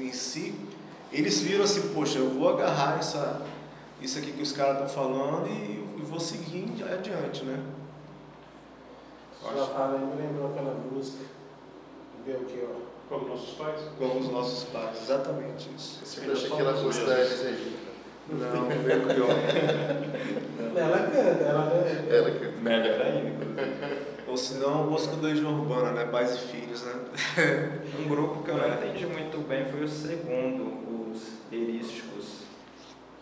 em 0.00 0.12
si, 0.12 0.54
eles 1.12 1.40
viram 1.40 1.64
assim, 1.64 1.92
poxa, 1.94 2.18
eu 2.18 2.30
vou 2.30 2.50
agarrar 2.50 2.98
essa, 2.98 3.42
isso 4.00 4.18
aqui 4.18 4.32
que 4.32 4.42
os 4.42 4.52
caras 4.52 4.74
estão 4.74 4.88
falando 4.88 5.48
e, 5.48 5.84
e, 5.98 6.02
vou 6.02 6.20
seguir 6.20 6.66
adiante, 6.84 7.44
né? 7.44 7.62
Sua 9.40 9.66
fala 9.66 9.94
aí 9.94 10.04
me 10.04 10.22
lembrou 10.22 10.50
aquela 10.50 10.74
música, 10.74 11.24
vê 12.26 12.32
o 12.32 12.44
que, 12.44 12.62
ó. 12.64 12.88
Como 13.08 13.28
nossos 13.28 13.54
pais? 13.54 13.80
Como 13.96 14.20
os 14.20 14.28
nossos 14.30 14.64
pais, 14.64 15.02
exatamente 15.02 15.70
isso. 15.74 16.00
Eu 16.22 16.32
achei 16.32 16.50
que 16.50 16.60
ela 16.60 16.74
fosse 16.74 17.06
da 17.06 17.14
aí. 17.14 17.78
Não, 18.28 18.68
veio 18.68 19.06
pior. 19.06 19.30
ela 20.76 20.98
canta, 20.98 21.44
ela 21.44 21.72
é. 21.72 22.16
Ela 22.16 22.30
canta. 22.30 22.60
Melhor 22.60 23.00
ainda. 23.00 24.07
Ou 24.28 24.36
se 24.36 24.58
não, 24.58 24.82
a 24.82 24.84
música 24.84 25.16
do 25.16 25.26
Legião 25.26 25.58
Urbana, 25.58 25.92
né? 25.92 26.04
Pais 26.04 26.34
e 26.34 26.38
filhos, 26.38 26.82
né? 26.82 26.92
um 27.98 28.06
grupo 28.06 28.42
que 28.42 28.50
eu 28.50 28.58
não 28.58 28.68
entendi 28.68 29.06
muito 29.06 29.38
bem 29.48 29.64
foi 29.64 29.84
o 29.84 29.88
segundo, 29.88 31.10
os 31.10 31.32
erísticos. 31.50 32.42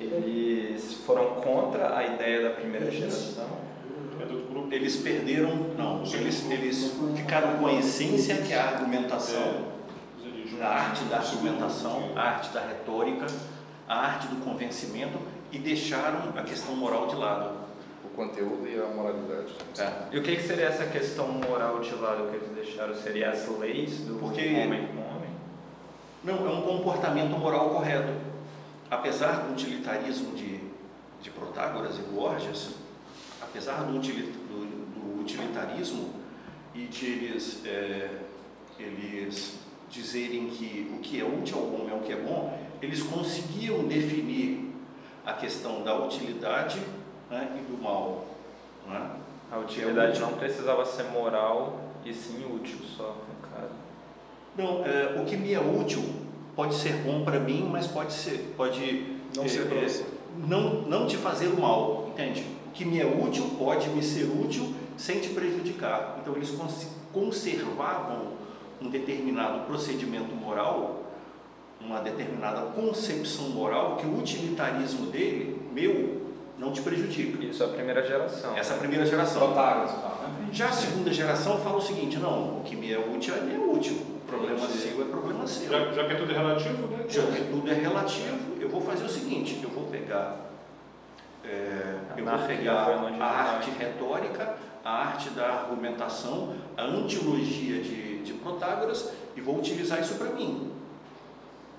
Eles 0.01 0.95
foram 1.07 1.37
contra 1.37 1.97
a 1.97 2.05
ideia 2.05 2.43
da 2.43 2.51
primeira 2.51 2.91
geração. 2.91 3.47
Eles 4.71 4.97
perderam, 4.97 5.55
não, 5.79 6.03
eles, 6.03 6.51
eles 6.51 6.93
ficaram 7.15 7.59
com 7.59 7.69
a 7.69 7.75
essência 7.75 8.39
que 8.39 8.53
é 8.53 8.59
a 8.59 8.71
argumentação, 8.71 9.67
a 10.61 10.67
arte 10.67 11.05
da 11.05 11.19
argumentação, 11.19 12.11
a 12.17 12.21
arte 12.21 12.53
da 12.53 12.61
retórica, 12.61 13.27
a 13.89 13.97
arte 13.97 14.27
do 14.27 14.45
convencimento 14.45 15.19
e 15.53 15.59
deixaram 15.59 16.33
a 16.37 16.43
questão 16.43 16.75
moral 16.75 17.07
de 17.07 17.15
lado 17.15 17.66
conteúdo 18.17 18.67
e 18.67 18.81
a 18.81 18.87
moralidade. 18.87 19.55
É. 19.79 20.15
E 20.15 20.19
o 20.19 20.23
que, 20.23 20.37
que, 20.37 20.43
seria 20.43 20.67
essa 20.67 20.87
questão 20.87 21.29
moral 21.29 21.81
de 21.81 21.95
lado 21.95 22.31
que 22.31 22.37
eles 22.37 22.49
deixaram? 22.49 22.95
Seria 22.95 23.31
as 23.31 23.47
leis 23.59 23.99
do 24.01 24.19
Porque, 24.19 24.41
homem 24.41 24.89
com 24.89 25.17
homem? 25.17 25.31
Não, 26.25 26.47
é 26.47 26.51
um 26.51 26.63
comportamento 26.63 27.39
moral 27.39 27.71
correto. 27.71 28.13
Apesar 28.91 29.43
do 29.43 29.53
utilitarismo 29.53 30.35
de, 30.35 30.61
de 31.21 31.31
Protágoras 31.31 31.99
e 31.99 32.03
Gorgias, 32.03 32.75
apesar 33.43 33.85
do, 33.85 33.99
do, 33.99 34.01
do 34.01 35.21
utilitarismo 35.21 36.15
e 36.75 36.87
de 36.87 37.07
eles, 37.07 37.63
é, 37.67 38.11
eles 38.79 39.59
dizerem 39.91 40.49
que 40.49 40.91
o 40.97 41.01
que 41.01 41.21
é 41.21 41.25
útil 41.25 41.59
ao 41.59 41.67
homem 41.67 41.91
é 41.91 41.95
o 41.95 42.01
que 42.01 42.13
é 42.13 42.17
bom, 42.17 42.59
eles 42.81 43.03
conseguiam 43.03 43.85
definir 43.85 44.73
a 45.25 45.33
questão 45.33 45.83
da 45.83 45.97
utilidade 45.99 46.81
né, 47.31 47.59
e 47.59 47.71
do 47.71 47.83
mal. 47.83 48.27
Né? 48.87 49.11
A 49.51 49.59
utilidade 49.59 50.19
é 50.19 50.21
não 50.21 50.33
precisava 50.33 50.85
ser 50.85 51.05
moral 51.05 51.79
e 52.05 52.13
sim 52.13 52.45
útil 52.53 52.79
só, 52.97 53.17
no 53.17 53.49
caso. 53.49 53.73
Não, 54.57 54.85
é, 54.85 55.21
o 55.21 55.25
que 55.25 55.37
me 55.37 55.53
é 55.53 55.61
útil 55.61 56.03
pode 56.55 56.75
ser 56.75 56.95
bom 57.05 57.25
para 57.25 57.39
mim, 57.39 57.69
mas 57.71 57.87
pode 57.87 58.13
ser, 58.13 58.55
pode 58.57 59.19
não 59.37 59.45
é, 59.45 59.49
ser 59.49 59.73
é, 59.73 60.05
não, 60.47 60.83
não 60.83 61.07
te 61.07 61.17
fazer 61.17 61.49
o 61.49 61.61
mal, 61.61 62.09
entende? 62.09 62.47
O 62.67 62.71
que 62.71 62.85
me 62.85 63.01
é 63.01 63.07
útil 63.07 63.51
pode 63.59 63.89
me 63.91 64.03
ser 64.03 64.25
útil 64.25 64.75
sem 64.97 65.21
te 65.21 65.29
prejudicar. 65.31 66.19
Então 66.21 66.35
eles 66.35 66.57
conservavam 67.13 68.33
um 68.81 68.89
determinado 68.89 69.67
procedimento 69.67 70.35
moral, 70.35 71.05
uma 71.81 72.01
determinada 72.01 72.63
concepção 72.73 73.51
moral 73.51 73.97
que 73.97 74.07
o 74.07 74.19
utilitarismo 74.19 75.07
dele, 75.07 75.61
meu, 75.73 76.26
não 76.59 76.73
te 76.73 76.81
prejudica. 76.81 77.45
Isso 77.45 77.63
é 77.63 77.67
a 77.67 77.69
primeira 77.71 78.07
geração. 78.07 78.57
Essa 78.57 78.75
é 78.75 78.77
a 78.77 78.79
primeira 78.79 79.07
geração. 79.07 79.41
Protágoras 79.47 79.93
né? 79.93 80.49
Já 80.53 80.69
a 80.69 80.73
segunda 80.73 81.13
geração 81.13 81.59
fala 81.59 81.77
o 81.77 81.83
seguinte, 81.83 82.17
não, 82.19 82.59
o 82.59 82.63
que 82.65 82.77
me 82.77 82.93
é 82.93 82.99
útil 82.99 83.35
é 83.35 83.55
é 83.55 83.59
útil. 83.59 83.95
O 83.95 84.21
problema 84.27 84.67
seu 84.69 85.03
é 85.03 85.05
problema 85.05 85.47
seu. 85.47 85.71
Já, 85.71 85.93
já 85.93 86.05
que 86.07 86.13
é 86.13 86.17
tudo 86.17 86.33
relativo, 86.33 86.87
né? 86.89 87.05
Já 87.09 87.23
que 87.23 87.45
tudo 87.45 87.71
é 87.71 87.75
relativo, 87.75 88.61
eu 88.61 88.69
vou 88.69 88.81
fazer 88.81 89.05
o 89.05 89.09
seguinte, 89.09 89.61
eu 89.63 89.71
vou 89.71 89.85
pegar 89.85 90.47
é, 91.49 91.99
eu 92.17 92.25
vou 92.25 92.39
pegar 92.47 92.89
a 93.21 93.25
arte 93.25 93.71
retórica, 93.71 94.57
a 94.85 94.91
arte 94.91 95.31
da 95.31 95.47
argumentação, 95.47 96.55
a 96.77 96.83
antilogia 96.83 97.81
de, 97.81 98.23
de 98.23 98.33
Protágoras 98.35 99.13
e 99.37 99.41
vou 99.41 99.59
utilizar 99.59 100.01
isso 100.01 100.15
para 100.17 100.31
mim. 100.31 100.73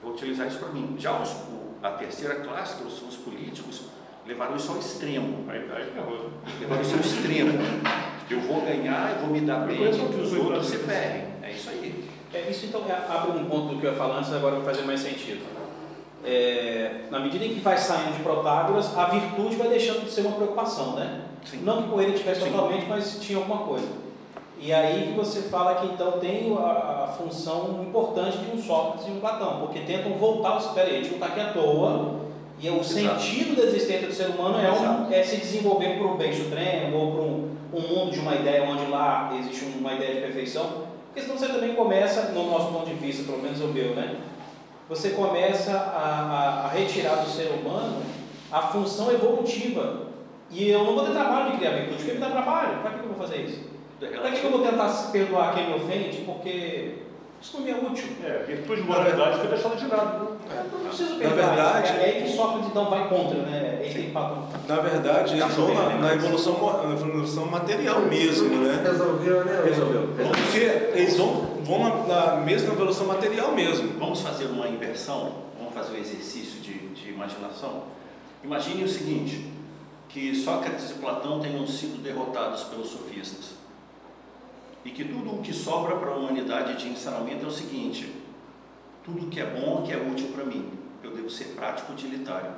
Vou 0.02 0.14
utilizar 0.14 0.48
isso 0.48 0.60
para 0.60 0.70
mim. 0.70 0.96
Já 0.98 1.22
os, 1.22 1.36
a 1.84 1.92
terceira 1.92 2.36
classe, 2.36 2.82
que 2.82 2.92
são 2.92 3.08
os 3.08 3.18
políticos, 3.18 3.84
levaram 4.28 4.56
isso 4.56 4.72
ao 4.72 4.78
extremo. 4.78 5.46
Aí, 5.48 5.60
aí 5.60 5.94
levaram 6.60 6.82
isso 6.82 6.94
ao 6.94 7.00
extremo. 7.00 7.52
Eu 8.30 8.42
vou 8.42 8.62
ganhar, 8.62 9.16
eu 9.16 9.22
vou 9.22 9.30
me 9.30 9.42
dar 9.42 9.66
bem, 9.66 9.78
que 9.78 10.20
os 10.20 10.34
outros 10.34 10.68
se 10.68 10.78
ferrem. 10.80 11.28
É 11.42 11.52
isso 11.52 11.70
aí. 11.70 12.08
É, 12.34 12.50
isso 12.50 12.66
então 12.66 12.84
abre 13.10 13.40
um 13.40 13.46
ponto 13.46 13.74
do 13.74 13.80
que 13.80 13.88
eu 13.88 13.92
ia 13.92 13.98
falar 13.98 14.18
antes, 14.18 14.34
agora 14.34 14.58
vai 14.58 14.66
fazer 14.66 14.86
mais 14.86 15.00
sentido. 15.00 15.46
É, 16.26 17.06
na 17.10 17.20
medida 17.20 17.46
em 17.46 17.54
que 17.54 17.62
vai 17.62 17.78
saindo 17.78 18.18
de 18.18 18.24
Protágoras, 18.24 18.98
a 18.98 19.06
virtude 19.06 19.56
vai 19.56 19.70
deixando 19.70 20.04
de 20.04 20.12
ser 20.12 20.22
uma 20.22 20.36
preocupação, 20.36 20.96
né? 20.96 21.22
Sim. 21.46 21.62
Não 21.64 21.84
que 21.84 21.90
com 21.90 22.02
ele 22.02 22.18
tivesse 22.18 22.42
Sim. 22.42 22.52
totalmente, 22.52 22.86
mas 22.88 23.20
tinha 23.22 23.38
alguma 23.38 23.60
coisa. 23.60 23.88
E 24.60 24.74
aí 24.74 25.08
que 25.08 25.14
você 25.14 25.44
fala 25.44 25.76
que 25.76 25.86
então 25.86 26.20
tem 26.20 26.54
a, 26.58 27.06
a 27.06 27.08
função 27.18 27.86
importante 27.88 28.40
de 28.40 28.52
um 28.52 28.62
Sócrates 28.62 29.08
e 29.08 29.12
um 29.12 29.20
Platão, 29.22 29.60
porque 29.62 29.80
tentam 29.82 30.14
voltar, 30.14 30.58
espera 30.58 30.90
aí, 30.90 30.96
a 30.96 30.98
gente 30.98 31.10
não 31.10 31.14
está 31.14 31.28
aqui 31.28 31.40
à 31.40 31.54
toa, 31.54 32.28
e 32.60 32.70
o 32.70 32.80
Exato. 32.80 33.22
sentido 33.22 33.56
da 33.56 33.64
existência 33.64 34.08
do 34.08 34.14
ser 34.14 34.30
humano 34.30 34.60
é, 34.60 34.72
um, 34.72 35.14
é 35.14 35.24
se 35.24 35.38
desenvolver 35.38 35.98
para 35.98 36.08
o 36.08 36.16
bem 36.16 36.34
supremo 36.34 36.98
ou 36.98 37.12
para 37.12 37.22
um, 37.22 37.58
um, 37.74 37.82
mundo 37.82 38.12
de 38.12 38.20
uma 38.20 38.34
ideia 38.34 38.64
onde 38.64 38.90
lá 38.90 39.32
existe 39.40 39.66
uma 39.66 39.94
ideia 39.94 40.16
de 40.16 40.22
perfeição. 40.22 40.88
Porque 41.08 41.22
senão 41.22 41.38
você 41.38 41.48
também 41.48 41.76
começa, 41.76 42.30
no 42.30 42.50
nosso 42.50 42.72
ponto 42.72 42.88
de 42.88 42.96
vista, 42.96 43.24
pelo 43.24 43.44
menos 43.44 43.62
o 43.62 43.68
meu, 43.68 43.94
né? 43.96 44.16
Você 44.90 45.10
começa 45.12 45.72
a, 45.72 46.64
a, 46.64 46.66
a 46.66 46.68
retirar 46.70 47.18
do 47.18 47.30
ser 47.30 47.50
humano 47.50 48.02
a 48.52 48.62
função 48.64 49.12
evolutiva. 49.12 50.08
E 50.50 50.70
eu 50.70 50.84
não 50.84 50.96
vou 50.96 51.06
ter 51.06 51.12
trabalho 51.12 51.52
de 51.52 51.58
criar 51.58 51.72
virtude, 51.72 51.98
porque 51.98 52.14
me 52.14 52.20
dá 52.20 52.30
trabalho. 52.30 52.82
Para 52.82 52.92
que 52.92 53.00
eu 53.00 53.14
vou 53.14 53.18
fazer 53.18 53.44
isso? 53.44 53.60
Para 54.00 54.32
que 54.32 54.44
eu 54.44 54.52
vou 54.52 54.62
tentar 54.62 54.90
perdoar 55.12 55.54
quem 55.54 55.68
me 55.68 55.76
ofende? 55.76 56.18
Porque 56.26 56.94
isso 57.42 57.58
não 57.58 57.66
me 57.66 57.72
é 57.72 57.76
útil. 57.76 58.08
É, 58.24 58.44
virtude 58.48 58.82
de 58.82 58.88
moralidade 58.88 59.40
foi 59.40 59.48
deixada 59.48 59.76
de 59.76 59.88
lado. 59.88 60.38
Né? 60.50 60.66
Eu 60.72 60.80
não 60.80 60.88
preciso 60.88 61.16
pensar. 61.16 61.36
Na 61.36 61.48
verdade, 61.48 61.92
é, 61.92 62.06
aí 62.06 62.24
que 62.24 62.36
Sócrates 62.36 62.68
então 62.68 62.90
vai 62.90 63.10
contra, 63.10 63.38
né? 63.44 63.80
Ele 63.84 64.14
Na 64.68 64.76
verdade, 64.78 65.40
eles 65.40 65.54
vão 65.54 65.74
na, 65.74 65.90
na, 65.98 66.14
evolução, 66.14 66.84
na 66.84 66.94
evolução 66.94 67.46
material 67.46 68.02
mesmo, 68.02 68.50
né? 68.58 68.82
Resolveu, 68.84 69.46
né? 69.46 69.62
Resolveu. 69.66 70.10
Porque 70.16 71.00
eles 71.00 71.16
vão, 71.16 71.58
vão 71.64 72.08
na, 72.08 72.36
na 72.36 72.36
mesma 72.38 72.74
evolução 72.74 73.06
material 73.06 73.52
mesmo. 73.52 74.00
Vamos 74.00 74.22
fazer 74.22 74.46
uma 74.46 74.68
inversão? 74.68 75.34
Vamos 75.60 75.74
fazer 75.74 75.96
um 75.96 76.00
exercício 76.00 76.60
de, 76.60 76.74
de 76.90 77.10
imaginação? 77.10 77.84
Imagine 78.44 78.84
o 78.84 78.90
seguinte, 78.90 79.52
que 80.10 80.36
Sócrates 80.36 80.92
e 80.92 80.94
Platão 80.96 81.40
tenham 81.40 81.68
sido 81.68 82.02
derrotados 82.02 82.64
pelos 82.64 82.90
sofistas 82.90 83.57
e 84.88 84.92
que 84.92 85.04
tudo 85.04 85.36
o 85.36 85.42
que 85.42 85.52
sobra 85.52 85.98
para 85.98 86.12
a 86.12 86.16
humanidade 86.16 86.78
de 86.78 86.88
ensinamento 86.88 87.44
é 87.44 87.48
o 87.48 87.52
seguinte: 87.52 88.10
tudo 89.04 89.28
que 89.28 89.42
é 89.42 89.46
bom, 89.46 89.84
que 89.84 89.92
é 89.92 89.98
útil 89.98 90.30
para 90.30 90.46
mim, 90.46 90.72
eu 91.04 91.12
devo 91.12 91.30
ser 91.30 91.56
prático 91.56 91.92
utilitário. 91.92 92.52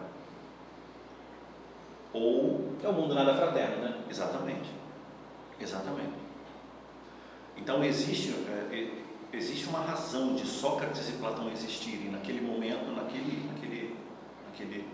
Ou. 2.14 2.70
É 2.84 2.88
o 2.88 2.94
mundo 2.94 3.16
nada 3.16 3.36
fraterno, 3.36 3.84
né? 3.84 4.04
Exatamente. 4.10 4.70
Exatamente. 5.60 6.14
Então 7.58 7.84
existe, 7.84 8.30
é, 8.48 8.92
existe 9.34 9.68
uma 9.68 9.80
razão 9.80 10.36
de 10.36 10.46
Sócrates 10.46 11.10
e 11.10 11.14
Platão 11.14 11.52
existirem 11.52 12.12
naquele 12.12 12.42
momento, 12.42 12.92
naquele. 12.96 13.48
naquele, 13.48 13.96
naquele 14.46 14.86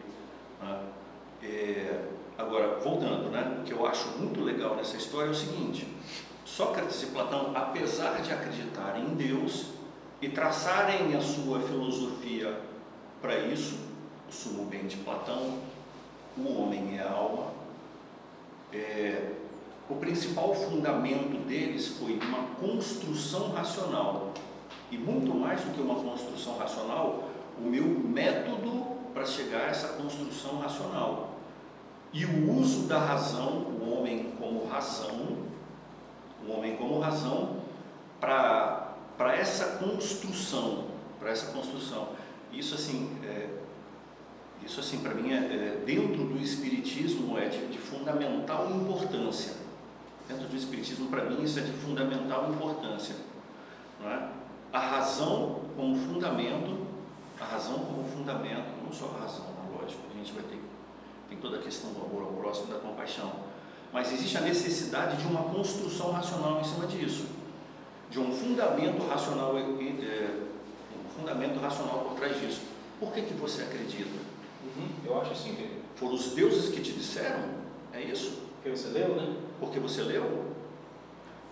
né? 0.61 0.83
é, 1.43 2.05
agora, 2.37 2.79
voltando, 2.79 3.29
né? 3.29 3.59
o 3.59 3.63
que 3.63 3.73
eu 3.73 3.85
acho 3.85 4.07
muito 4.17 4.41
legal 4.41 4.75
nessa 4.77 4.95
história 4.95 5.27
é 5.27 5.31
o 5.31 5.35
seguinte: 5.35 5.85
Sócrates 6.55 7.03
e 7.03 7.07
Platão, 7.07 7.51
apesar 7.53 8.21
de 8.21 8.31
acreditarem 8.31 9.03
em 9.03 9.15
Deus 9.15 9.71
e 10.21 10.29
traçarem 10.29 11.13
a 11.13 11.19
sua 11.19 11.59
filosofia 11.59 12.61
para 13.21 13.37
isso, 13.39 13.77
o 14.29 14.31
sumo 14.31 14.63
bem 14.63 14.87
de 14.87 14.95
Platão, 14.95 15.59
o 16.37 16.61
homem 16.61 16.97
é 16.97 17.01
a 17.01 17.11
alma, 17.11 17.47
é, 18.71 19.33
o 19.89 19.95
principal 19.95 20.55
fundamento 20.55 21.45
deles 21.45 21.89
foi 21.99 22.17
uma 22.19 22.47
construção 22.57 23.51
racional. 23.51 24.33
E 24.89 24.97
muito 24.97 25.35
mais 25.35 25.59
do 25.59 25.73
que 25.73 25.81
uma 25.81 25.95
construção 25.95 26.57
racional, 26.57 27.31
o 27.59 27.63
meu 27.63 27.83
método 27.83 28.95
para 29.13 29.25
chegar 29.25 29.59
a 29.59 29.71
essa 29.71 29.89
construção 29.89 30.59
racional. 30.59 31.35
E 32.13 32.25
o 32.25 32.57
uso 32.57 32.87
da 32.87 32.99
razão, 32.99 33.49
o 33.49 33.93
homem 33.93 34.31
como 34.39 34.65
razão, 34.67 35.34
como 36.95 37.01
razão 37.01 37.57
para 38.19 39.35
essa 39.35 39.77
construção, 39.77 40.85
para 41.19 41.29
essa 41.29 41.51
construção. 41.51 42.09
Isso 42.53 42.75
assim, 42.75 43.17
é, 43.23 43.49
isso 44.65 44.79
assim 44.79 44.99
para 44.99 45.13
mim 45.13 45.31
é, 45.31 45.35
é, 45.35 45.83
dentro 45.85 46.23
do 46.25 46.39
espiritismo 46.39 47.37
é 47.37 47.49
de, 47.49 47.67
de 47.67 47.77
fundamental 47.77 48.71
importância. 48.71 49.53
Dentro 50.27 50.47
do 50.47 50.55
espiritismo 50.55 51.09
para 51.09 51.25
mim 51.25 51.43
isso 51.43 51.59
é 51.59 51.63
de 51.63 51.73
fundamental 51.73 52.49
importância. 52.49 53.15
Não 54.01 54.09
é? 54.09 54.29
A 54.71 54.79
razão 54.79 55.61
como 55.75 55.95
fundamento, 55.97 56.85
a 57.39 57.45
razão 57.45 57.79
como 57.79 58.07
fundamento, 58.07 58.67
não 58.83 58.91
só 58.91 59.13
a 59.17 59.21
razão, 59.21 59.45
lógico, 59.73 60.01
a 60.13 60.17
gente 60.17 60.31
vai 60.33 60.43
ter 60.43 60.61
tem 61.27 61.39
toda 61.39 61.57
a 61.57 61.61
questão 61.61 61.91
do 61.91 62.05
amor 62.05 62.21
ao 62.21 62.33
próximo, 62.33 62.67
da 62.67 62.79
compaixão 62.79 63.31
mas 63.95 64.11
existe 64.11 64.37
a 64.37 64.41
necessidade 64.41 65.15
de 65.15 65.25
uma 65.25 65.43
construção 65.43 66.11
racional 66.11 66.59
em 66.59 66.65
cima 66.65 66.85
disso, 66.85 67.27
de 68.11 68.19
um 68.19 68.29
fundamento 68.29 69.01
racional, 69.07 69.57
é, 69.57 69.61
um 69.63 71.09
fundamento 71.17 71.57
racional 71.61 71.99
por 71.99 72.17
trás 72.17 72.37
disso. 72.41 72.63
Por 72.99 73.13
que, 73.13 73.21
que 73.21 73.33
você 73.35 73.61
acredita? 73.61 74.19
Uhum, 74.65 74.89
eu 75.05 75.21
acho 75.21 75.31
assim 75.31 75.55
que 75.55 75.79
foram 75.95 76.13
os 76.13 76.33
deuses 76.33 76.75
que 76.75 76.81
te 76.81 76.91
disseram, 76.91 77.39
é 77.93 78.01
isso? 78.01 78.41
Porque 78.55 78.77
você 78.77 78.89
leu, 78.89 79.15
né? 79.15 79.37
Porque 79.61 79.79
você 79.79 80.01
leu? 80.01 80.43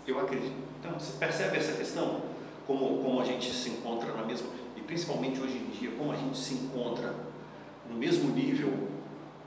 Eu 0.06 0.20
acredito. 0.20 0.58
Então, 0.82 1.00
você 1.00 1.18
percebe 1.18 1.56
essa 1.56 1.78
questão? 1.78 2.24
Como, 2.68 3.02
como 3.02 3.22
a 3.22 3.24
gente 3.24 3.54
se 3.54 3.70
encontra 3.70 4.12
na 4.12 4.26
mesma, 4.26 4.50
e 4.76 4.82
principalmente 4.82 5.40
hoje 5.40 5.60
em 5.60 5.70
dia, 5.80 5.92
como 5.98 6.12
a 6.12 6.18
gente 6.18 6.38
se 6.38 6.56
encontra 6.56 7.16
no 7.90 7.96
mesmo 7.96 8.36
nível, 8.36 8.90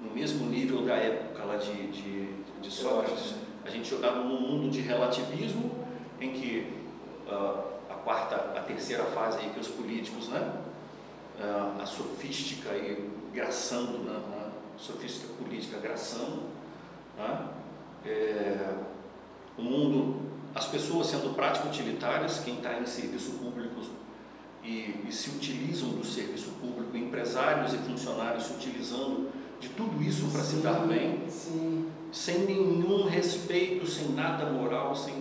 no 0.00 0.14
mesmo 0.14 0.46
nível 0.46 0.82
da 0.82 0.94
época 0.94 1.44
lá 1.44 1.56
de, 1.56 1.88
de 1.88 2.45
de 2.66 2.72
Sócrates. 2.72 3.34
A 3.64 3.70
gente 3.70 3.88
jogava 3.88 4.22
num 4.22 4.40
mundo 4.40 4.70
de 4.70 4.80
relativismo 4.80 5.70
em 6.20 6.32
que 6.32 6.72
uh, 7.26 7.60
a 7.88 7.94
quarta, 7.94 8.36
a 8.58 8.60
terceira 8.60 9.04
fase 9.04 9.38
aí 9.38 9.50
que 9.50 9.60
os 9.60 9.68
políticos, 9.68 10.28
né, 10.28 10.52
uh, 11.40 11.80
a 11.80 11.86
sofística 11.86 12.70
e 12.76 13.10
graçando, 13.32 13.98
né, 13.98 14.18
né, 14.30 14.50
sofística 14.76 15.32
política 15.34 15.78
graçando, 15.78 16.42
né, 17.16 17.48
é, 18.04 18.74
o 19.58 19.62
mundo, 19.62 20.20
as 20.54 20.66
pessoas 20.66 21.08
sendo 21.08 21.34
prático 21.34 21.68
utilitárias, 21.68 22.40
quem 22.44 22.56
está 22.56 22.78
em 22.78 22.86
serviço 22.86 23.32
público 23.32 23.80
e, 24.62 25.04
e 25.08 25.12
se 25.12 25.30
utilizam 25.30 25.90
do 25.90 26.04
serviço 26.04 26.50
público, 26.60 26.96
empresários 26.96 27.72
e 27.72 27.78
funcionários 27.78 28.44
se 28.44 28.54
utilizando 28.54 29.30
de 29.58 29.70
tudo 29.70 30.02
isso 30.02 30.26
para 30.30 30.42
se 30.42 30.56
dar 30.56 30.86
bem, 30.86 31.28
sim. 31.28 31.90
Sem 32.16 32.38
nenhum 32.40 33.06
respeito, 33.06 33.86
sem 33.86 34.08
nada 34.08 34.46
moral, 34.46 34.96
sem. 34.96 35.14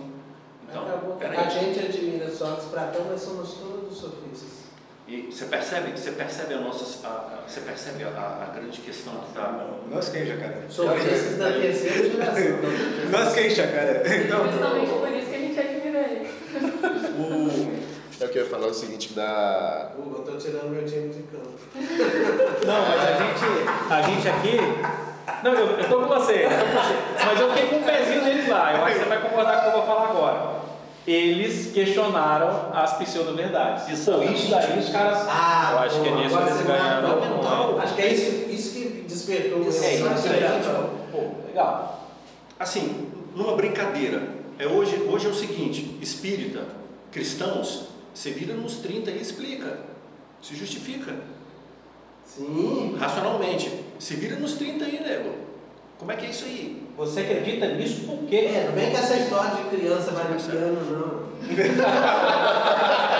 Então, 0.68 0.82
a 1.20 1.48
gente 1.48 1.78
admira 1.78 2.30
Sócrates, 2.30 2.68
Platão, 2.68 3.06
mas 3.10 3.20
somos 3.20 3.52
todos 3.54 3.96
sofistas. 3.96 4.66
E 5.06 5.30
você 5.30 5.44
percebe, 5.44 5.92
você 5.92 6.10
percebe 6.12 6.54
a 6.54 6.60
nossa, 6.60 7.06
a, 7.06 7.10
a, 7.10 7.42
você 7.46 7.60
percebe 7.60 8.02
a, 8.02 8.08
a, 8.08 8.52
grande 8.58 8.80
questão 8.80 9.12
que 9.18 9.28
está. 9.28 9.68
Nós 9.88 10.08
quem, 10.08 10.26
Jacaré? 10.26 10.62
Sofistas 10.68 11.38
da 11.38 11.52
terceira 11.52 12.10
geração. 12.10 13.10
Nós 13.12 13.34
quem, 13.34 13.50
Jacaré? 13.50 14.02
Justamente 14.02 14.90
por 14.90 15.12
isso 15.12 15.28
que 15.28 15.34
a 15.34 15.38
gente 15.38 15.60
admira 15.60 16.00
ele. 16.00 16.30
O... 17.16 17.86
Eu 18.18 18.28
queria 18.28 18.48
falar 18.48 18.68
o 18.68 18.74
seguinte 18.74 19.12
da. 19.12 19.92
eu 19.96 20.22
tô 20.22 20.36
tirando 20.36 20.70
meu 20.70 20.84
time 20.84 21.08
de 21.08 21.22
campo. 21.24 21.52
Não, 22.66 22.88
mas 22.88 23.00
a 23.00 23.12
gente, 23.22 23.90
a 23.90 24.02
gente 24.02 24.28
aqui. 24.28 25.05
Não, 25.42 25.52
eu, 25.52 25.78
eu 25.78 25.88
tô 25.88 26.00
com 26.00 26.08
você, 26.08 26.44
eu 26.44 26.50
tô 26.50 26.64
com 26.64 26.72
você. 26.72 27.24
Mas 27.24 27.40
eu 27.40 27.48
fiquei 27.52 27.66
com 27.68 27.76
um 27.76 27.82
pezinho 27.82 28.24
deles 28.24 28.48
lá. 28.48 28.72
Eu 28.72 28.84
acho 28.84 28.94
que 28.94 29.02
você 29.02 29.08
vai 29.08 29.20
concordar 29.20 29.52
com 29.52 29.58
o 29.58 29.62
que 29.62 29.68
eu 29.68 29.72
vou 29.72 29.86
falar 29.86 30.10
agora. 30.10 30.56
Eles 31.06 31.72
questionaram 31.72 32.70
as 32.72 32.94
pseudo-verdades. 32.94 33.88
Isso, 33.88 34.10
isso 34.24 34.50
daí 34.50 34.78
os 34.78 34.88
caras. 34.88 35.26
Ah, 35.28 35.70
eu 35.72 35.78
acho 35.78 36.00
que 36.00 36.08
é 36.08 36.10
nisso 36.12 36.36
que 36.36 36.42
eles 36.42 36.62
ganharam. 36.62 37.78
Acho 37.80 37.94
que 37.94 38.02
é 38.02 38.12
isso, 38.12 38.50
isso 38.50 38.74
que 38.74 39.04
despertou 39.06 39.60
isso. 39.62 39.84
É 39.84 39.94
isso 39.94 40.06
aí. 40.06 41.46
Legal. 41.46 42.10
Assim, 42.58 43.12
numa 43.36 43.54
brincadeira, 43.54 44.22
é 44.58 44.66
hoje, 44.66 44.96
hoje 45.08 45.26
é 45.26 45.30
o 45.30 45.34
seguinte, 45.34 45.96
espírita, 46.00 46.64
cristãos, 47.12 47.88
você 48.12 48.30
vira 48.30 48.54
nos 48.54 48.76
30 48.76 49.10
e 49.10 49.20
explica, 49.20 49.78
se 50.40 50.56
justifica. 50.56 51.14
Sim. 52.26 52.96
Racionalmente. 52.98 53.84
Se 53.98 54.16
vira 54.16 54.36
nos 54.36 54.54
30 54.54 54.84
aí, 54.84 55.00
nego. 55.00 55.34
Como 55.98 56.12
é 56.12 56.16
que 56.16 56.26
é 56.26 56.30
isso 56.30 56.44
aí? 56.44 56.86
Você 56.96 57.20
acredita 57.20 57.66
nisso 57.74 58.06
por 58.06 58.18
quê? 58.28 58.36
É, 58.36 58.64
não 58.66 58.74
vem 58.74 58.90
com 58.90 58.98
essa 58.98 59.16
história 59.16 59.50
de 59.56 59.76
criança 59.76 60.10
vai 60.10 60.28
no 60.28 60.40
piano, 60.40 60.80
não. 60.90 61.26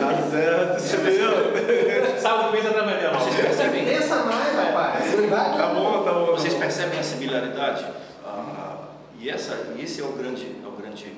Tá 0.00 0.30
certo, 0.30 0.78
você 0.80 0.96
viu? 0.98 2.20
Sabe 2.20 2.44
que 2.44 2.56
pensa 2.56 2.74
também 2.74 2.96
dela? 2.96 3.18
Vocês 3.18 3.36
percebem? 3.36 3.84
Pensa 3.84 4.16
mais, 4.24 4.54
rapaz. 4.54 5.04
Tá 5.30 5.66
bom, 5.74 6.02
tá 6.04 6.12
bom. 6.12 6.26
Vocês 6.26 6.54
percebem 6.54 6.98
a 6.98 7.02
similaridade? 7.02 7.86
Ah, 8.24 8.84
e 9.18 9.28
essa, 9.30 9.72
e 9.76 9.82
esse 9.82 10.00
é 10.00 10.04
o 10.04 10.12
grande, 10.12 10.46
é 10.62 10.66
o 10.66 10.72
grande, 10.72 11.12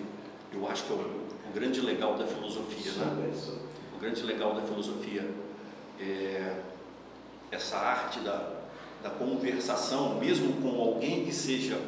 eu 0.53 0.69
acho 0.69 0.85
que 0.85 0.93
é 0.93 0.97
o, 0.97 0.99
o 0.99 1.53
grande 1.55 1.81
legal 1.81 2.15
da 2.15 2.27
filosofia, 2.27 2.93
né? 2.93 3.31
O 3.31 3.62
grande 4.03 4.23
legal 4.25 4.53
da 4.55 4.63
filosofia 4.63 5.25
é 6.01 6.55
essa 7.53 7.77
arte 7.77 8.19
da, 8.21 8.51
da 9.01 9.11
conversação, 9.11 10.17
mesmo 10.19 10.55
com 10.55 10.81
alguém 10.81 11.25
que 11.25 11.33
seja 11.33 11.79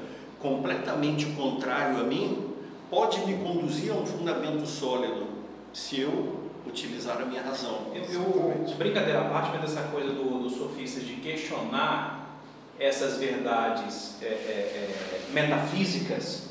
completamente 0.40 1.26
contrário 1.32 1.98
a 1.98 2.04
mim, 2.04 2.50
pode 2.88 3.18
me 3.26 3.36
conduzir 3.38 3.90
a 3.90 3.96
um 3.96 4.06
fundamento 4.06 4.64
sólido 4.64 5.26
se 5.72 6.00
eu 6.02 6.44
utilizar 6.64 7.20
a 7.20 7.24
minha 7.24 7.42
razão. 7.42 7.88
Eu, 7.92 8.04
eu, 8.04 8.74
brincadeira 8.78 9.22
à 9.22 9.24
parte, 9.24 9.50
mas 9.52 9.64
essa 9.72 9.88
coisa 9.88 10.10
do- 10.10 10.42
dos 10.44 10.56
sofistas 10.56 11.02
de 11.04 11.14
questionar 11.16 12.38
essas 12.78 13.16
verdades 13.18 14.22
é, 14.22 14.26
é, 14.26 14.28
é, 14.28 15.32
metafísicas, 15.32 16.50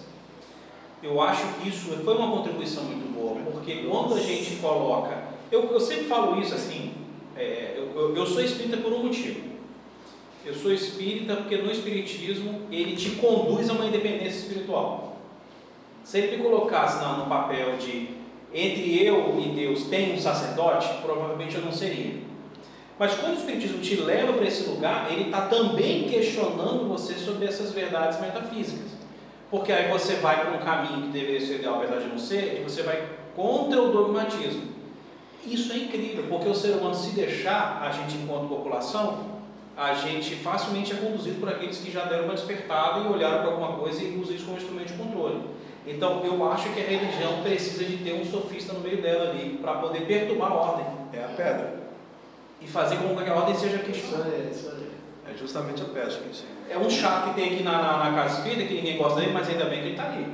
eu 1.01 1.21
acho 1.21 1.45
que 1.55 1.69
isso 1.69 1.91
foi 2.03 2.17
uma 2.17 2.31
contribuição 2.31 2.83
muito 2.83 3.13
boa, 3.13 3.35
porque 3.51 3.83
quando 3.89 4.15
a 4.15 4.19
gente 4.19 4.57
coloca. 4.57 5.32
Eu, 5.53 5.71
eu 5.71 5.79
sempre 5.79 6.05
falo 6.05 6.39
isso 6.41 6.53
assim, 6.55 6.93
é, 7.37 7.75
eu, 7.77 7.91
eu- 7.95 8.15
eu 8.15 8.25
sou 8.25 8.41
espírita 8.43 8.77
por 8.77 8.91
um 8.91 9.03
motivo. 9.03 9.39
Eu 10.45 10.53
sou 10.53 10.73
espírita 10.73 11.35
porque 11.37 11.57
no 11.57 11.71
espiritismo 11.71 12.61
ele 12.71 12.95
te 12.95 13.11
conduz 13.11 13.69
a 13.69 13.73
uma 13.73 13.85
independência 13.85 14.39
espiritual. 14.39 15.17
Se 16.03 16.17
ele 16.17 16.37
me 16.37 16.43
colocasse 16.43 17.05
no 17.17 17.27
papel 17.27 17.77
de 17.77 18.09
entre 18.53 19.03
eu 19.05 19.39
e 19.39 19.49
Deus 19.49 19.83
tem 19.83 20.13
um 20.13 20.19
sacerdote, 20.19 20.87
provavelmente 21.01 21.55
eu 21.55 21.61
não 21.61 21.71
seria. 21.71 22.15
Mas 22.99 23.15
quando 23.15 23.33
o 23.35 23.37
Espiritismo 23.39 23.79
te 23.79 23.95
leva 23.95 24.33
para 24.33 24.45
esse 24.45 24.69
lugar, 24.69 25.11
ele 25.11 25.23
está 25.25 25.47
também 25.47 26.03
questionando 26.03 26.87
você 26.87 27.13
sobre 27.15 27.45
essas 27.47 27.71
verdades 27.71 28.19
metafísicas. 28.21 28.91
Porque 29.49 29.71
aí 29.71 29.89
você 29.91 30.15
vai 30.15 30.39
para 30.41 30.51
um 30.55 30.59
caminho 30.59 31.03
que 31.03 31.07
deveria 31.09 31.41
ser 31.41 31.55
ideal, 31.55 31.75
apesar 31.77 31.99
de 32.01 32.07
não 32.07 32.19
ser, 32.19 32.59
e 32.59 32.63
você 32.63 32.83
vai 32.83 33.07
contra 33.35 33.81
o 33.81 33.91
dogmatismo. 33.91 34.61
Isso 35.45 35.73
é 35.73 35.77
incrível, 35.77 36.25
porque 36.29 36.47
o 36.47 36.55
ser 36.55 36.71
humano, 36.77 36.95
se 36.95 37.11
deixar, 37.11 37.81
a 37.81 37.91
gente, 37.91 38.15
enquanto 38.15 38.47
população, 38.47 39.33
a 39.75 39.93
gente 39.93 40.35
facilmente 40.35 40.93
é 40.93 40.95
conduzido 40.95 41.39
por 41.39 41.49
aqueles 41.49 41.77
que 41.79 41.91
já 41.91 42.05
deram 42.05 42.25
uma 42.25 42.33
despertada 42.33 43.01
e 43.01 43.07
olharam 43.07 43.39
para 43.39 43.51
alguma 43.51 43.73
coisa 43.73 44.03
e 44.03 44.17
usam 44.17 44.35
isso 44.35 44.45
como 44.45 44.57
instrumento 44.57 44.87
de 44.87 44.93
controle. 44.93 45.41
Então, 45.85 46.23
eu 46.23 46.51
acho 46.51 46.69
que 46.71 46.79
a 46.79 46.83
religião 46.85 47.41
precisa 47.43 47.83
de 47.83 47.97
ter 47.97 48.13
um 48.13 48.23
sofista 48.23 48.71
no 48.71 48.79
meio 48.79 49.01
dela 49.01 49.31
ali, 49.31 49.59
para 49.61 49.73
poder 49.73 50.05
perturbar 50.05 50.51
a 50.51 50.55
ordem 50.55 50.85
É 51.11 51.25
a 51.25 51.27
pedra. 51.27 51.83
e 52.61 52.67
fazer 52.67 52.95
com 52.97 53.15
que 53.15 53.29
a 53.29 53.35
ordem 53.35 53.55
seja 53.55 53.75
Isso 53.75 53.85
questionada. 53.85 54.29
aí, 54.29 54.49
isso 54.49 54.69
aí. 54.69 54.87
É 55.33 55.37
justamente 55.37 55.81
a 55.81 55.85
pedra. 55.85 56.21
Isso. 56.31 56.45
É 56.69 56.77
um 56.77 56.89
chato 56.89 57.29
que 57.29 57.41
tem 57.41 57.53
aqui 57.53 57.63
na, 57.63 57.81
na, 57.81 58.11
na 58.11 58.15
casa 58.15 58.37
espírita, 58.37 58.65
que 58.67 58.75
ninguém 58.75 58.97
gosta 58.97 59.19
dele, 59.19 59.33
mas 59.33 59.49
ainda 59.49 59.65
bem 59.65 59.79
que 59.81 59.85
ele 59.87 59.91
está 59.95 60.05
ali. 60.05 60.27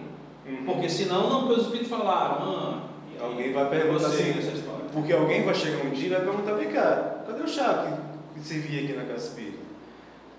Porque 0.65 0.87
senão, 0.89 1.29
não, 1.29 1.49
os 1.49 1.63
espíritos 1.63 1.89
falaram, 1.89 2.43
ah, 2.43 2.79
Alguém 3.21 3.51
vai 3.51 3.69
perguntar 3.69 4.07
você, 4.07 4.23
assim. 4.23 4.63
Porque 4.93 5.13
alguém 5.13 5.43
vai 5.43 5.53
chegar 5.53 5.85
um 5.85 5.91
dia 5.91 6.07
e 6.07 6.09
vai 6.09 6.21
perguntar, 6.21 6.53
vem 6.53 6.69
cá, 6.69 7.23
cadê 7.27 7.43
o 7.43 7.47
chá 7.47 7.97
que, 8.33 8.39
que 8.39 8.47
servia 8.47 8.83
aqui 8.83 8.93
na 8.93 9.05
casa 9.05 9.27
espírita? 9.27 9.69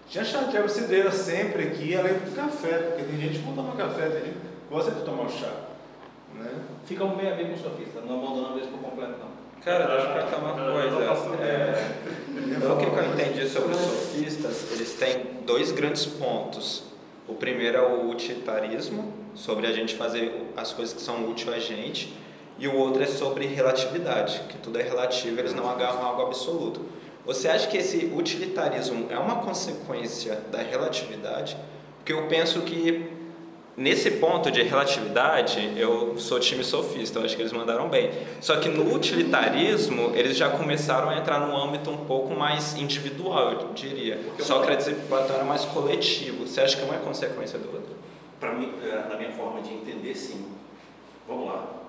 Tinha 0.08 0.24
chá 0.24 0.40
de 0.42 0.56
erva 0.56 0.68
cidreira 0.68 1.12
sempre 1.12 1.64
aqui, 1.64 1.96
além 1.96 2.14
do 2.14 2.34
café, 2.34 2.78
porque 2.78 3.04
tem 3.04 3.20
gente 3.20 3.38
que 3.38 3.46
não 3.46 3.54
toma 3.54 3.76
café, 3.76 4.08
tem 4.08 4.24
gente 4.24 4.34
que 4.34 4.68
gosta 4.68 4.90
de 4.90 5.04
tomar 5.04 5.24
o 5.24 5.30
chá. 5.30 5.52
Né? 6.34 6.50
Fica 6.84 7.04
um 7.04 7.16
meio 7.16 7.32
a 7.32 7.36
meio 7.36 7.48
com 7.50 7.54
o 7.54 7.58
sofista, 7.58 8.00
não 8.00 8.18
abandonando 8.18 8.58
eles 8.58 8.68
por 8.68 8.80
completo, 8.80 9.14
não. 9.20 9.30
Cara, 9.62 9.86
deixa 9.86 10.06
eu 10.06 10.14
perguntar 10.14 10.36
uma 10.38 10.54
coisa. 10.54 11.44
É, 11.44 11.94
pelo 12.58 12.76
que 12.78 12.84
eu 12.84 13.12
entendi 13.12 13.48
sobre 13.48 13.72
os 13.72 13.78
sofistas, 13.78 14.72
eles 14.72 14.94
têm 14.94 15.44
dois 15.44 15.70
grandes 15.70 16.06
pontos. 16.06 16.84
O 17.28 17.34
primeiro 17.34 17.76
é 17.76 17.82
o 17.82 18.08
utilitarismo, 18.10 19.12
sobre 19.34 19.66
a 19.66 19.72
gente 19.72 19.94
fazer 19.94 20.50
as 20.56 20.72
coisas 20.72 20.94
que 20.94 21.02
são 21.02 21.28
úteis 21.28 21.48
a 21.48 21.58
gente, 21.58 22.12
e 22.60 22.68
o 22.68 22.76
outro 22.76 23.02
é 23.02 23.06
sobre 23.06 23.46
relatividade, 23.46 24.40
que 24.48 24.58
tudo 24.58 24.78
é 24.78 24.82
relativo, 24.82 25.40
eles 25.40 25.54
não 25.54 25.68
agarram 25.68 26.04
algo 26.04 26.22
absoluto. 26.22 26.82
Você 27.26 27.48
acha 27.48 27.66
que 27.66 27.76
esse 27.76 28.12
utilitarismo 28.14 29.06
é 29.10 29.18
uma 29.18 29.36
consequência 29.36 30.36
da 30.52 30.58
relatividade? 30.58 31.56
Porque 31.98 32.12
eu 32.12 32.28
penso 32.28 32.60
que 32.60 33.18
Nesse 33.76 34.10
ponto 34.10 34.50
de 34.50 34.62
relatividade, 34.62 35.72
eu 35.74 36.18
sou 36.18 36.38
time 36.38 36.62
sofista, 36.62 37.18
eu 37.18 37.24
acho 37.24 37.34
que 37.34 37.40
eles 37.40 37.52
mandaram 37.52 37.88
bem. 37.88 38.10
Só 38.38 38.56
que 38.56 38.68
no 38.68 38.94
utilitarismo, 38.94 40.12
eles 40.14 40.36
já 40.36 40.50
começaram 40.50 41.08
a 41.08 41.16
entrar 41.16 41.40
num 41.40 41.56
âmbito 41.56 41.88
um 41.88 42.04
pouco 42.04 42.34
mais 42.34 42.76
individual, 42.76 43.52
eu 43.52 43.72
diria. 43.72 44.20
Sócrates 44.40 44.88
e 44.88 44.92
Platão 44.92 45.36
era 45.36 45.44
mais 45.44 45.64
coletivo. 45.64 46.46
Você 46.46 46.60
acha 46.60 46.76
que 46.76 46.82
uma 46.82 46.96
é 46.96 46.98
consequência 46.98 47.58
do 47.58 47.72
outro? 47.72 47.94
Para 48.38 48.52
mim, 48.52 48.70
é, 48.84 49.08
na 49.08 49.16
minha 49.16 49.30
forma 49.30 49.62
de 49.62 49.72
entender, 49.72 50.14
sim. 50.14 50.44
Vamos 51.26 51.46
lá. 51.46 51.79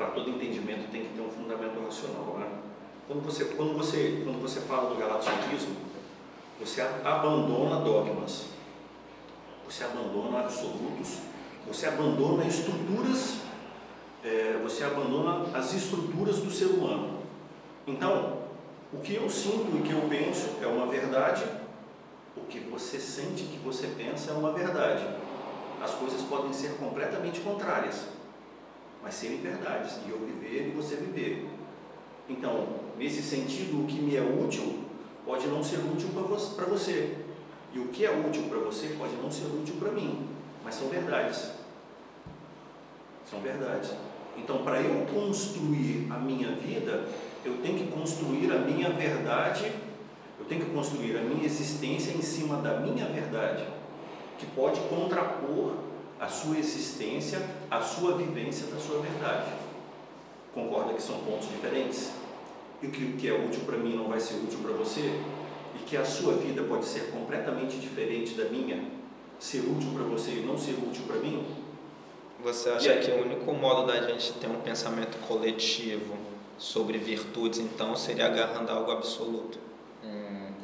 Para 0.00 0.12
todo 0.12 0.30
entendimento 0.30 0.90
tem 0.90 1.02
que 1.02 1.08
ter 1.10 1.20
um 1.20 1.28
fundamento 1.28 1.78
racional, 1.84 2.38
né? 2.38 2.48
Quando 3.06 3.22
você, 3.22 3.44
quando 3.44 3.76
você, 3.76 4.22
quando 4.24 4.40
você 4.40 4.60
fala 4.60 4.88
do 4.88 4.96
galatianismo, 4.98 5.76
você 6.58 6.80
abandona 6.80 7.84
dogmas, 7.84 8.46
você 9.62 9.84
abandona 9.84 10.40
absolutos, 10.40 11.18
você 11.68 11.84
abandona 11.84 12.46
estruturas, 12.46 13.40
é, 14.24 14.58
você 14.62 14.84
abandona 14.84 15.54
as 15.54 15.74
estruturas 15.74 16.38
do 16.38 16.50
ser 16.50 16.68
humano. 16.68 17.18
Então, 17.86 18.38
o 18.94 19.00
que 19.00 19.16
eu 19.16 19.28
sinto 19.28 19.76
e 19.76 19.80
o 19.80 19.82
que 19.82 19.92
eu 19.92 20.08
penso 20.08 20.48
é 20.62 20.66
uma 20.66 20.86
verdade, 20.86 21.44
o 22.34 22.40
que 22.46 22.58
você 22.58 22.98
sente 22.98 23.42
que 23.42 23.58
você 23.58 23.88
pensa 23.88 24.30
é 24.30 24.34
uma 24.34 24.52
verdade. 24.52 25.06
As 25.82 25.90
coisas 25.90 26.22
podem 26.22 26.54
ser 26.54 26.78
completamente 26.78 27.40
contrárias, 27.40 28.06
mas 29.02 29.14
serem 29.14 29.38
verdades, 29.38 29.98
e 30.06 30.10
eu 30.10 30.18
viver 30.18 30.68
e 30.68 30.70
você 30.70 30.96
viver. 30.96 31.48
Então, 32.28 32.66
nesse 32.98 33.22
sentido, 33.22 33.82
o 33.82 33.86
que 33.86 34.00
me 34.00 34.16
é 34.16 34.22
útil 34.22 34.84
pode 35.24 35.46
não 35.48 35.62
ser 35.62 35.78
útil 35.78 36.10
para 36.56 36.66
você, 36.66 37.16
e 37.72 37.78
o 37.78 37.88
que 37.88 38.04
é 38.04 38.10
útil 38.10 38.44
para 38.48 38.58
você 38.58 38.94
pode 38.98 39.14
não 39.16 39.30
ser 39.30 39.46
útil 39.46 39.76
para 39.78 39.92
mim, 39.92 40.28
mas 40.64 40.74
são 40.74 40.88
verdades. 40.88 41.52
São 43.28 43.40
verdades. 43.40 43.92
Então, 44.36 44.64
para 44.64 44.80
eu 44.80 45.06
construir 45.06 46.06
a 46.10 46.18
minha 46.18 46.52
vida, 46.56 47.04
eu 47.44 47.58
tenho 47.62 47.78
que 47.78 47.86
construir 47.88 48.50
a 48.52 48.58
minha 48.58 48.90
verdade, 48.90 49.72
eu 50.38 50.44
tenho 50.46 50.64
que 50.64 50.70
construir 50.70 51.16
a 51.16 51.20
minha 51.20 51.44
existência 51.44 52.12
em 52.12 52.22
cima 52.22 52.56
da 52.56 52.80
minha 52.80 53.06
verdade, 53.06 53.64
que 54.38 54.46
pode 54.46 54.80
contrapor 54.82 55.74
a 56.20 56.28
sua 56.28 56.58
existência, 56.58 57.40
a 57.70 57.80
sua 57.80 58.16
vivência 58.16 58.66
da 58.66 58.78
sua 58.78 59.00
verdade. 59.00 59.52
Concorda 60.52 60.92
que 60.92 61.02
são 61.02 61.18
pontos 61.20 61.48
diferentes? 61.48 62.12
E 62.82 62.88
que 62.88 63.04
o 63.04 63.12
que 63.16 63.28
é 63.28 63.32
útil 63.32 63.62
para 63.64 63.78
mim 63.78 63.96
não 63.96 64.08
vai 64.08 64.20
ser 64.20 64.34
útil 64.34 64.58
para 64.62 64.72
você? 64.72 65.20
E 65.74 65.78
que 65.86 65.96
a 65.96 66.04
sua 66.04 66.34
vida 66.34 66.62
pode 66.64 66.84
ser 66.84 67.10
completamente 67.10 67.78
diferente 67.78 68.34
da 68.34 68.44
minha, 68.44 68.84
ser 69.38 69.60
útil 69.60 69.92
para 69.94 70.02
você 70.04 70.32
e 70.32 70.40
não 70.46 70.58
ser 70.58 70.72
útil 70.72 71.04
para 71.06 71.16
mim? 71.16 71.46
Você 72.42 72.68
acha 72.70 72.96
que 72.96 73.10
o 73.10 73.22
único 73.22 73.52
modo 73.54 73.86
da 73.86 74.02
gente 74.02 74.32
ter 74.34 74.46
um 74.46 74.60
pensamento 74.60 75.18
coletivo 75.26 76.16
sobre 76.58 76.98
virtudes, 76.98 77.58
então, 77.60 77.96
seria 77.96 78.26
agarrando 78.26 78.70
algo 78.70 78.90
absoluto? 78.90 79.58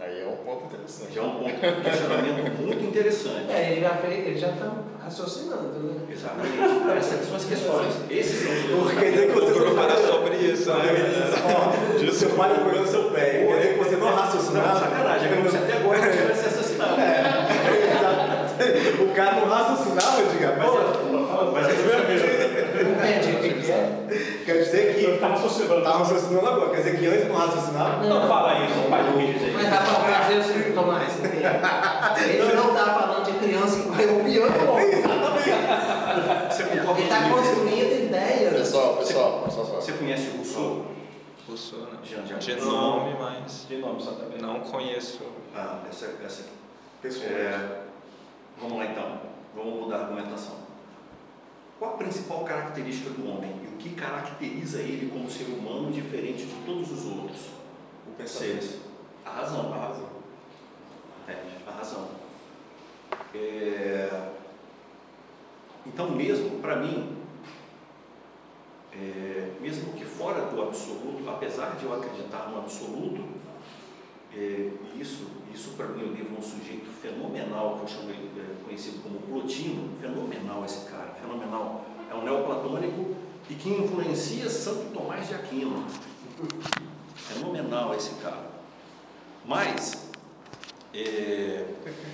Aí 0.06 0.22
é 0.22 0.26
um 0.26 0.36
ponto 0.36 0.66
interessante. 0.66 1.14
Já 1.14 1.20
é 1.20 1.24
um 1.24 1.30
ponto 1.30 1.50
de 1.50 1.82
questionamento 1.82 2.62
muito 2.62 2.84
interessante. 2.84 3.50
É, 3.50 3.72
ele 3.72 3.80
já 3.80 3.90
fez, 3.96 4.26
ele 4.26 4.38
já 4.38 4.50
está 4.50 4.72
raciocinando, 5.02 5.80
né? 5.80 5.94
Exatamente. 6.08 6.96
Essas 6.96 7.26
são 7.26 7.36
as 7.36 7.44
questões. 7.44 7.94
Esses 8.08 8.46
são 8.46 8.82
os 8.82 8.92
Quer 8.92 9.10
dizer 9.10 9.26
que 9.26 9.32
você 9.32 9.58
não 9.58 9.74
Para 9.74 9.96
sobre 9.96 10.36
isso, 10.36 10.70
né? 10.70 10.84
Ó, 11.44 12.12
seu 12.12 12.30
pai 12.30 12.52
apoiando 12.52 12.88
seu 12.88 13.10
pé. 13.10 13.46
Quer 13.46 13.56
dizer 13.56 13.72
que 13.72 13.78
você 13.78 13.96
não 13.96 14.06
Não, 14.06 14.16
raciocinava. 14.16 14.78
sacanagem. 14.78 15.32
É 15.32 15.36
como 15.36 15.50
se 15.50 15.56
até 15.56 15.72
agora 15.76 15.98
tivesse 15.98 16.46
assassinado. 16.46 16.96
O 18.56 19.14
cara 19.14 19.36
não 19.36 19.48
raciocinava, 19.48 20.22
diga. 20.32 20.56
Mas, 20.56 20.70
Mas 21.52 21.68
é 21.68 22.84
Não 22.84 22.92
entendi 22.94 23.36
o 23.36 23.40
que 23.40 23.60
que 23.60 23.70
é. 23.70 24.05
Quer 24.44 24.58
dizer 24.58 24.94
que. 24.94 25.04
Ele 25.04 25.18
tá 25.18 25.28
raciocinando. 25.28 25.82
Tá 25.82 25.98
raciocinando 25.98 26.48
agora. 26.48 26.70
Quer 26.70 26.76
dizer 26.76 26.98
que 26.98 27.06
antes 27.06 27.28
não 27.28 27.36
raciocinava? 27.36 28.06
Não 28.06 28.28
fala 28.28 28.64
isso, 28.64 28.88
pai, 28.88 29.02
não 29.02 29.18
dizer 29.18 29.52
Mas 29.52 29.70
dá 29.70 29.78
para 29.78 30.18
dizer 30.20 30.38
o 30.38 30.42
seguinte, 30.42 30.72
Tomás. 30.74 31.12
Ele 31.22 32.54
não 32.54 32.68
está 32.68 32.84
falando 32.86 33.24
de 33.24 33.32
criança 33.32 33.82
que 33.82 33.88
vai 33.88 34.06
ouvir 34.06 34.40
piano. 35.44 35.66
Você 36.50 36.62
concorda 36.64 37.00
Ele 37.00 37.02
está 37.02 37.30
construindo 37.30 38.06
ideias. 38.06 38.52
Pessoal, 38.52 38.96
pessoal, 38.96 39.42
pessoal. 39.44 39.66
Você 39.66 39.92
conhece 39.92 40.30
Rousseau? 40.36 40.86
Rousseau, 41.48 41.80
né? 41.80 41.98
Já, 42.02 42.22
já. 42.22 42.36
De 42.38 42.60
nome, 42.60 43.16
mas 43.18 43.66
De 43.68 43.76
nome, 43.76 44.00
exatamente. 44.00 44.42
não 44.42 44.60
conheço. 44.60 45.20
Ah, 45.54 45.78
essa, 45.88 46.14
essa 46.24 46.42
aqui. 46.42 46.50
Pessoalmente. 47.02 47.40
É, 47.40 47.80
vamos 48.60 48.78
lá 48.78 48.86
então, 48.86 49.20
vamos 49.54 49.74
mudar 49.80 49.96
a 49.96 50.00
argumentação. 50.00 50.65
Qual 51.78 51.94
a 51.94 51.96
principal 51.98 52.44
característica 52.44 53.10
do 53.10 53.28
homem 53.28 53.50
e 53.62 53.74
o 53.74 53.76
que 53.76 53.90
caracteriza 53.94 54.80
ele 54.80 55.10
como 55.10 55.30
ser 55.30 55.44
humano 55.44 55.92
diferente 55.92 56.46
de 56.46 56.54
todos 56.64 56.90
os 56.90 57.04
outros? 57.04 57.50
O 58.06 58.12
pensamento. 58.16 58.62
Seres. 58.62 58.80
A 59.24 59.30
razão. 59.30 59.74
A 59.74 59.76
razão. 59.76 60.08
Entende? 61.22 61.56
A 61.66 61.70
razão. 61.70 62.08
É, 63.34 64.30
Então, 65.84 66.10
mesmo 66.10 66.58
para 66.60 66.76
mim, 66.76 67.16
é, 68.92 69.52
mesmo 69.60 69.92
que 69.92 70.04
fora 70.04 70.46
do 70.46 70.62
absoluto, 70.62 71.28
apesar 71.28 71.76
de 71.76 71.84
eu 71.84 71.92
acreditar 71.92 72.48
no 72.50 72.58
absoluto, 72.58 73.35
é, 74.36 74.70
isso, 75.00 75.28
isso 75.54 75.70
para 75.70 75.86
mim 75.86 76.02
eu 76.02 76.12
devo 76.14 76.36
a 76.36 76.38
um 76.38 76.42
sujeito 76.42 76.90
fenomenal, 77.00 77.76
que 77.76 77.82
eu 77.82 77.88
chamo 77.88 78.10
ele 78.10 78.30
é, 78.38 78.64
conhecido 78.64 79.02
como 79.02 79.18
Plotino, 79.20 79.90
fenomenal 79.98 80.62
esse 80.64 80.84
cara, 80.90 81.16
fenomenal. 81.20 81.86
É 82.10 82.14
um 82.14 82.22
neoplatônico 82.22 83.16
e 83.48 83.54
que 83.54 83.70
influencia 83.70 84.50
Santo 84.50 84.92
Tomás 84.92 85.28
de 85.28 85.34
Aquino. 85.34 85.86
Fenomenal 87.14 87.94
esse 87.94 88.14
cara. 88.16 88.50
Mas, 89.46 90.10
é, 90.92 91.64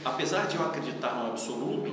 apesar 0.05 0.47
de 0.47 0.57
eu 0.57 0.64
acreditar 0.64 1.16
no 1.16 1.33
absoluto, 1.33 1.93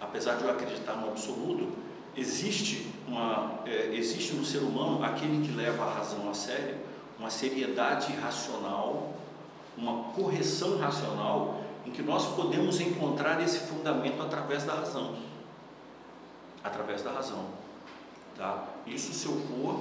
apesar 0.00 0.36
de 0.36 0.44
eu 0.44 0.50
acreditar 0.50 0.94
no 0.94 1.08
absoluto, 1.08 1.70
existe, 2.16 2.90
uma, 3.06 3.60
é, 3.66 3.94
existe 3.94 4.32
no 4.34 4.44
ser 4.44 4.58
humano 4.58 5.04
aquele 5.04 5.46
que 5.46 5.52
leva 5.52 5.84
a 5.84 5.92
razão 5.92 6.30
a 6.30 6.34
sério, 6.34 6.76
uma 7.18 7.28
seriedade 7.28 8.12
racional, 8.14 9.14
uma 9.76 10.04
correção 10.12 10.78
racional, 10.78 11.60
em 11.86 11.90
que 11.90 12.02
nós 12.02 12.34
podemos 12.34 12.80
encontrar 12.80 13.42
esse 13.42 13.58
fundamento 13.60 14.22
através 14.22 14.64
da 14.64 14.74
razão. 14.74 15.16
Através 16.62 17.02
da 17.02 17.12
razão. 17.12 17.44
Tá? 18.36 18.64
Isso 18.86 19.12
se 19.12 19.26
eu 19.26 19.32
for 19.32 19.80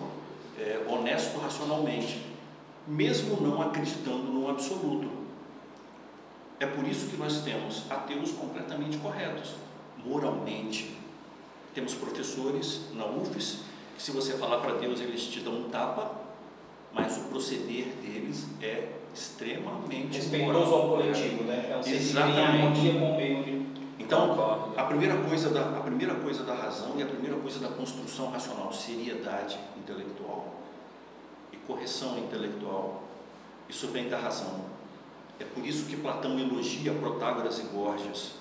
é, 0.60 0.86
honesto 0.88 1.40
racionalmente, 1.40 2.26
mesmo 2.88 3.42
não 3.42 3.62
acreditando 3.62 4.24
no 4.24 4.50
absoluto. 4.50 5.10
É 6.60 6.66
por 6.66 6.86
isso 6.88 7.08
que 7.08 7.18
nós 7.18 7.42
temos 7.42 7.90
ateus 7.90 8.32
completamente 8.32 8.98
corretos, 8.98 9.56
moralmente. 10.06 10.98
Temos 11.74 11.94
professores 11.96 12.90
na 12.94 13.06
UFES 13.06 13.62
que, 13.96 14.04
se 14.04 14.12
você 14.12 14.38
falar 14.38 14.60
para 14.60 14.76
Deus, 14.76 15.00
eles 15.00 15.24
te 15.24 15.40
dão 15.40 15.54
um 15.54 15.70
tapa, 15.70 16.12
mas 16.94 17.18
o 17.18 17.22
proceder 17.22 17.88
deles 18.02 18.48
é 18.62 18.90
extremamente 19.14 20.18
Respeitoso 20.18 20.74
ao 20.74 20.90
coletivo, 20.90 21.44
né? 21.44 21.70
É 21.72 21.78
um 21.78 21.94
Exatamente. 21.94 22.92
com 22.92 23.12
o 23.12 23.18
meio. 23.18 23.66
Então, 24.00 24.74
a 24.76 24.84
primeira 24.84 25.16
coisa 25.18 25.50
da 25.50 25.62
a 25.62 25.82
primeira 25.82 26.16
coisa 26.16 26.44
da 26.44 26.54
razão 26.54 26.96
e 26.98 27.04
a 27.04 27.06
primeira 27.06 27.38
coisa 27.38 27.60
da 27.60 27.70
construção 27.70 28.32
racional, 28.32 28.74
seriedade 28.74 29.58
intelectual 29.78 30.56
e 31.52 31.58
correção 31.58 32.18
intelectual. 32.18 33.04
Isso 33.70 33.88
vem 33.88 34.10
da 34.10 34.18
razão. 34.18 34.66
É 35.40 35.46
por 35.46 35.66
isso 35.66 35.86
que 35.86 35.96
Platão 35.96 36.38
elogia 36.40 36.94
Protágoras 36.94 37.60
e 37.60 37.64
Gorgias. 37.64 38.34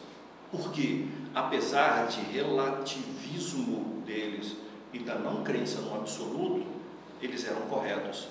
Porque, 0.50 1.06
apesar 1.34 2.06
de 2.06 2.20
relativismo 2.20 4.02
deles 4.04 4.56
e 4.92 4.98
da 4.98 5.14
não 5.14 5.42
crença 5.42 5.80
no 5.80 5.94
absoluto, 5.94 6.66
eles 7.22 7.46
eram 7.46 7.62
corretos. 7.62 8.28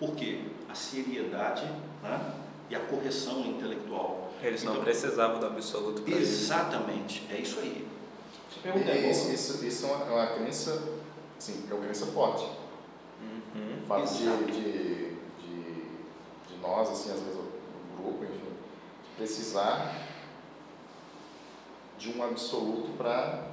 Por 0.00 0.16
quê? 0.16 0.40
A 0.68 0.74
seriedade 0.74 1.64
né, 2.02 2.34
e 2.68 2.74
a 2.74 2.80
correção 2.80 3.40
intelectual. 3.46 4.32
Eles 4.42 4.64
não 4.64 4.72
Então, 4.72 4.84
precisavam 4.84 5.38
do 5.38 5.46
absoluto 5.46 6.00
para 6.02 6.16
isso. 6.16 6.44
Exatamente, 6.44 7.26
é 7.30 7.36
isso 7.36 7.60
aí. 7.60 7.86
Aí, 8.64 9.10
Isso, 9.10 9.30
isso, 9.30 9.64
isso 9.64 9.86
é 9.86 9.88
uma, 9.90 10.04
é 10.06 10.10
uma 10.10 10.26
crença, 10.26 10.82
sim, 11.38 11.66
é 11.70 11.74
uma 11.74 11.84
crença 11.84 12.06
forte. 12.06 12.44
Uhum. 13.22 13.82
O 13.82 13.86
fato 13.86 14.14
de, 14.14 14.44
de, 14.46 15.10
de, 15.38 15.72
de 16.48 16.56
nós, 16.60 16.88
assim, 16.90 17.10
às 17.12 17.20
vezes 17.20 17.36
o 17.38 18.02
grupo, 18.02 18.24
enfim, 18.24 18.52
precisar 19.16 19.94
de 21.98 22.10
um 22.10 22.22
absoluto 22.24 22.90
para. 22.96 23.49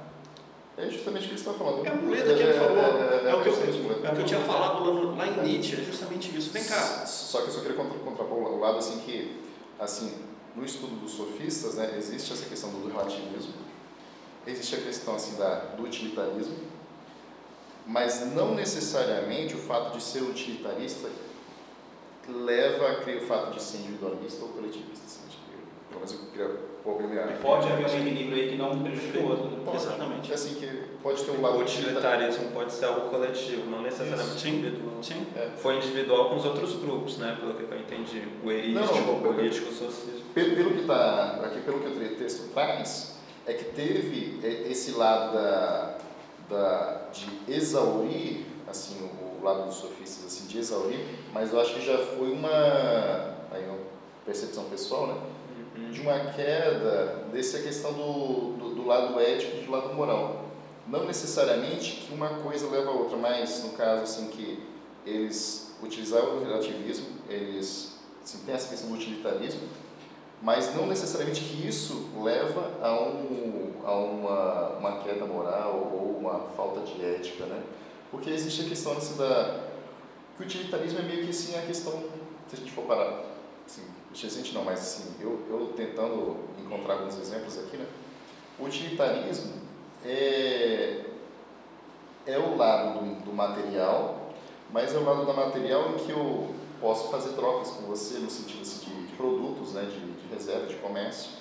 É 0.78 0.88
justamente 0.88 1.26
o 1.26 1.30
que 1.30 1.34
você 1.34 1.50
está 1.50 1.52
falando. 1.52 1.84
É 1.84 1.90
a 1.90 1.94
muleta 1.96 2.34
que 2.34 2.40
ele 2.40 2.52
falou. 2.52 2.78
É, 2.78 3.34
o 3.34 3.42
que 3.42 3.48
eu, 3.48 3.52
justamente 3.52 3.80
muleta. 3.80 4.06
é 4.06 4.12
o 4.12 4.14
que 4.14 4.20
eu 4.20 4.26
tinha 4.26 4.40
falado 4.40 5.16
lá, 5.16 5.26
em 5.26 5.42
Nietzsche, 5.42 5.74
é 5.74 5.84
justamente 5.84 6.36
isso. 6.36 6.50
Vem 6.50 6.62
cá. 6.62 7.04
Só 7.04 7.40
que 7.40 7.48
eu 7.48 7.52
só 7.52 7.60
queria 7.62 7.76
contra, 7.76 7.98
contrapor 7.98 8.38
o 8.38 8.60
lado 8.60 8.78
assim 8.78 9.00
que, 9.00 9.40
assim, 9.76 10.14
no 10.54 10.64
estudo 10.64 10.94
dos 11.00 11.12
sofistas, 11.12 11.74
né, 11.74 11.94
existe 11.96 12.32
essa 12.32 12.46
questão 12.46 12.70
do 12.70 12.86
relativismo, 12.86 13.54
existe 14.46 14.76
a 14.76 14.80
questão 14.80 15.16
assim 15.16 15.36
da, 15.36 15.56
do 15.76 15.82
utilitarismo, 15.82 16.56
mas 17.84 18.32
não 18.32 18.54
necessariamente 18.54 19.56
o 19.56 19.58
fato 19.58 19.96
de 19.96 20.02
ser 20.02 20.22
utilitarista 20.22 21.08
leva 22.28 22.88
a 22.88 22.96
crer 22.96 23.22
o 23.22 23.26
fato 23.26 23.52
de 23.52 23.62
ser 23.62 23.78
individualista 23.78 24.44
ou 24.44 24.50
coletivista. 24.50 25.04
Assim, 25.06 25.22
pelo 25.88 26.00
menos 26.00 26.12
eu 26.12 26.30
queria 26.30 26.67
Pode 27.42 27.68
haver 27.70 27.86
um 27.86 27.88
equilíbrio 27.88 28.34
aí 28.42 28.50
que 28.50 28.56
não 28.56 28.78
prejudica 28.82 29.18
o 29.18 29.28
outro. 29.30 29.46
né? 29.50 29.62
Pode. 29.64 29.76
Exatamente. 29.76 30.30
É 30.30 30.34
assim 30.34 30.54
que 30.54 30.66
pode 31.02 31.22
ter 31.24 31.30
um 31.30 31.40
lado 31.42 31.58
O 31.58 31.60
utilitarismo 31.60 32.50
pode 32.52 32.72
ser 32.72 32.86
algo 32.86 33.08
coletivo, 33.10 33.70
não 33.70 33.82
necessariamente 33.82 34.40
Sim. 34.40 34.48
individual. 34.50 35.02
Sim. 35.02 35.26
Foi 35.56 35.76
individual 35.76 36.30
com 36.30 36.36
os 36.36 36.44
outros 36.44 36.74
grupos, 36.76 37.18
né? 37.18 37.36
Pelo 37.40 37.54
que 37.54 37.62
eu 37.62 37.78
entendi. 37.78 38.22
O 38.44 38.50
erístico, 38.50 39.10
o 39.10 39.20
político, 39.20 39.70
o 39.70 39.72
socialismo. 39.72 40.24
Pelo, 40.34 40.56
pelo 40.56 40.70
que 40.72 40.86
tá 40.86 41.40
aqui, 41.44 41.60
pelo 41.60 41.80
que 41.80 41.86
o 41.88 42.16
texto 42.16 42.52
traz, 42.52 43.16
é 43.46 43.52
que 43.52 43.64
teve 43.64 44.40
é, 44.42 44.70
esse 44.70 44.92
lado 44.92 45.34
da, 45.34 45.98
da 46.48 47.00
de 47.12 47.52
exaurir, 47.52 48.44
assim, 48.68 48.96
o, 49.00 49.40
o 49.40 49.44
lado 49.44 49.66
dos 49.66 49.76
sofistas, 49.76 50.26
assim, 50.26 50.46
de 50.46 50.58
exaurir, 50.58 51.00
mas 51.32 51.52
eu 51.52 51.60
acho 51.60 51.74
que 51.74 51.84
já 51.84 51.98
foi 51.98 52.30
uma, 52.30 52.50
aí 53.50 53.64
uma 53.66 53.78
percepção 54.26 54.64
pessoal, 54.64 55.06
né. 55.06 55.14
De 55.92 56.00
uma 56.00 56.18
queda 56.32 57.24
dessa 57.32 57.60
questão 57.60 57.92
do, 57.92 58.52
do, 58.58 58.74
do 58.74 58.86
lado 58.86 59.18
ético 59.20 59.58
e 59.58 59.64
do 59.64 59.70
lado 59.70 59.94
moral. 59.94 60.44
Não 60.86 61.04
necessariamente 61.04 62.06
que 62.06 62.14
uma 62.14 62.28
coisa 62.40 62.68
leva 62.70 62.90
a 62.90 62.94
outra, 62.94 63.16
mas 63.16 63.62
no 63.64 63.70
caso 63.70 64.02
assim 64.02 64.28
que 64.28 64.62
eles 65.04 65.74
utilizavam 65.82 66.38
o 66.38 66.44
relativismo, 66.44 67.06
eles 67.28 67.98
assim, 68.22 68.38
têm 68.44 68.54
essa 68.54 68.68
questão 68.68 68.88
do 68.88 68.94
utilitarismo, 68.96 69.68
mas 70.42 70.74
não 70.74 70.86
necessariamente 70.86 71.40
que 71.40 71.66
isso 71.66 72.10
leva 72.22 72.72
a, 72.82 72.92
um, 72.92 73.72
a 73.84 73.94
uma, 73.94 74.68
uma 74.78 74.98
queda 75.02 75.24
moral 75.26 75.90
ou 75.92 76.16
uma 76.18 76.40
falta 76.56 76.80
de 76.80 77.04
ética, 77.04 77.44
né? 77.46 77.62
Porque 78.10 78.30
existe 78.30 78.62
a 78.62 78.68
questão 78.68 78.92
assim, 78.96 79.16
da 79.16 79.68
que 80.36 80.44
o 80.44 80.46
utilitarismo 80.46 81.00
é 81.00 81.02
meio 81.02 81.24
que 81.24 81.30
assim 81.30 81.58
a 81.58 81.62
questão, 81.62 81.92
se 82.48 82.54
a 82.54 82.58
gente 82.58 82.70
for 82.70 82.84
parar, 82.84 83.24
assim, 83.68 83.82
recente 84.10 84.54
não, 84.54 84.64
mas 84.64 84.80
assim, 84.80 85.14
eu, 85.20 85.44
eu 85.50 85.72
tentando 85.76 86.36
encontrar 86.58 86.94
alguns 86.94 87.18
exemplos 87.18 87.58
aqui, 87.58 87.76
né? 87.76 87.86
O 88.58 88.64
utilitarismo 88.64 89.52
é, 90.04 91.04
é 92.26 92.38
o 92.38 92.56
lado 92.56 92.98
do, 92.98 93.24
do 93.26 93.32
material, 93.32 94.32
mas 94.72 94.94
é 94.94 94.98
o 94.98 95.04
lado 95.04 95.24
do 95.24 95.34
material 95.34 95.90
em 95.90 95.94
que 95.98 96.10
eu 96.10 96.54
posso 96.80 97.10
fazer 97.10 97.30
trocas 97.34 97.70
com 97.70 97.86
você 97.86 98.18
no 98.18 98.30
sentido 98.30 98.62
assim, 98.62 98.86
de, 98.86 99.06
de 99.06 99.12
produtos, 99.14 99.74
né, 99.74 99.82
de, 99.82 99.98
de 99.98 100.34
reserva, 100.34 100.66
de 100.66 100.76
comércio, 100.76 101.32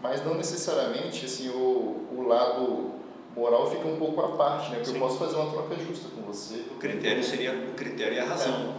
mas 0.00 0.24
não 0.24 0.34
necessariamente 0.34 1.24
assim, 1.24 1.48
o, 1.48 2.06
o 2.12 2.24
lado 2.26 2.92
moral 3.34 3.70
fica 3.70 3.86
um 3.86 3.98
pouco 3.98 4.20
à 4.20 4.36
parte, 4.36 4.70
né, 4.70 4.76
porque 4.76 4.90
Sim. 4.90 4.94
eu 4.94 5.00
posso 5.00 5.18
fazer 5.18 5.36
uma 5.36 5.50
troca 5.50 5.74
justa 5.76 6.08
com 6.14 6.22
você. 6.22 6.64
O 6.70 6.76
critério 6.76 7.22
seria 7.24 7.52
o 7.52 7.74
critério 7.74 8.16
é 8.16 8.20
a 8.20 8.24
razão. 8.24 8.74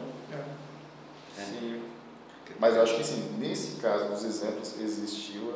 É. 1.38 1.41
Sim. 1.41 1.86
Mas 2.60 2.76
eu 2.76 2.82
acho 2.82 2.95
que 2.95 3.01
assim, 3.01 3.36
nesse 3.38 3.80
caso 3.80 4.10
dos 4.10 4.24
exemplos 4.24 4.80
existiu 4.80 5.53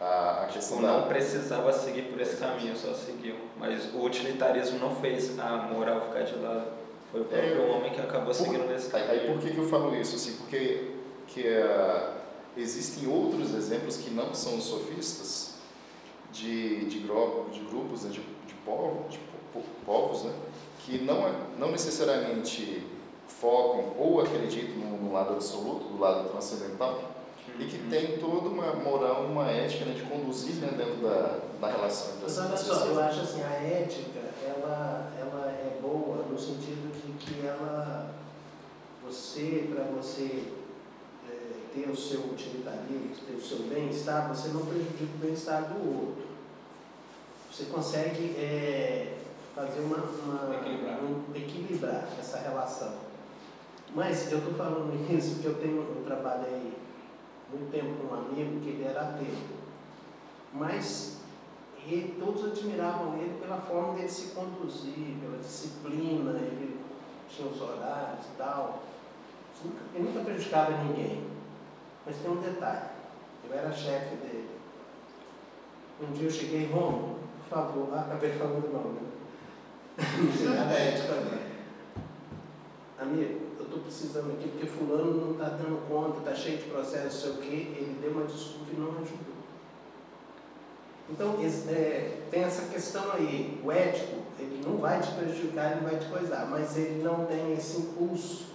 a, 0.00 0.04
a, 0.04 0.42
a 0.42 0.46
questão 0.46 0.78
Tipo, 0.78 0.88
não 0.88 1.00
da... 1.02 1.06
precisava 1.06 1.72
seguir 1.72 2.02
por 2.10 2.20
esse 2.20 2.36
caminho, 2.36 2.76
só 2.76 2.92
seguiu. 2.94 3.36
Mas 3.58 3.92
o 3.94 4.02
utilitarismo 4.04 4.78
não 4.78 4.94
fez 4.96 5.38
a 5.38 5.56
moral 5.72 6.00
ficar 6.08 6.22
de 6.22 6.34
lado. 6.36 6.66
Foi 7.12 7.20
o 7.20 7.24
próprio 7.24 7.62
É. 7.62 7.70
homem 7.70 7.92
que 7.92 8.00
acabou 8.00 8.32
seguindo 8.32 8.66
nesse 8.66 8.94
Aí, 8.96 9.02
caminho. 9.06 9.20
aí 9.22 9.32
por 9.32 9.38
que, 9.42 9.50
que 9.50 9.58
eu 9.58 9.68
falo 9.68 9.94
isso? 9.94 10.16
Assim, 10.16 10.36
porque 10.38 10.90
que, 11.28 11.46
ah, 11.48 12.14
existem 12.56 13.08
outros 13.08 13.54
exemplos 13.54 13.96
que 13.96 14.10
não 14.10 14.32
são 14.34 14.56
os 14.56 14.64
sofistas 14.64 15.54
de, 16.32 16.84
de, 16.86 16.98
gro- 17.00 17.46
de 17.52 17.60
grupos, 17.60 18.02
né, 18.04 18.10
de, 18.10 18.20
de, 18.20 18.54
povo, 18.64 19.08
de 19.08 19.18
po- 19.18 19.60
po- 19.60 19.64
povos, 19.84 20.22
né, 20.24 20.32
que 20.80 20.98
não, 20.98 21.26
é- 21.26 21.32
não 21.58 21.70
necessariamente 21.72 22.84
focam 23.40 23.94
ou 23.98 24.20
acreditam 24.20 24.76
no, 24.76 25.12
lado 25.12 25.32
absoluto, 25.32 25.88
do 25.88 25.98
lado 25.98 26.28
transcendental, 26.28 27.00
e 27.58 27.64
que 27.64 27.78
tem 27.88 28.18
toda 28.18 28.48
uma 28.48 28.74
moral, 28.74 29.24
uma 29.24 29.50
ética 29.50 29.86
né, 29.86 29.94
de 29.94 30.02
conduzir 30.02 30.56
né, 30.56 30.68
dentro 30.76 30.96
da, 30.96 31.40
da 31.60 31.72
relação. 31.72 32.12
Mas 32.22 32.38
olha 32.38 32.56
só, 32.56 32.86
eu 32.86 33.00
acho 33.00 33.20
assim, 33.20 33.42
a 33.42 33.50
ética, 33.50 34.20
ela, 34.46 35.10
ela 35.18 35.46
é 35.50 35.78
boa 35.80 36.24
no 36.30 36.38
sentido 36.38 36.92
de 36.92 37.12
que 37.18 37.46
ela, 37.46 38.10
você, 39.04 39.68
para 39.74 39.84
você 39.84 40.44
é, 41.28 41.34
ter 41.74 41.90
o 41.90 41.96
seu 41.96 42.20
utilitarismo, 42.20 43.10
ter 43.26 43.34
o 43.34 43.42
seu 43.42 43.58
bem-estar, 43.66 44.28
você 44.28 44.48
não 44.48 44.64
prejudica 44.64 45.04
o 45.16 45.18
bem-estar 45.18 45.64
do 45.64 46.06
outro. 46.06 46.30
Você 47.50 47.64
consegue 47.64 48.36
é, 48.38 49.16
fazer 49.54 49.80
uma, 49.80 49.96
uma. 49.96 50.60
Um, 51.02 51.24
equilibrar 51.34 52.06
essa 52.18 52.38
relação. 52.38 53.09
Mas 53.94 54.30
eu 54.30 54.38
estou 54.38 54.54
falando 54.54 54.94
isso 55.12 55.34
porque 55.34 55.48
eu 55.48 55.54
tenho, 55.54 55.78
eu 55.78 56.04
trabalhei 56.04 56.72
muito 57.50 57.70
tempo 57.72 57.94
com 57.96 58.14
um 58.14 58.18
amigo 58.18 58.60
que 58.60 58.68
ele 58.68 58.84
era 58.84 59.00
ateu. 59.00 59.34
Mas 60.52 61.20
ele, 61.86 62.16
todos 62.18 62.44
admiravam 62.44 63.16
ele 63.16 63.38
pela 63.40 63.60
forma 63.60 63.94
dele 63.94 64.08
se 64.08 64.34
conduzir, 64.34 65.16
pela 65.20 65.38
disciplina, 65.38 66.32
ele 66.32 66.78
tinha 67.28 67.48
os 67.48 67.60
horários 67.60 68.26
e 68.26 68.36
tal. 68.38 68.82
Ele 69.94 70.04
nunca 70.04 70.20
prejudicava 70.20 70.84
ninguém. 70.84 71.24
Mas 72.06 72.16
tem 72.16 72.30
um 72.30 72.40
detalhe, 72.40 72.90
eu 73.48 73.56
era 73.56 73.72
chefe 73.72 74.16
dele. 74.16 74.50
Um 76.00 76.12
dia 76.12 76.28
eu 76.28 76.30
cheguei, 76.30 76.70
Romo, 76.72 77.18
por 77.40 77.56
favor, 77.56 77.88
ah, 77.92 78.00
acabei 78.00 78.30
falando 78.32 78.66
o 78.66 78.72
nome. 78.72 79.00
Não 79.98 80.32
sei 80.32 80.48
nada 80.48 80.72
ética, 80.72 81.50
Amigo, 82.98 83.49
estou 83.70 83.82
precisando 83.82 84.32
aqui 84.32 84.48
porque 84.48 84.66
fulano 84.66 85.26
não 85.26 85.32
está 85.32 85.50
dando 85.50 85.88
conta, 85.88 86.18
está 86.18 86.34
cheio 86.34 86.58
de 86.58 86.64
processo, 86.64 87.22
sei 87.22 87.30
o 87.30 87.36
quê, 87.36 87.72
ele 87.76 87.98
deu 88.02 88.10
uma 88.10 88.24
desculpa 88.24 88.70
e 88.72 88.80
não 88.80 88.90
ajudou. 88.90 89.30
Então, 91.08 91.36
é, 91.68 92.18
tem 92.30 92.42
essa 92.42 92.68
questão 92.72 93.12
aí, 93.12 93.60
o 93.64 93.72
ético, 93.72 94.16
ele 94.38 94.62
não 94.64 94.76
vai 94.78 95.00
te 95.00 95.10
prejudicar, 95.12 95.72
ele 95.72 95.84
vai 95.84 95.98
te 95.98 96.06
coisar, 96.06 96.46
mas 96.46 96.76
ele 96.76 97.02
não 97.02 97.26
tem 97.26 97.52
esse 97.52 97.80
impulso 97.80 98.46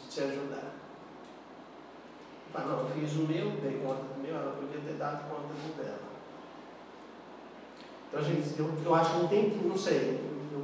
de 0.00 0.08
te 0.08 0.20
ajudar. 0.20 0.74
Ah, 2.54 2.60
não, 2.60 2.80
eu 2.80 2.90
fiz 2.90 3.12
o 3.14 3.26
meu, 3.26 3.50
dei 3.50 3.80
conta 3.84 4.02
do 4.14 4.22
meu, 4.22 4.34
ela 4.34 4.52
podia 4.52 4.80
ter 4.80 4.96
dado 4.96 5.28
conta 5.28 5.48
do 5.48 5.82
dela. 5.82 5.98
Então, 8.08 8.22
gente, 8.22 8.58
eu, 8.58 8.70
eu 8.84 8.94
acho 8.94 9.12
que 9.12 9.18
não 9.18 9.28
tem, 9.28 9.48
não 9.64 9.76
sei, 9.76 10.20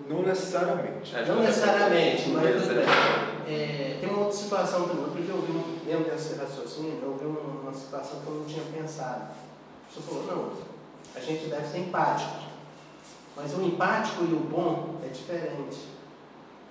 não 0.08 0.22
necessariamente. 0.22 1.12
Não 1.26 1.40
necessariamente, 1.40 2.28
mas 2.30 2.44
é, 3.50 3.98
tem 4.00 4.08
uma 4.08 4.20
outra 4.20 4.36
situação 4.36 4.88
também. 4.88 5.06
Porque 5.10 5.30
eu 5.30 5.42
vi, 5.42 5.80
dentro 5.84 6.10
desse 6.10 6.34
raciocínio, 6.34 7.00
eu 7.02 7.16
vi 7.16 7.26
uma, 7.26 7.72
situação 7.74 8.20
que 8.20 8.26
eu 8.26 8.34
não 8.34 8.44
tinha 8.44 8.64
pensado. 8.64 9.34
Você 9.90 10.00
falou, 10.02 10.24
não, 10.26 10.52
a 11.14 11.20
gente 11.20 11.48
deve 11.48 11.66
ser 11.68 11.78
empático. 11.78 12.50
Mas 13.36 13.54
o 13.54 13.62
empático 13.62 14.24
e 14.24 14.32
o 14.32 14.40
bom 14.40 14.96
é 15.04 15.08
diferente. 15.08 15.78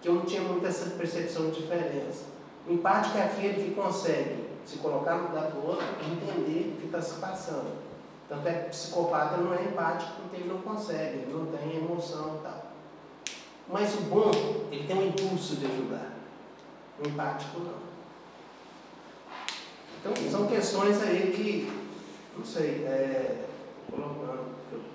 Que 0.02 0.08
eu 0.08 0.16
não 0.16 0.22
tinha 0.22 0.42
muito 0.42 0.66
essa 0.66 0.90
percepção 0.92 1.50
de 1.50 1.62
diferença. 1.62 2.24
O 2.68 2.74
empático 2.74 3.18
é 3.18 3.24
aquele 3.24 3.64
que 3.64 3.76
consegue 3.76 4.50
se 4.66 4.78
colocar 4.78 5.16
no 5.16 5.30
lugar 5.30 5.52
do 5.52 5.68
outro 5.68 5.86
e 6.02 6.12
entender 6.12 6.76
o 6.76 6.80
que 6.80 6.86
está 6.86 7.02
se 7.02 7.20
passando. 7.20 7.72
Tanto 8.28 8.48
é 8.48 8.54
que 8.54 8.70
psicopata 8.70 9.38
não 9.38 9.54
é 9.54 9.64
empático 9.64 10.12
porque 10.22 10.38
ele 10.38 10.50
não 10.50 10.62
consegue, 10.62 11.20
ele 11.20 11.34
não 11.34 11.48
tem 11.48 11.78
emoção 11.78 12.38
e 12.40 12.44
tal. 12.44 12.66
Mas 13.68 13.96
o 13.96 14.02
bom, 14.02 14.32
ele 14.72 14.86
tem 14.86 14.98
um 14.98 15.08
impulso 15.08 15.56
de 15.56 15.66
ajudar. 15.66 16.09
Empático 17.06 17.60
não. 17.60 17.90
Então, 20.00 20.14
são 20.32 20.48
questões 20.48 21.02
aí 21.02 21.34
que, 21.36 21.72
não 22.38 22.46
sei, 22.46 22.86
é, 22.86 23.46
colocando 23.90 24.46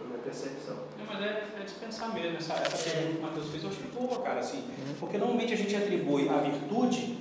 na 0.01 0.07
minha 0.07 0.19
percepção. 0.23 0.77
Não, 0.99 1.07
mas 1.07 1.23
é, 1.23 1.45
é 1.61 1.63
dispensar 1.63 2.13
mesmo. 2.15 2.39
Essa, 2.39 2.55
essa 2.55 2.91
pergunta 2.91 3.13
que 3.13 3.19
o 3.19 3.23
Matheus 3.23 3.49
fez, 3.51 3.65
eu 3.65 3.71
achei 3.71 3.87
boa, 3.95 4.23
cara, 4.23 4.41
assim. 4.41 4.65
Porque 4.99 5.19
normalmente 5.19 5.53
a 5.53 5.57
gente 5.57 5.77
atribui 5.77 6.29
a 6.29 6.39
virtude 6.39 7.19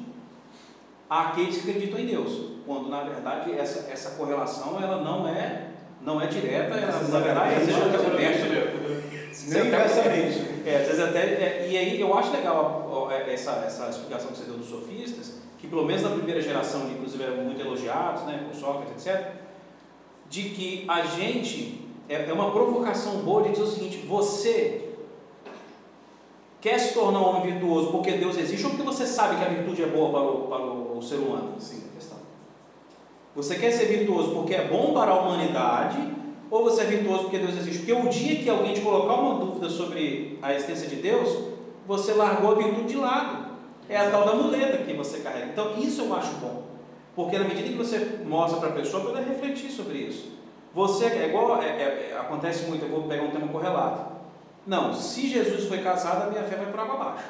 àqueles 1.10 1.58
que 1.58 1.70
acreditam 1.70 2.00
em 2.00 2.06
Deus. 2.06 2.54
Quando, 2.66 2.90
na 2.90 3.04
verdade, 3.04 3.52
essa, 3.54 3.92
essa 3.92 4.12
correlação 4.12 4.82
ela 4.82 5.02
não 5.02 5.28
é, 5.28 5.68
não 6.02 6.22
é 6.22 6.28
direta, 6.28 6.76
ela, 6.76 7.04
na 7.04 7.20
verdade, 7.20 7.54
é 7.54 7.58
até 7.58 8.00
o 8.00 8.14
inverso. 8.14 8.46
É, 10.66 10.78
às 10.78 10.88
vezes 10.88 11.00
até, 11.02 11.20
é, 11.20 11.68
e 11.70 11.78
aí 11.78 12.00
eu 12.00 12.18
acho 12.18 12.32
legal 12.32 13.10
é, 13.12 13.34
essa, 13.34 13.52
essa 13.66 13.90
explicação 13.90 14.32
que 14.32 14.38
você 14.38 14.46
deu 14.46 14.58
dos 14.58 14.70
sofistas, 14.70 15.34
que 15.60 15.68
pelo 15.68 15.86
menos 15.86 16.04
na 16.04 16.10
primeira 16.10 16.42
geração, 16.42 16.88
que 16.88 16.94
inclusive 16.94 17.24
eram 17.24 17.38
muito 17.38 17.60
elogiados, 17.60 18.24
né, 18.24 18.46
por 18.48 18.56
Sócrates, 18.56 19.06
etc., 19.06 19.32
de 20.30 20.50
que 20.50 20.86
a 20.88 21.06
gente, 21.06 21.88
é, 22.08 22.30
é 22.30 22.34
uma 22.34 22.52
provocação 22.52 23.18
boa 23.18 23.44
de 23.44 23.50
dizer 23.50 23.64
o 23.64 23.68
seguinte, 23.68 24.06
você 24.08 24.90
quer 26.62 26.80
se 26.80 26.94
tornar 26.94 27.20
um 27.20 27.30
homem 27.30 27.54
virtuoso 27.54 27.92
porque 27.92 28.14
Deus 28.14 28.38
existe 28.38 28.64
ou 28.64 28.72
porque 28.72 28.86
você 28.86 29.06
sabe 29.06 29.36
que 29.36 29.44
a 29.44 29.50
virtude 29.50 29.84
é 29.84 29.88
boa 29.88 30.10
para 30.12 30.22
o, 30.22 30.48
para 30.48 30.98
o 30.98 31.02
ser 31.02 31.16
humano? 31.16 31.56
Sim, 31.60 31.84
a 31.92 31.96
questão. 31.96 32.18
Você 33.36 33.56
quer 33.56 33.72
ser 33.72 33.86
virtuoso 33.88 34.34
porque 34.34 34.56
é 34.56 34.66
bom 34.66 34.94
para 34.94 35.12
a 35.12 35.20
humanidade 35.20 36.23
ou 36.54 36.64
você 36.64 36.82
é 36.82 36.86
virtuoso 36.86 37.24
porque 37.24 37.40
Deus 37.40 37.58
existe? 37.58 37.80
Porque 37.80 37.94
o 37.94 38.08
dia 38.10 38.36
que 38.36 38.48
alguém 38.48 38.76
te 38.76 38.82
colocar 38.82 39.16
uma 39.16 39.44
dúvida 39.44 39.68
sobre 39.68 40.38
a 40.40 40.54
existência 40.54 40.88
de 40.88 40.98
Deus, 40.98 41.46
você 41.88 42.14
largou 42.14 42.52
a 42.52 42.54
virtude 42.54 42.90
de 42.90 42.96
lado. 42.96 43.54
É 43.90 43.98
a 43.98 44.12
tal 44.12 44.24
da 44.24 44.36
muleta 44.36 44.78
que 44.78 44.94
você 44.94 45.22
carrega. 45.22 45.48
Então, 45.48 45.74
isso 45.80 46.02
eu 46.02 46.16
acho 46.16 46.32
bom. 46.34 46.66
Porque 47.16 47.40
na 47.40 47.46
medida 47.46 47.70
que 47.70 47.74
você 47.74 48.20
mostra 48.24 48.60
para 48.60 48.70
a 48.70 48.72
pessoa, 48.74 49.10
ela 49.10 49.22
refletir 49.22 49.72
sobre 49.72 49.98
isso. 49.98 50.32
Você, 50.76 51.06
é 51.06 51.30
igual, 51.30 51.60
é, 51.60 51.70
é, 51.70 52.12
é, 52.12 52.18
acontece 52.20 52.68
muito, 52.68 52.86
eu 52.86 52.90
vou 52.90 53.08
pegar 53.08 53.24
um 53.24 53.32
tema 53.32 53.48
correlato. 53.48 54.12
Não, 54.68 54.94
se 54.94 55.28
Jesus 55.28 55.68
foi 55.68 55.80
casado, 55.80 56.28
a 56.28 56.30
minha 56.30 56.44
fé 56.44 56.56
vai 56.56 56.68
por 56.68 56.80
água 56.80 56.94
abaixo. 56.94 57.26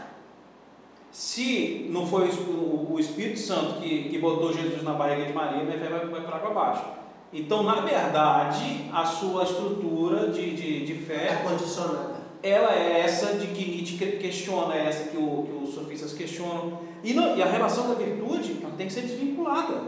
Se 1.10 1.88
não 1.90 2.06
foi 2.06 2.28
o, 2.28 2.92
o 2.92 3.00
Espírito 3.00 3.40
Santo 3.40 3.80
que, 3.80 4.10
que 4.10 4.18
botou 4.18 4.52
Jesus 4.52 4.84
na 4.84 4.92
barriga 4.92 5.28
de 5.28 5.32
Maria, 5.32 5.64
minha 5.64 5.80
fé 5.80 5.88
vai, 5.88 6.08
vai 6.08 6.22
por 6.22 6.34
água 6.34 6.50
abaixo. 6.50 7.03
Então, 7.34 7.64
na 7.64 7.82
verdade, 7.82 8.86
a 8.94 9.06
sua 9.06 9.44
estrutura 9.44 10.28
de, 10.30 10.56
de, 10.56 10.86
de 10.86 10.94
fé. 10.94 11.42
É 11.42 11.48
condicionada. 11.48 12.24
Ela 12.44 12.76
é 12.76 13.00
essa 13.00 13.38
de 13.38 13.48
que 13.48 13.72
Nietzsche 13.72 13.98
questiona, 14.18 14.76
é 14.76 14.88
essa 14.88 15.10
que, 15.10 15.18
o, 15.18 15.48
que 15.48 15.64
os 15.64 15.74
sofistas 15.74 16.14
questionam. 16.14 16.80
E, 17.04 17.14
não, 17.14 17.36
e 17.36 17.42
a 17.42 17.46
relação 17.46 17.88
da 17.88 17.96
virtude 17.96 18.58
ela 18.62 18.74
tem 18.78 18.88
que 18.88 18.94
ser 18.94 19.02
desvinculada. 19.02 19.82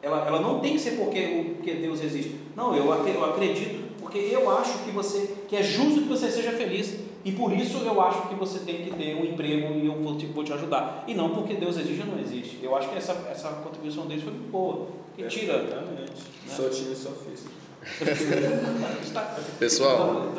Ela, 0.00 0.26
ela 0.26 0.40
não 0.40 0.60
tem 0.60 0.74
que 0.74 0.78
ser 0.78 0.92
porque, 0.92 1.54
porque 1.56 1.74
Deus 1.74 2.02
existe. 2.02 2.36
Não, 2.54 2.76
eu, 2.76 2.84
eu 2.84 3.24
acredito, 3.24 3.88
porque 4.00 4.18
eu 4.18 4.48
acho 4.56 4.84
que 4.84 4.90
você 4.90 5.34
que 5.48 5.56
é 5.56 5.62
justo 5.62 6.02
que 6.02 6.08
você 6.08 6.30
seja 6.30 6.52
feliz. 6.52 7.08
E 7.24 7.32
por 7.32 7.52
isso 7.52 7.78
eu 7.78 8.00
acho 8.00 8.28
que 8.28 8.34
você 8.34 8.60
tem 8.60 8.84
que 8.84 8.90
ter 8.90 9.16
um 9.16 9.24
emprego 9.24 9.74
e 9.74 9.86
eu 9.86 9.94
vou 9.94 10.16
te, 10.16 10.26
vou 10.26 10.44
te 10.44 10.52
ajudar. 10.52 11.04
E 11.06 11.14
não 11.14 11.30
porque 11.30 11.54
Deus 11.54 11.76
existe 11.76 12.00
ou 12.00 12.14
não 12.14 12.22
existe. 12.22 12.58
Eu 12.62 12.76
acho 12.76 12.88
que 12.88 12.96
essa, 12.96 13.12
essa 13.30 13.48
contribuição 13.48 14.06
deles 14.06 14.22
foi 14.22 14.32
muito 14.32 14.50
boa. 14.50 14.86
Tira. 15.26 15.64
Exatamente. 15.64 16.12
Né? 16.46 16.54
Sou 16.54 16.70
time 16.70 16.94
sofista. 16.94 17.50
pessoal, 19.58 20.32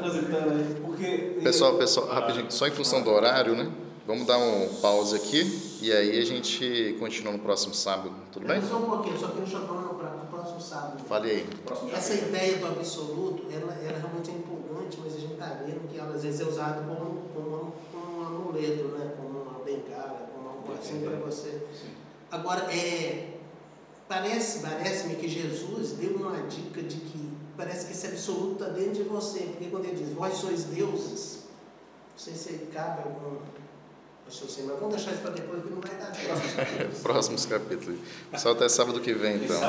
pessoal, 1.41 1.77
pessoal, 1.77 2.07
rapidinho, 2.07 2.51
só 2.51 2.67
em 2.67 2.71
função 2.71 3.01
do 3.01 3.09
horário, 3.09 3.55
né? 3.55 3.71
Vamos 4.05 4.25
dar 4.25 4.37
um 4.37 4.67
pause 4.81 5.15
aqui 5.15 5.79
e 5.81 5.91
aí 5.91 6.19
a 6.19 6.25
gente 6.25 6.95
continua 6.99 7.31
no 7.33 7.39
próximo 7.39 7.73
sábado, 7.73 8.13
tudo 8.31 8.47
bem? 8.47 8.61
Só 8.61 8.77
um 8.77 8.89
pouquinho, 8.89 9.17
só 9.19 9.27
quero 9.29 9.47
chamar 9.47 9.67
para 9.93 10.15
o 10.15 10.27
próximo 10.29 10.59
sábado. 10.59 11.03
Fale 11.05 11.29
aí. 11.29 11.47
Essa 11.93 12.13
ideia 12.15 12.57
do 12.57 12.67
absoluto, 12.67 13.45
ela, 13.51 13.73
ela 13.73 13.99
realmente 13.99 14.31
é 14.31 14.33
empolgante, 14.33 14.97
mas 15.03 15.15
a 15.15 15.19
gente 15.19 15.33
está 15.33 15.61
vendo 15.65 15.87
que 15.87 15.97
ela 15.97 16.15
às 16.15 16.23
vezes 16.23 16.41
é 16.41 16.45
usada 16.45 16.81
como, 16.81 17.21
como, 17.33 17.73
como 17.91 18.19
um 18.19 18.25
amuleto, 18.25 18.83
né? 18.89 19.13
como 19.15 19.41
uma 19.43 19.59
bengala, 19.63 20.29
como 20.33 20.49
algo 20.49 20.73
assim 20.73 21.01
para 21.01 21.17
você. 21.17 21.49
Sim. 21.73 21.89
Agora, 22.31 22.61
é, 22.73 23.38
Parece, 24.09 24.59
parece-me 24.61 25.15
que 25.17 25.27
Jesus 25.29 25.91
deu 25.91 26.15
uma 26.15 26.41
dica 26.47 26.81
de 26.81 26.95
que 26.97 27.31
parece 27.55 27.85
que 27.85 27.91
esse 27.91 28.07
absoluto 28.07 28.53
está 28.53 28.73
dentro 28.73 29.03
de 29.03 29.03
você, 29.03 29.41
porque 29.41 29.65
quando 29.69 29.85
ele 29.85 30.03
diz, 30.03 30.11
vós 30.13 30.33
sois 30.33 30.63
deuses, 30.63 31.43
não 32.11 32.17
sei 32.17 32.33
se 32.33 32.53
cabe 32.73 33.03
algum 33.03 33.37
raciocínio, 34.25 34.71
mas 34.71 34.79
vamos 34.79 34.95
deixar 34.95 35.11
isso 35.11 35.21
para 35.21 35.31
depois 35.31 35.63
que 35.63 35.69
não 35.69 35.79
vai 35.79 35.95
dar 35.95 36.11
Próximos 37.03 37.45
capítulos. 37.45 37.99
Só 38.35 38.53
até 38.53 38.67
sábado 38.67 38.99
que 38.99 39.13
vem, 39.13 39.43
então. 39.43 39.59